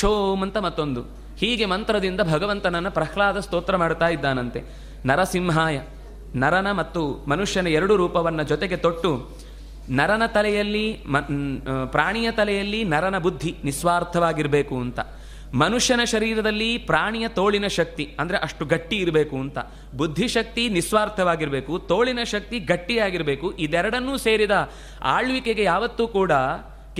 [0.00, 1.00] ಕ್ಷೋಮ್ ಅಂತ ಮತ್ತೊಂದು.
[1.40, 4.60] ಹೀಗೆ ಮಂತ್ರದಿಂದ ಭಗವಂತನನ್ನು ಪ್ರಹ್ಲಾದ ಸ್ತೋತ್ರ ಮಾಡ್ತಾ ಇದ್ದಾನಂತೆ.
[5.08, 5.76] ನರಸಿಂಹಾಯ,
[6.42, 9.10] ನರನ ಮತ್ತು ಮನುಷ್ಯನ ಎರಡು ರೂಪವನ್ನು ಜೊತೆಗೆ ತೊಟ್ಟು,
[9.98, 10.84] ನರನ ತಲೆಯಲ್ಲಿ
[11.94, 15.00] ಪ್ರಾಣಿಯ ತಲೆಯಲ್ಲಿ ನರನ ಬುದ್ಧಿ ನಿಸ್ವಾರ್ಥವಾಗಿರಬೇಕು ಅಂತ.
[15.62, 19.58] ಮನುಷ್ಯನ ಶರೀರದಲ್ಲಿ ಪ್ರಾಣಿಯ ತೋಳಿನ ಶಕ್ತಿ ಅಂದರೆ ಅಷ್ಟು ಗಟ್ಟಿ ಇರಬೇಕು ಅಂತ.
[20.00, 23.48] ಬುದ್ಧಿಶಕ್ತಿ ನಿಸ್ವಾರ್ಥವಾಗಿರಬೇಕು, ತೋಳಿನ ಶಕ್ತಿ ಗಟ್ಟಿಯಾಗಿರಬೇಕು.
[23.66, 24.56] ಇದೆರಡನ್ನೂ ಸೇರಿದ
[25.16, 26.32] ಆಳ್ವಿಕೆಗೆ ಯಾವತ್ತೂ ಕೂಡ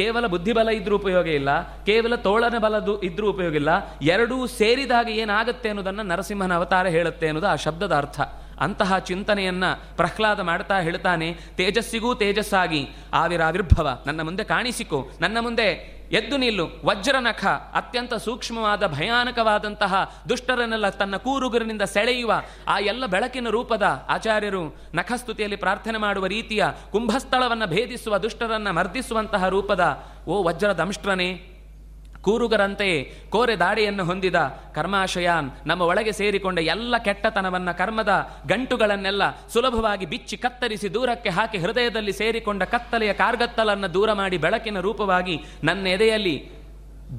[0.01, 1.51] ಕೇವಲ ಬುದ್ಧಿಬಲ ಇದ್ರೂ ಉಪಯೋಗ ಇಲ್ಲ,
[1.89, 3.71] ಕೇವಲ ತೋಳನ ಬಲದು ಇದ್ರೂ ಉಪಯೋಗ ಇಲ್ಲ,
[4.15, 8.21] ಎರಡೂ ಸೇರಿದಾಗ ಏನಾಗುತ್ತೆ ಅನ್ನೋದನ್ನು ನರಸಿಂಹನ ಅವತಾರ ಹೇಳುತ್ತೆ ಅನ್ನೋದು ಆ ಶಬ್ದದ ಅರ್ಥ.
[8.65, 12.83] ಅಂತಹ ಚಿಂತನೆಯನ್ನ ಪ್ರಹ್ಲಾದ ಮಾಡ್ತಾ ಹೇಳ್ತಾನೆ, ತೇಜಸ್ಸಿಗೂ ತೇಜಸ್ಸಾಗಿ,
[13.13, 15.69] ಆವಿರಾವಿರ್ಭವ, ನನ್ನ ಮುಂದೆ ಕಾಣಿಸಿಕೊ, ನನ್ನ ಮುಂದೆ
[16.11, 16.69] ಎದ್ದು ನಿಲ್ಲು.
[16.85, 22.33] ವಜ್ರನಖ, ಅತ್ಯಂತ ಸೂಕ್ಷ್ಮವಾದ, ಭಯಾನಕವಾದಂತಹ ದುಷ್ಟರನ್ನೆಲ್ಲ ತನ್ನ ಕೂರುಗುರಿನಿಂದ ಸೆಳೆಯುವ
[22.69, 30.43] ಆ ಎಲ್ಲ ಬೆಳಕಿನ ರೂಪದ ಆಚಾರ್ಯರು ನಖಸ್ತುತಿಯಲ್ಲಿ ಪ್ರಾರ್ಥನೆ ಮಾಡುವ ರೀತಿಯ ಕುಂಭಸ್ಥಳವನ್ನು ಭೇದಿಸುವ ದುಷ್ಟರನ್ನ ಮರ್ದಿಸುವಂತಹ ರೂಪದ ಓ
[30.43, 31.50] ವಜ್ರದಂಷ್ಟ್ರನೇ
[32.23, 34.35] ಕೂರುಗರಂತೆಯೇ ಕೋರೆ ದಾಡಿಯನ್ನು ಹೊಂದಿದ
[34.75, 38.09] ಕರ್ಮಾಶಯಾನ್ ನಮ್ಮ ಒಳಗೆ ಸೇರಿಕೊಂಡ ಎಲ್ಲ ಕೆಟ್ಟತನವನ್ನ ಕರ್ಮದ
[38.49, 45.87] ಗಂಟುಗಳನ್ನೆಲ್ಲ ಸುಲಭವಾಗಿ ಬಿಚ್ಚಿ ಕತ್ತರಿಸಿ ದೂರಕ್ಕೆ ಹಾಕಿ ಹೃದಯದಲ್ಲಿ ಸೇರಿಕೊಂಡ ಕತ್ತಲೆಯ ಕಾರ್ಗತ್ತಲನ್ನು ದೂರ ಮಾಡಿ ಬೆಳಕಿನ ರೂಪವಾಗಿ ನನ್ನ
[45.87, 46.61] ಎದೆಯಲ್ಲಿ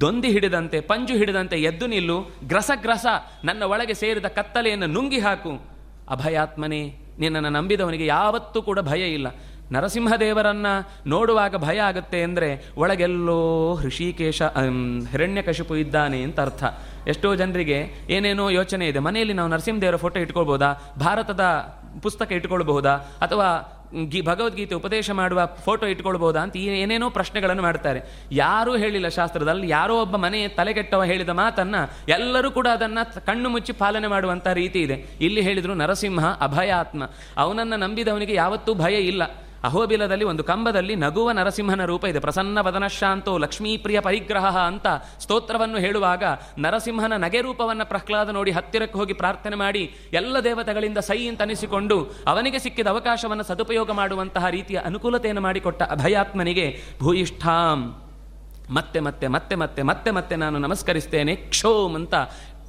[0.00, 2.30] ದೊಂದಿ ಹಿಡಿದಂತೆ, ಪಂಜು ಹಿಡಿದಂತೆ ಎದ್ದು ನಿಲ್ಲು.
[2.44, 3.06] ಗ್ರಸ ಗ್ರಸ
[3.44, 5.60] ನನ್ನ ಒಳಗೆ ಸೇರಿದ ಕತ್ತಲೆಯನ್ನು ನುಂಗಿ ಹಾಕು.
[6.08, 9.26] ಅಭಯಾತ್ಮನೇ, ನಿನ್ನನ್ನು ನಂಬಿದವನಿಗೆ ಯಾವತ್ತೂ ಕೂಡ ಭಯ ಇಲ್ಲ.
[9.72, 10.66] ನರಸಿಂಹದೇವರನ್ನ
[11.06, 14.42] ನೋಡುವಾಗ ಭಯ ಆಗುತ್ತೆ ಅಂದರೆ ಒಳಗೆಲ್ಲೋ ಹೃಷಿಕೇಶ
[15.10, 16.64] ಹಿರಣ್ಯಕಶಿಪು ಇದ್ದಾನೆ ಅಂತ ಅರ್ಥ.
[17.06, 18.98] ಎಷ್ಟೋ ಜನರಿಗೆ ಏನೇನೋ ಯೋಚನೆ ಇದೆ.
[18.98, 20.72] ಮನೆಯಲ್ಲಿ ನಾವು ನರಸಿಂಹದೇವರ ಫೋಟೋ ಇಟ್ಕೊಳ್ಬೋದಾ?
[20.98, 21.40] ಭಾರತದ
[22.02, 22.92] ಪುಸ್ತಕ ಇಟ್ಕೊಳ್ಬಹುದಾ?
[22.92, 28.00] ಅಥವಾ ಗಿ, ಭಗವದ್ಗೀತೆ ಉಪದೇಶ ಮಾಡುವ ಫೋಟೋ ಇಟ್ಕೊಳ್ಬಹುದಾ ಅಂತ ಏನೇನೋ ಪ್ರಶ್ನೆಗಳನ್ನು ಮಾಡ್ತಾರೆ.
[28.32, 29.68] ಯಾರೂ ಹೇಳಿಲ್ಲ ಶಾಸ್ತ್ರದಲ್ಲಿ.
[29.68, 31.74] ಯಾರೋ ಒಬ್ಬ ಮನೆ ತಲೆಗೆಟ್ಟವ ಹೇಳಿದ ಮಾತನ್ನ
[32.08, 35.06] ಎಲ್ಲರೂ ಕೂಡ ಅದನ್ನ ಕಣ್ಣು ಮುಚ್ಚಿ ಪಾಲನೆ ಮಾಡುವಂಥ ರೀತಿ ಇದೆ.
[35.20, 37.02] ಇಲ್ಲಿ ಹೇಳಿದರು ನರಸಿಂಹ ಅಭಯಾತ್ಮ.
[37.36, 39.22] ಅವನನ್ನ ನಂಬಿದವನಿಗೆ ಯಾವತ್ತೂ ಭಯ ಇಲ್ಲ.
[39.62, 42.18] ಅಹೋಬಿಲದಲ್ಲಿ ಒಂದು ಕಂಬದಲ್ಲಿ ನಗುವ ನರಸಿಂಹನ ರೂಪ ಇದೆ.
[42.18, 44.86] ಪ್ರಸನ್ನ ವದನಶಾಂತೋ ಲಕ್ಷ್ಮೀಪ್ರಿಯ ಪರಿಗ್ರಹ ಅಂತ
[45.20, 46.24] ಸ್ತೋತ್ರವನ್ನು ಹೇಳುವಾಗ
[46.58, 52.58] ನರಸಿಂಹನ ನಗೆ ರೂಪವನ್ನು ಪ್ರಹ್ಲಾದ ನೋಡಿ ಹತ್ತಿರಕ್ಕೆ ಹೋಗಿ ಪ್ರಾರ್ಥನೆ ಮಾಡಿ ಎಲ್ಲ ದೇವತೆಗಳಿಂದ ಸೈ ಅಂತ ಅನಿಸಿಕೊಂಡು ಅವನಿಗೆ
[52.58, 57.80] ಸಿಕ್ಕಿದ ಅವಕಾಶವನ್ನು ಸದುಪಯೋಗ ಮಾಡುವಂತಹ ರೀತಿಯ ಅನುಕೂಲತೆಯನ್ನು ಮಾಡಿಕೊಟ್ಟ ಅಭಯಾತ್ಮನಿಗೆ ಭೂಯಿಷ್ಠಾಂ.
[58.70, 61.34] ಮತ್ತೆ ಮತ್ತೆ ಮತ್ತೆ ಮತ್ತೆ ಮತ್ತೆ ಮತ್ತೆ ನಾನು ನಮಸ್ಕರಿಸ್ತೇನೆ.
[61.34, 62.14] ಕ್ಷೋಮ್ ಅಂತ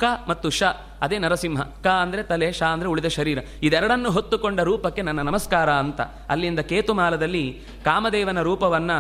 [0.02, 0.64] ಕ ಮತ್ತು ಶ,
[1.02, 1.62] ಅದೇ ನರಸಿಂಹ.
[1.86, 3.40] ಕ ಅಂದರೆ ತಲೆ, ಶ ಅಂದರೆ ಉಳಿದ ಶರೀರ.
[3.64, 6.02] ಇದೆರಡನ್ನು ಹೊತ್ತುಕೊಂಡ ರೂಪಕ್ಕೆ ನನ್ನ ನಮಸ್ಕಾರ ಅಂತ.
[6.30, 7.46] ಅಲ್ಲಿಂದ ಕೇತುಮಾಲದಲ್ಲಿ
[7.86, 8.98] ಕಾಮದೇವನ ರೂಪವನ್ನು,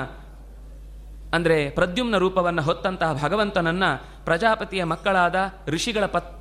[1.34, 3.86] ಅಂದರೆ ಪ್ರದ್ಯುಮ್ನ ರೂಪವನ್ನು ಹೊತ್ತಂತಹ ಭಗವಂತನನ್ನ
[4.26, 5.38] ಪ್ರಜಾಪತಿಯ ಮಕ್ಕಳಾದ
[5.68, 6.32] ಋಷಿಗಳ ಪತ್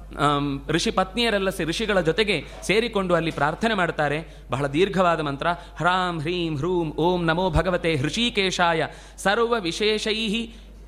[0.68, 4.18] ಋಷಿ ಪತ್ನಿಯರೆಲ್ಲ ಋಷಿಗಳ ಜೊತೆಗೆ ಸೇರಿಕೊಂಡು ಅಲ್ಲಿ ಪ್ರಾರ್ಥನೆ ಮಾಡ್ತಾರೆ.
[4.50, 5.48] ಬಹಳ ದೀರ್ಘವಾದ ಮಂತ್ರ.
[5.78, 8.86] ಹ್ರಾಂ ಹ್ರೀಂ ಹ್ರೂಂ ಓಂ ನಮೋ ಭಗವತೆ ಹೃಷಿಕೇಶಾಯ.
[9.18, 10.18] ಸರ್ವ ವಿಶೇಷೈ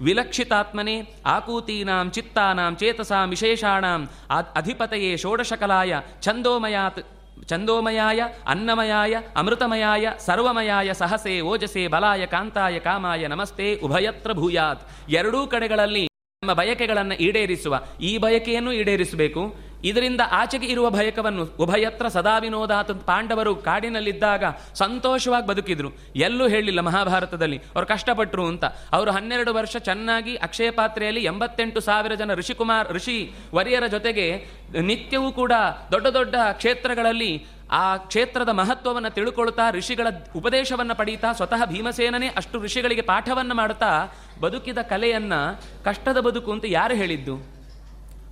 [0.01, 4.03] ವಿಲಕ್ಷಿತಾತ್ಮನೆ ಆಕೂತೀನಾಂ ಚಿತ್ತಾನಾಂ ಚೇತಸಾಂ ವಿಶೇಷಾಣಾಂ
[4.55, 7.03] ಅಧಿಪತಯೇ ಷೋಡಶಕಲಾಯ ಛಂದೋಮಯಾತ್
[7.49, 14.83] ಚಂದೋಮಯಾಯ ಅನ್ನಮಯಾಯ ಅಮೃತಮಯಾಯ ಸರ್ವಮಯಾಯ ಸಹಸೆ ಓಜಸೆ ಬಲಾಯ ಕಾಂತಾಯ ಕಾಮಾಯ ನಮಸ್ತೆ ಉಭಯತ್ರ ಭೂಯಾತ್
[15.13, 16.05] ಎರಡೂ ಕಡೆಗಳಲ್ಲಿ
[16.43, 19.43] ನಮ್ಮ ಬಯಕೆಗಳನ್ನು ಈಡೇರಿಸುವ ಈ ಬಯಕೆಯನ್ನು ಈಡೇರಿಸಬೇಕು
[19.85, 25.93] ಇದರಿಂದ ಆಚೆಗೆ ಇರುವ ಭಯಕವನ್ನು ಉಭಯತ್ರ ಸದಾ ವಿನೋದಾತ ಪಾಂಡವರು ಕಾಡಿನಲ್ಲಿದ್ದಾಗ ಸಂತೋಷವಾಗಿ ಬದುಕಿದ್ರು.
[26.17, 28.65] ಎಲ್ಲೂ ಹೇಳಿಲ್ಲ ಮಹಾಭಾರತದಲ್ಲಿ, ಅವರು ಕಷ್ಟಪಟ್ಟರು ಅಂತ.
[28.65, 34.47] ಅವರು ಹನ್ನೆರಡು ವರ್ಷ ಚೆನ್ನಾಗಿ ಅಕ್ಷಯ ಪಾತ್ರೆಯಲ್ಲಿ ಎಂಬತ್ತೆಂಟು ಸಾವಿರ ಜನ ಋಷಿಕುಮಾರ್, ಋಷಿ ವರಿಯರ ಜೊತೆಗೆ
[34.81, 35.53] ನಿತ್ಯವೂ ಕೂಡ
[35.93, 40.07] ದೊಡ್ಡ ದೊಡ್ಡ ಕ್ಷೇತ್ರಗಳಲ್ಲಿ ಆ ಕ್ಷೇತ್ರದ ಮಹತ್ವವನ್ನು ತಿಳ್ಕೊಳ್ತಾ, ಋಷಿಗಳ
[40.37, 44.09] ಉಪದೇಶವನ್ನು ಪಡೀತಾ, ಸ್ವತಃ ಭೀಮಸೇನನೇ ಅಷ್ಟು ಋಷಿಗಳಿಗೆ ಪಾಠವನ್ನು ಮಾಡುತ್ತಾ
[44.41, 45.33] ಬದುಕಿದ ಕಲೆಯನ್ನ
[45.85, 47.54] ಕಷ್ಟದ ಬದುಕು ಅಂತ ಯಾರು ಹೇಳಿದ್ದು?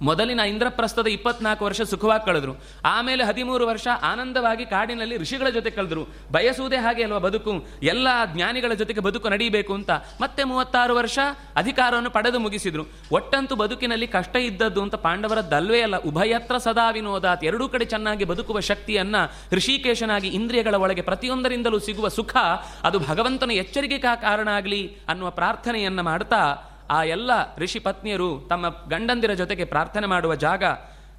[0.03, 2.55] ಮೊದಲಿನ ಇಂದ್ರಪ್ರಸ್ಥದ ಇಪ್ಪತ್ನಾಲ್ಕು ವರ್ಷ ಸುಖವಾಗಿ ಕಳೆದ್ರು.
[2.85, 6.07] ಆಮೇಲೆ ಹದಿಮೂರು ವರ್ಷ ಆನಂದವಾಗಿ ಕಾಡಿನಲ್ಲಿ ಋಷಿಗಳ ಜೊತೆ ಕಳೆದ್ರು.
[6.33, 7.53] ಬಯಸುವುದೇ ಹಾಗೆ ಅಲ್ವಾ ಬದುಕು?
[7.83, 9.91] ಎಲ್ಲ ಜ್ಞಾನಿಗಳ ಜೊತೆಗೆ ಬದುಕು ನಡೀಬೇಕು ಅಂತ
[10.21, 11.19] ಮತ್ತೆ ಮೂವತ್ತಾರು ವರ್ಷ
[11.57, 12.85] ಅಧಿಕಾರವನ್ನು ಪಡೆದು ಮುಗಿಸಿದ್ರು.
[13.13, 17.45] ಒಟ್ಟಂತೂ ಬದುಕಿನಲ್ಲಿ ಕಷ್ಟ ಇದ್ದದ್ದು ಅಂತ ಪಾಂಡವರದ್ದಲ್ವೇ ಅಲ್ಲ, ಉಭಯತ್ರ ಸದಾ ವಿನೋದಾತ್.
[17.45, 19.17] ಎರಡೂ ಕಡೆ ಚೆನ್ನಾಗಿ ಬದುಕುವ ಶಕ್ತಿಯನ್ನ
[19.53, 22.37] ಋಷಿಕೇಶನಾಗಿ ಇಂದ್ರಿಯಗಳ ಒಳಗೆ ಪ್ರತಿಯೊಂದರಿಂದಲೂ ಸಿಗುವ ಸುಖ
[22.85, 26.43] ಅದು ಭಗವಂತನ ಎಚ್ಚರಿಕೆ ಕಾರಣ ಆಗಲಿ ಅನ್ನುವ ಪ್ರಾರ್ಥನೆಯನ್ನು ಮಾಡ್ತಾ
[26.91, 30.65] ಆ ಎಲ್ಲ ಋಷಿ ಪತ್ನಿಯರು ತಮ್ಮ ಗಂಡಂದಿರ ಜೊತೆಗೆ ಪ್ರಾರ್ಥನೆ ಮಾಡುವ ಜಾಗ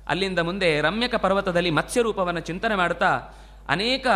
[0.07, 3.21] ಅಲ್ಲಿಂದ ಮುಂದೆ ರಮ್ಯಕ ಪರ್ವತದಲ್ಲಿ ಮತ್ಸ್ಯ ರೂಪವನ್ನು ಚಿಂತನೆ ಮಾಡ್ತಾ
[3.69, 4.07] ಅನೇಕ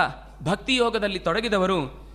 [0.44, 2.08] ಭಕ್ತಿಯೋಗದಲ್ಲಿ ತೊಡಗಿದವರು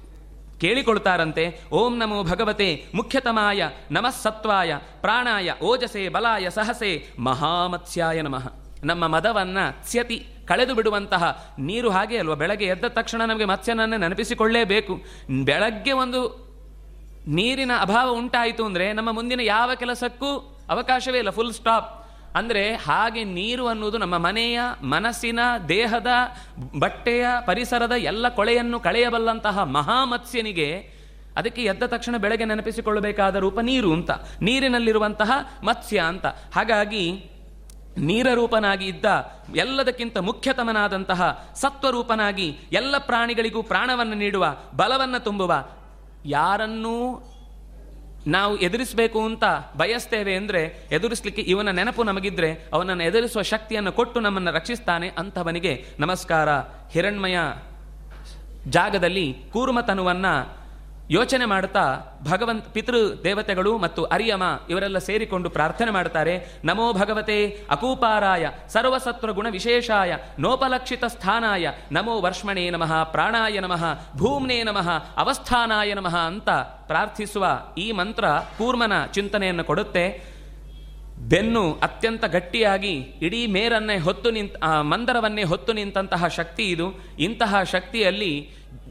[0.60, 8.52] ಕೇಳಿಕೊಳ್ತಾರಂತೆ, ಓಂ ನಮೋ ಭಗವತೆ, ಮುಖ್ಯತಮಾಯ ನಮಸ್ಸತ್ವಾಯ ಸತ್ವಾಯ ಪ್ರಾಣಾಯ, ಓಜಸೆ, ಬಲಾಯ, ಸಹಸೆ, ಮಹಾಮತ್ಸ್ಯಾಯ ನಮಃ.
[8.84, 12.34] ನಮ್ಮ ಮದವನ್ನ ಸ್ಯತಿ ಕಳೆದು ಬಿಡುವಂತಹ ನೀರು ಹಾಗೆ ಅಲ್ವಾ?
[12.34, 15.02] ಬೆಳಗ್ಗೆ ಎದ್ದ ತಕ್ಷಣ ನಮಗೆ ಮತ್ಸ್ಯನನ್ನೇ ನೆನಪಿಸಿಕೊಳ್ಳೇಬೇಕು.
[15.44, 16.52] ಬೆಳಗ್ಗೆ ಒಂದು
[17.27, 20.31] ನೀರಿನ ಅಭಾವ ಉಂಟಾಯಿತು ಅಂದರೆ ನಮ್ಮ ಮುಂದಿನ ಯಾವ ಕೆಲಸಕ್ಕೂ
[20.69, 21.90] ಅವಕಾಶವೇ ಇಲ್ಲ ಫುಲ್ ಸ್ಟಾಪ್
[22.36, 26.11] ಅಂದರೆ ಹಾಗೆ ನೀರು ಅನ್ನೋದು ನಮ್ಮ ಮನೆಯ, ಮನಸ್ಸಿನ, ದೇಹದ,
[26.78, 30.69] ಬಟ್ಟೆಯ, ಪರಿಸರದ ಎಲ್ಲ ಕೊಳೆಯನ್ನು ಕಳೆಯಬಲ್ಲಂತಹ ಮಹಾಮತ್ಸ್ಯನಿಗೆ
[31.36, 34.11] ಅದಕ್ಕೆ ಎದ್ದ ತಕ್ಷಣ ಬೆಳಗ್ಗೆ ನೆನಪಿಸಿಕೊಳ್ಳಬೇಕಾದ ರೂಪ ನೀರು ಅಂತ,
[34.43, 35.31] ನೀರಿನಲ್ಲಿರುವಂತಹ
[35.62, 36.27] ಮತ್ಸ್ಯ ಅಂತ.
[36.55, 37.05] ಹಾಗಾಗಿ
[38.09, 39.07] ನೀರ ರೂಪನಾಗಿ ಇದ್ದ
[39.55, 44.44] ಎಲ್ಲದಕ್ಕಿಂತ ಮುಖ್ಯತಮನಾದಂತಹ ಸತ್ವರೂಪನಾಗಿ ಎಲ್ಲ ಪ್ರಾಣಿಗಳಿಗೂ ಪ್ರಾಣವನ್ನು ನೀಡುವ,
[44.77, 45.53] ಬಲವನ್ನು ತುಂಬುವ
[46.24, 47.28] ಯಾರನ್ನೂ
[48.27, 49.44] ನಾವು ಎದುರಿಸಬೇಕು ಅಂತ
[49.77, 56.49] ಬಯಸ್ತೇವೆ ಅಂದರೆ ಎದುರಿಸಲಿಕ್ಕೆ ಇವನ ನೆನಪು ನಮಗಿದ್ರೆ ಅವನನ್ನು ಎದುರಿಸುವ ಶಕ್ತಿಯನ್ನು ಕೊಟ್ಟು ನಮ್ಮನ್ನು ರಕ್ಷಿಸ್ತಾನೆ ಅಂಥವನಿಗೆ ನಮಸ್ಕಾರ.
[56.93, 57.39] ಹಿರಣ್ಮಯ
[58.69, 60.27] ಜಾಗದಲ್ಲಿ ಕೂರ್ಮತನುವನ್ನ
[61.12, 61.84] ಯೋಚನೆ ಮಾಡ್ತಾ
[62.30, 66.34] ಭಗವಂತ ಪಿತೃ ದೇವತೆಗಳು ಮತ್ತು ಅರಿಯಮ ಇವರೆಲ್ಲ ಸೇರಿಕೊಂಡು ಪ್ರಾರ್ಥನೆ ಮಾಡ್ತಾರೆ
[66.64, 67.39] ನಮೋ ಭಗವತೆ
[67.70, 73.84] ಅಕೂಪಾರಾಯ ಸರ್ವಸತ್ವ ಗುಣ ವಿಶೇಷಾಯ, ನೋಪಲಕ್ಷಿತ ಸ್ಥಾನಾಯ, ನಮೋ ವರ್ಷ್ಮಣೇ ನಮಃ, ಪ್ರಾಣಾಯ ನಮಃ,
[74.16, 76.51] ಭೂಮ್ನೇ ನಮಃ, ಅವಸ್ಥಾನಾಯ ನಮಃ ಅಂತ
[76.86, 77.47] ಪ್ರಾರ್ಥಿಸುವ
[77.78, 78.24] ಈ ಮಂತ್ರ
[78.59, 80.06] ಕೂರ್ಮನ ಚಿಂತನೆಯನ್ನು ಕೊಡುತ್ತೆ.
[81.28, 86.86] ಬೆನ್ನು ಅತ್ಯಂತ ಗಟ್ಟಿಯಾಗಿ, ಇಡೀ ಮೇರನ್ನೇ ಹೊತ್ತು ನಿಂತ ಮಂದರವನ್ನೇ ಹೊತ್ತು ನಿಂತಹ ಶಕ್ತಿ ಇದು.
[87.18, 88.32] ಇಂತಹ ಶಕ್ತಿಯಲ್ಲಿ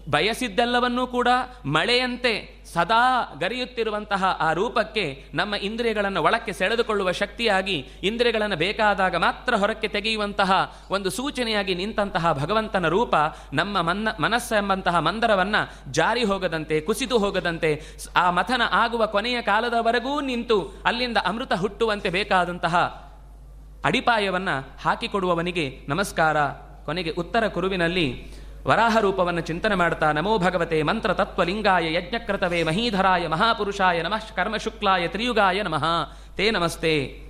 [0.10, 1.28] ಬಯಸಿದ್ದೆಲ್ಲವನ್ನೂ ಕೂಡ
[1.66, 10.76] ಮಳೆಯಂತೆ ಸದಾ ಗರಿಯುತ್ತಿರುವಂತಹ ಆ ರೂಪಕ್ಕೆ ನಮ್ಮ ಇಂದ್ರಿಯಗಳನ್ನು ಒಳಕ್ಕೆ ಸೆಳೆದುಕೊಳ್ಳುವ ಶಕ್ತಿಯಾಗಿ ಇಂದ್ರಿಯಗಳನ್ನು ಬೇಕಾದಾಗ ಮಾತ್ರ ಹೊರಕ್ಕೆ ತೆಗೆಯುವಂತಹ
[10.92, 13.16] ಒಂದು ಸೂಚನೆಯಾಗಿ ನಿಂತಹ ಭಗವಂತನ ರೂಪ
[13.54, 15.56] ನಮ್ಮ ಮನ್ನ ಮನಸ್ಸು ಮಂದರವನ್ನು ಮಂದರವನ್ನ
[15.92, 17.82] ಜಾರಿ ಹೋಗದಂತೆ, ಕುಸಿದು ಹೋಗದಂತೆ
[18.16, 22.76] ಆ ಮಥನ ಆಗುವ ಕೊನೆಯ ಕಾಲದವರೆಗೂ ನಿಂತು ಅಲ್ಲಿಂದ ಅಮೃತ ಹುಟ್ಟುವಂತೆ ಬೇಕಾದಂತಹ
[23.86, 26.38] ಅಡಿಪಾಯವನ್ನು ಹಾಕಿಕೊಡುವವನಿಗೆ ನಮಸ್ಕಾರ.
[26.86, 34.02] ಕೊನೆಗೆ ಉತ್ತರ ಕುರುವಿನಲ್ಲಿ ವರಾಹ ರೂಪವನ್ನು ಚಿಂತನೆ ಮಾಡ್ತಾ, ನಮೋ ಭಗವತೆ ಮಂತ್ರ ತತ್ವ ಲಿಂಗಾಯ ಯಜ್ಞಕೃತವೇ ಮಹೀಧರಾಯ ಮಹಾಪುರುಷಾಯ
[34.02, 35.84] ನಮಃ ಕರ್ಮಶುಕ್ಲಾಯ ತ್ರಿಯುಗಾಯ ನಮಃ.
[36.36, 37.22] ತೇ ನಮಸ್ತೆ.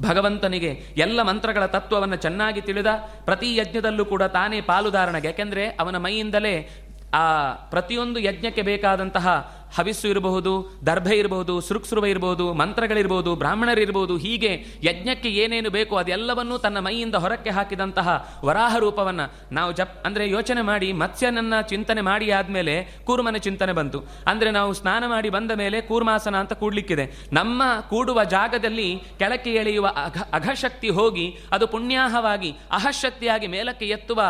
[0.00, 2.86] ಭಗವಂತನಿಗೆ ಎಲ್ಲ ಮಂತ್ರಗಳ ತತ್ವವನ್ನು ಚೆನ್ನಾಗಿ ತಿಳಿದ,
[3.24, 6.80] ಪ್ರತಿ ಯಜ್ಞದಲ್ಲೂ ಕೂಡ ತಾನೇ ಪಾಲುದಾರಣೆಗೆ, ಯಾಕೆಂದರೆ ಅವನ ಮೈಯಿಂದಲೇ
[7.14, 9.26] ಆ ಪ್ರತಿಯೊಂದು ಯಜ್ಞಕ್ಕೆ ಬೇಕಾದಂತಹ
[9.76, 10.52] ಹವಿಸ್ಸು ಇರಬಹುದು,
[10.86, 18.40] ದರ್ಭೆ ಇರಬಹುದು, ಸುರುಕ್ಸುರುವ ಇರಬಹುದು ಮಂತ್ರಗಳಿರ್ಬೋದು ಬ್ರಾಹ್ಮಣರಿರ್ಬೋದು ಹೀಗೆ ಯಜ್ಞಕ್ಕೆ ಏನೇನು ಬೇಕೋ ಅದೆಲ್ಲವನ್ನೂ ತನ್ನ ಮೈಯಿಂದ ಹೊರಕ್ಕೆ ಹಾಕಿದಂತಹ
[18.44, 19.20] ವರಾಹ ರೂಪವನ್ನ
[19.52, 22.74] ನಾವು ಜಪ್, ಅಂದ್ರೆ ಯೋಚನೆ ಮಾಡಿ ಮತ್ಸ್ಯನನ್ನ ಚಿಂತನೆ ಮಾಡಿ ಆದ್ಮೇಲೆ
[23.04, 24.00] ಕೂರ್ಮನ ಚಿಂತನೆ ಬಂತು.
[24.26, 27.06] ಅಂದ್ರೆ ನಾವು ಸ್ನಾನ ಮಾಡಿ ಬಂದ ಮೇಲೆ ಕೂರ್ಮಾಸನ ಅಂತ ಕೂಡ್ಲಿಕ್ಕಿದೆ.
[27.32, 34.22] ನಮ್ಮ ಕೂಡುವ ಜಾಗದಲ್ಲಿ ಕೆಳಕ್ಕೆ ಎಳೆಯುವ ಅಘ, ಅಘಶಕ್ತಿ ಹೋಗಿ ಅದು ಪುಣ್ಯಾಹವಾಗಿ, ಅಹಶಕ್ತಿಯಾಗಿ ಮೇಲಕ್ಕೆ ಎತ್ತುವ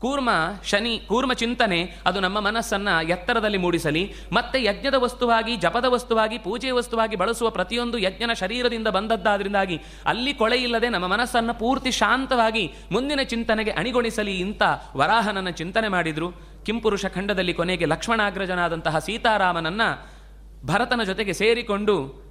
[0.00, 0.30] ಕೂರ್ಮ
[0.64, 4.14] ಶನಿ, ಕೂರ್ಮ ಚಿಂತನೆ, ಅದು ನಮ್ಮ ಮನಸ್ಸನ್ನು ಎತ್ತರದಲ್ಲಿ ಮೂಡಿಸಲಿ.
[4.32, 11.06] ಮತ್ತೆ ಯಜ್ಞದ ವಸ್ತುವಾಗಿ, ಜಪದ ವಸ್ತುವಾಗಿ, ಪೂಜೆಯ ವಸ್ತುವಾಗಿ ಬಳಸುವ ಪ್ರತಿಯೊಂದು ಯಜ್ಞನ ಶರೀರದಿಂದ ಬಂದದ್ದಾದ್ರಿಂದಾಗಿ ಅಲ್ಲಿ ಕೊಳೆಯಿಲ್ಲದೆ ನಮ್ಮ
[11.06, 14.62] ಮನಸ್ಸನ್ನು ಪೂರ್ತಿ ಶಾಂತವಾಗಿ ಮುಂದಿನ ಚಿಂತನೆಗೆ ಅಣಿಗೊಳಿಸಲಿ ಇಂಥ
[14.96, 16.32] ವರಾಹನನ್ನು ಚಿಂತನೆ ಮಾಡಿದರು.
[16.66, 20.16] ಕಿಂಪುರುಷ ಖಂಡದಲ್ಲಿ ಕೊನೆಗೆ ಲಕ್ಷ್ಮಣಾಗ್ರಜನಾದಂತಹ ಸೀತಾರಾಮನನ್ನು
[20.66, 22.26] ಭರತನ ಜೊತೆಗೆ ಸೇರಿಕೊಂಡು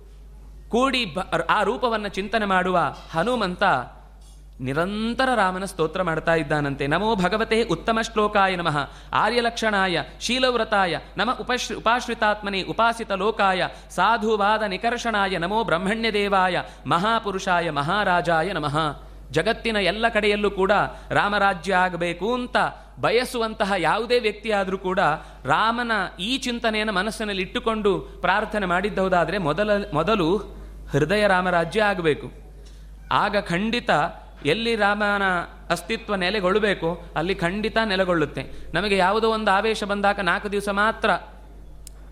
[0.70, 1.16] ಕೂಡಿ
[1.50, 3.64] ಆ ರೂಪವನ್ನು ಚಿಂತನೆ ಮಾಡುವ ಹನುಮಂತ
[4.62, 6.88] ನಿರಂತರ ರಾಮನ ಸ್ತೋತ್ರ ಮಾಡ್ತಾ ಇದ್ದಾನಂತೆ.
[6.88, 8.90] ನಮೋ ಭಗವತೆ ಉತ್ತಮ ಶ್ಲೋಕಾಯ ನಮಃ.
[9.14, 19.02] ಆರ್ಯಲಕ್ಷಣಾಯ, ಶೀಲವ್ರತಾಯ, ನಮ ಉಪಶ್, ಉಪಾಶ್ರಿತಾತ್ಮನೆ, ಉಪಾಸಿತ ಲೋಕಾಯ, ಸಾಧುವಾದ ನಿಕರ್ಷಣಾಯ, ನಮೋ ಬ್ರಹ್ಮಣ್ಯ ದೇವಾಯ ಮಹಾಪುರುಷಾಯ, ಮಹಾರಾಜಾಯ ನಮಃ.
[19.32, 20.72] ಜಗತ್ತಿನ ಎಲ್ಲ ಕಡೆಯಲ್ಲೂ ಕೂಡ
[21.10, 22.58] ರಾಮರಾಜ್ಯ ಆಗಬೇಕು ಅಂತ
[23.02, 25.00] ಬಯಸುವಂತಹ ಯಾವುದೇ ವ್ಯಕ್ತಿಯಾದರೂ ಕೂಡ
[25.46, 30.38] ರಾಮನ ಈ ಚಿಂತನೆಯನ್ನು ಮನಸ್ಸಿನಲ್ಲಿ ಇಟ್ಟುಕೊಂಡು ಪ್ರಾರ್ಥನೆ ಮಾಡಿದ್ದವುದಾದರೆ ಮೊದಲ, ಮೊದಲು
[30.92, 32.32] ಹೃದಯ ರಾಮರಾಜ್ಯ ಆಗಬೇಕು.
[33.12, 33.90] ಆಗ ಖಂಡಿತ
[34.46, 35.26] ಎಲ್ಲಿ ರಾಮನ
[35.70, 38.44] ಅಸ್ತಿತ್ವ ನೆಲೆಗೊಳ್ಳಬೇಕು, ಅಲ್ಲಿ ಖಂಡಿತ ನೆಲೆಗೊಳ್ಳುತ್ತೆ.
[38.74, 41.10] ನಮಗೆ ಯಾವುದೋ ಒಂದು ಆವೇಶ ಬಂದಾಗ ನಾಲ್ಕು ದಿವಸ ಮಾತ್ರ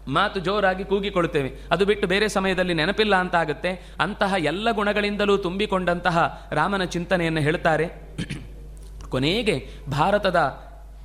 [0.07, 1.49] ಮಾತು ಜೋರಾಗಿ ಕೂಗಿಕೊಳ್ಳುತ್ತೇವೆ.
[1.71, 6.17] ಅದು ಬಿಟ್ಟು ಬೇರೆ ಸಮಯದಲ್ಲಿ ನೆನಪಿಲ್ಲ ಅಂತ ಆಗುತ್ತೆ ಅಂತಹ ಎಲ್ಲ ಗುಣಗಳಿಂದಲೂ ತುಂಬಿಕೊಂಡಂತಹ
[6.51, 7.87] ರಾಮನ ಚಿಂತನೆಯನ್ನು ಹೇಳ್ತಾರೆ.
[9.09, 9.55] ಕೊನೆಗೆ
[9.91, 10.39] ಭಾರತದ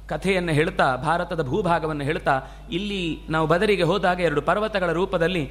[0.09, 2.35] ಕಥೆಯನ್ನು ಹೇಳ್ತಾ, ಭಾರತದ ಭೂಭಾಗವನ್ನು ಹೇಳ್ತಾ,
[2.73, 5.43] ಇಲ್ಲಿ ನಾವು ಬದರಿಗೆ ಹೋದಾಗ ಎರಡು ಪರ್ವತಗಳ ರೂಪದಲ್ಲಿ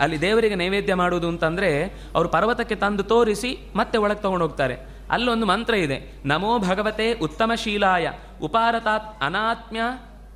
[0.00, 1.70] ಅಲ್ಲಿ ದೇವರಿಗೆ ನೈವೇದ್ಯ ಮಾಡುವುದು ಅಂತಂದರೆ,
[2.14, 6.12] ಅವರು ಪರ್ವತಕ್ಕೆ ತಂದು ತೋರಿಸಿ ಮತ್ತೆ ಒಳಗೆ ತಗೊಂಡು ಹೋಗ್ತಾರೆ ಅಲ್ಲೊಂದು ಮಂತ್ರ ಇದೆ.
[6.24, 8.12] ನಮೋ ಭಗವತೆ ಉತ್ತಮ ಶೀಲಾಯ
[8.42, 9.80] ಉಪಾರತಾತ್ ಅನಾತ್ಮ್ಯ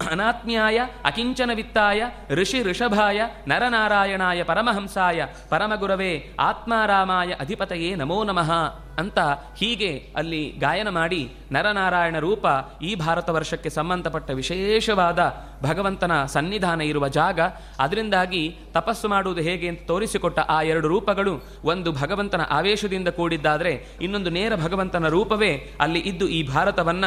[0.07, 8.53] ಅನಾತ್ಮ್ಯಾಯ ಅಕಿಂಚನ ವಿತ್ತಾಯ ಋಷಿ ಋಷಭಾಯ ನರನಾರಾಯಣಾಯ ಪರಮಹಂಸಾಯ ಪರಮಗುರವೇ ಆತ್ಮಾರಾಮಾಯ ಅಧಿಪತಯೇ ನಮೋ ನಮಃ
[8.99, 9.19] ಅಂತ
[9.57, 12.47] ಹೀಗೆ ಅಲ್ಲಿ ಗಾಯನ ಮಾಡಿ ನರನಾರಾಯಣ ರೂಪ
[12.83, 17.41] ಈ ಭಾರತ ವರ್ಷಕ್ಕೆ ಸಂಬಂಧಪಟ್ಟ ವಿಶೇಷವಾದ ಭಗವಂತನ ಸನ್ನಿಧಾನ ಇರುವ ಜಾಗ.
[17.79, 24.57] ಅದರಿಂದಾಗಿ ತಪಸ್ಸು ಮಾಡುವುದು ಹೇಗೆ ಅಂತ ತೋರಿಸಿಕೊಟ್ಟ ಆ ಎರಡು ರೂಪಗಳು ಒಂದು ಭಗವಂತನ ಆವೇಶದಿಂದ ಕೂಡಿದ್ದಾದರೆ ಇನ್ನೊಂದು ನೇರ
[24.57, 27.05] ಭಗವಂತನ ರೂಪವೇ ಅಲ್ಲಿ ಇದ್ದು ಈ ಭಾರತವನ್ನ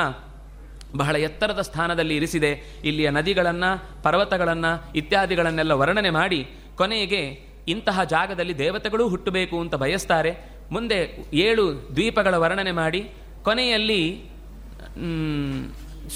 [0.95, 2.51] ಬಹಳ ಎತ್ತರದ ಸ್ಥಾನದಲ್ಲಿ ಇರಿಸಿದೆ.
[2.83, 10.51] ಇಲ್ಲಿಯ ನದಿಗಳನ್ನು, ಪರ್ವತಗಳನ್ನು ಇತ್ಯಾದಿಗಳನ್ನೆಲ್ಲ ವರ್ಣನೆ ಮಾಡಿ ಕೊನೆಗೆ ಇಂತಹ ಜಾಗದಲ್ಲಿ ದೇವತೆಗಳು ಹುಟ್ಟಬೇಕು ಅಂತ ಬಯಸ್ತಾರೆ.
[10.71, 13.11] ಮುಂದೆ ಏಳು ದ್ವೀಪಗಳ ವರ್ಣನೆ ಮಾಡಿ
[13.41, 14.25] ಕೊನೆಯಲ್ಲಿ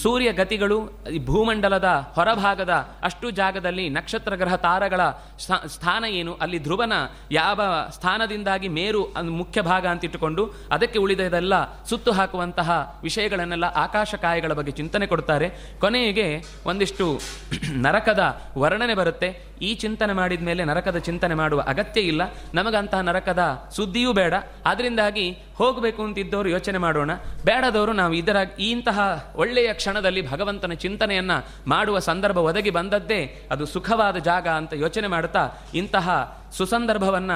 [0.01, 0.77] ಸೂರ್ಯ ಗತಿಗಳು
[1.13, 2.69] ಈ ಭೂಮಂಡಲದ ಹೊರಭಾಗದ
[3.03, 5.01] ಅಷ್ಟು ಜಾಗದಲ್ಲಿ ನಕ್ಷತ್ರ ಗ್ರಹ ತಾರಗಳ
[5.39, 6.37] ಸ್ಥಾ- ಸ್ಥಾನ ಏನು?
[6.41, 6.93] ಅಲ್ಲಿ ಧ್ರುವನ
[7.31, 11.53] ಯಾವ ಸ್ಥಾನದಿಂದಾಗಿ ಮೇರು ಮುಖ್ಯ ಭಾಗ ಅಂತ ಇಟ್ಟುಕೊಂಡು ಅದಕ್ಕೆ ಉಳಿದದೆಲ್ಲ
[11.83, 12.69] ಸುತ್ತು ಹಾಕುವಂತಹ
[13.03, 15.49] ವಿಷಯಗಳನ್ನೆಲ್ಲ ಆಕಾಶಕಾಯಗಳ ಬಗ್ಗೆ ಚಿಂತನೆ ಕೊಡ್ತಾರೆ.
[15.79, 17.19] ಕೊನೆಗೆ ಒಂದಿಷ್ಟು
[17.85, 18.23] ನರಕದ
[18.57, 19.54] ವರ್ಣನೆ ಬರುತ್ತೆ.
[19.61, 22.21] ಈ ಚಿಂತನೆ ಮಾಡಿದ ಮೇಲೆ ನರಕದ ಚಿಂತನೆ ಮಾಡುವ ಅಗತ್ಯ ಇಲ್ಲ.
[22.53, 24.33] ನಮಗಂತಹ ನರಕದ ಸುದ್ದಿಯೂ ಬೇಡ.
[24.65, 27.13] ಅದರಿಂದಾಗಿ ಹೋಗಬೇಕು ಅಂತಿದ್ದವರು ಯೋಚನೆ ಮಾಡೋಣ.
[27.45, 31.31] ಬೇಡದವರು ನಾವು ಇದರ ಇಂತಹ ಒಳ್ಳೆಯ ಕ್ಷಣದಲ್ಲಿ ಭಗವಂತನ ಚಿಂತನೆಯನ್ನ
[31.67, 37.31] ಮಾಡುವ ಸಂದರ್ಭ ಒದಗಿ ಬಂದದ್ದೇ ಅದು ಸುಖವಾದ ಜಾಗ ಅಂತ ಯೋಚನೆ ಮಾಡುತ್ತಾ ಇಂತಹ ಸುಸಂದರ್ಭವನ್ನ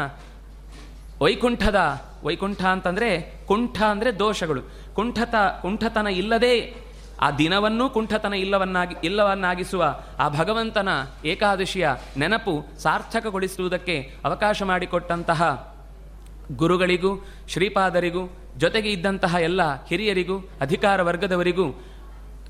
[1.22, 4.62] ವೈಕುಂಠದ, ವೈಕುಂಠ ಅಂತಂದ್ರೆ ಕುಂಠ ಅಂದ್ರೆ ದೋಷಗಳು.
[4.94, 6.76] ಕುಂಠತ, ಕುಂಠತನ ಇಲ್ಲದೆ
[7.20, 10.90] ಆ ದಿನವನ್ನೂ ಕುಂಠತನ ಇಲ್ಲವನ್ನಾಗಿ, ಇಲ್ಲವನ್ನಾಗಿಸುವ ಆ ಭಗವಂತನ
[11.26, 15.42] ಏಕಾದಶಿಯ ನೆನಪು ಸಾರ್ಥಕಗೊಳಿಸುವುದಕ್ಕೆ ಅವಕಾಶ ಮಾಡಿಕೊಟ್ಟಂತಹ
[16.52, 21.84] ಗುರುಗಳಿಗೂ, ಶ್ರೀಪಾದರಿಗೂ, ಜೊತೆಗೆ ಇದ್ದಂತಹ ಎಲ್ಲ ಹಿರಿಯರಿಗೂ, ಅಧಿಕಾರ ವರ್ಗದವರಿಗೂ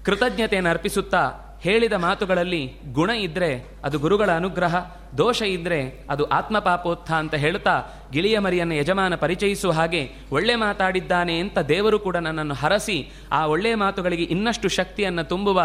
[0.06, 2.62] ಕೃತಜ್ಞತೆಯನ್ನು ಅರ್ಪಿಸುತ್ತಾ ಹೇಳಿದ ಮಾತುಗಳಲ್ಲಿ
[2.94, 3.50] ಗುಣ ಇದ್ರೆ
[3.84, 4.76] ಅದು ಗುರುಗಳ ಅನುಗ್ರಹ,
[5.18, 5.80] ದೋಷ ಇದ್ರೆ
[6.10, 7.76] ಅದು ಆತ್ಮಪಾಪೋತ್ಥ ಅಂತ ಹೇಳ್ತಾ
[8.12, 12.98] ಗಿಳಿಯ ಮರಿಯನ್ನು ಯಜಮಾನ ಪರಿಚಯಿಸುವ ಹಾಗೆ ಒಳ್ಳೆ ಮಾತಾಡಿದ್ದಾನೆ ಅಂತ ದೇವರು ಕೂಡ ನನ್ನನ್ನು ಹರಸಿ
[13.32, 15.60] ಆ ಒಳ್ಳೆಯ ಮಾತುಗಳಿಗೆ ಇನ್ನಷ್ಟು ಶಕ್ತಿಯನ್ನು ತುಂಬುವ,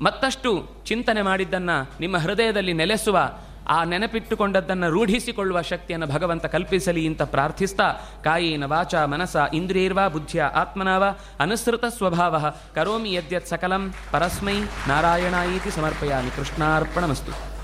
[0.00, 0.50] ಮತ್ತಷ್ಟು
[0.84, 3.18] ಚಿಂತನೆ ಮಾಡಿದ್ದನ್ನ ನಿಮ್ಮ ಹೃದಯದಲ್ಲಿ ನೆಲೆಸುವ
[3.68, 7.88] ಆ ನೆನಪಿಟ್ಟುಕೊಂಡದ್ದನ್ನು ರೂಢಿಸಿಕೊಳ್ಳುವ ಶಕ್ತಿಯನ್ನು ಭಗವಂತ ಕಲ್ಪಿಸಲಿ ಅಂತ ಪ್ರಾರ್ಥಿಸ್ತಾ,
[8.24, 11.04] ಕಾಯೇನ ವಾಚ ಮನಸ ಇಂದ್ರಿಯರ್ವಾ ಬುದ್ಧಿಯ ಆತ್ಮನಾವ
[11.40, 12.44] ಅನುಸೃತ ಸ್ವಭಾವ
[12.74, 17.55] ಕರೋಮಿ ಯದ್ಯತ್ ಸಕಲಂ ಪರಸ್ಮೈ ನಾರಾಯಣಾಯಿತಿ ಸಮರ್ಪಯಾಮಿ ಕೃಷ್ಣಾರ್ಪಣಮಸ್ತು.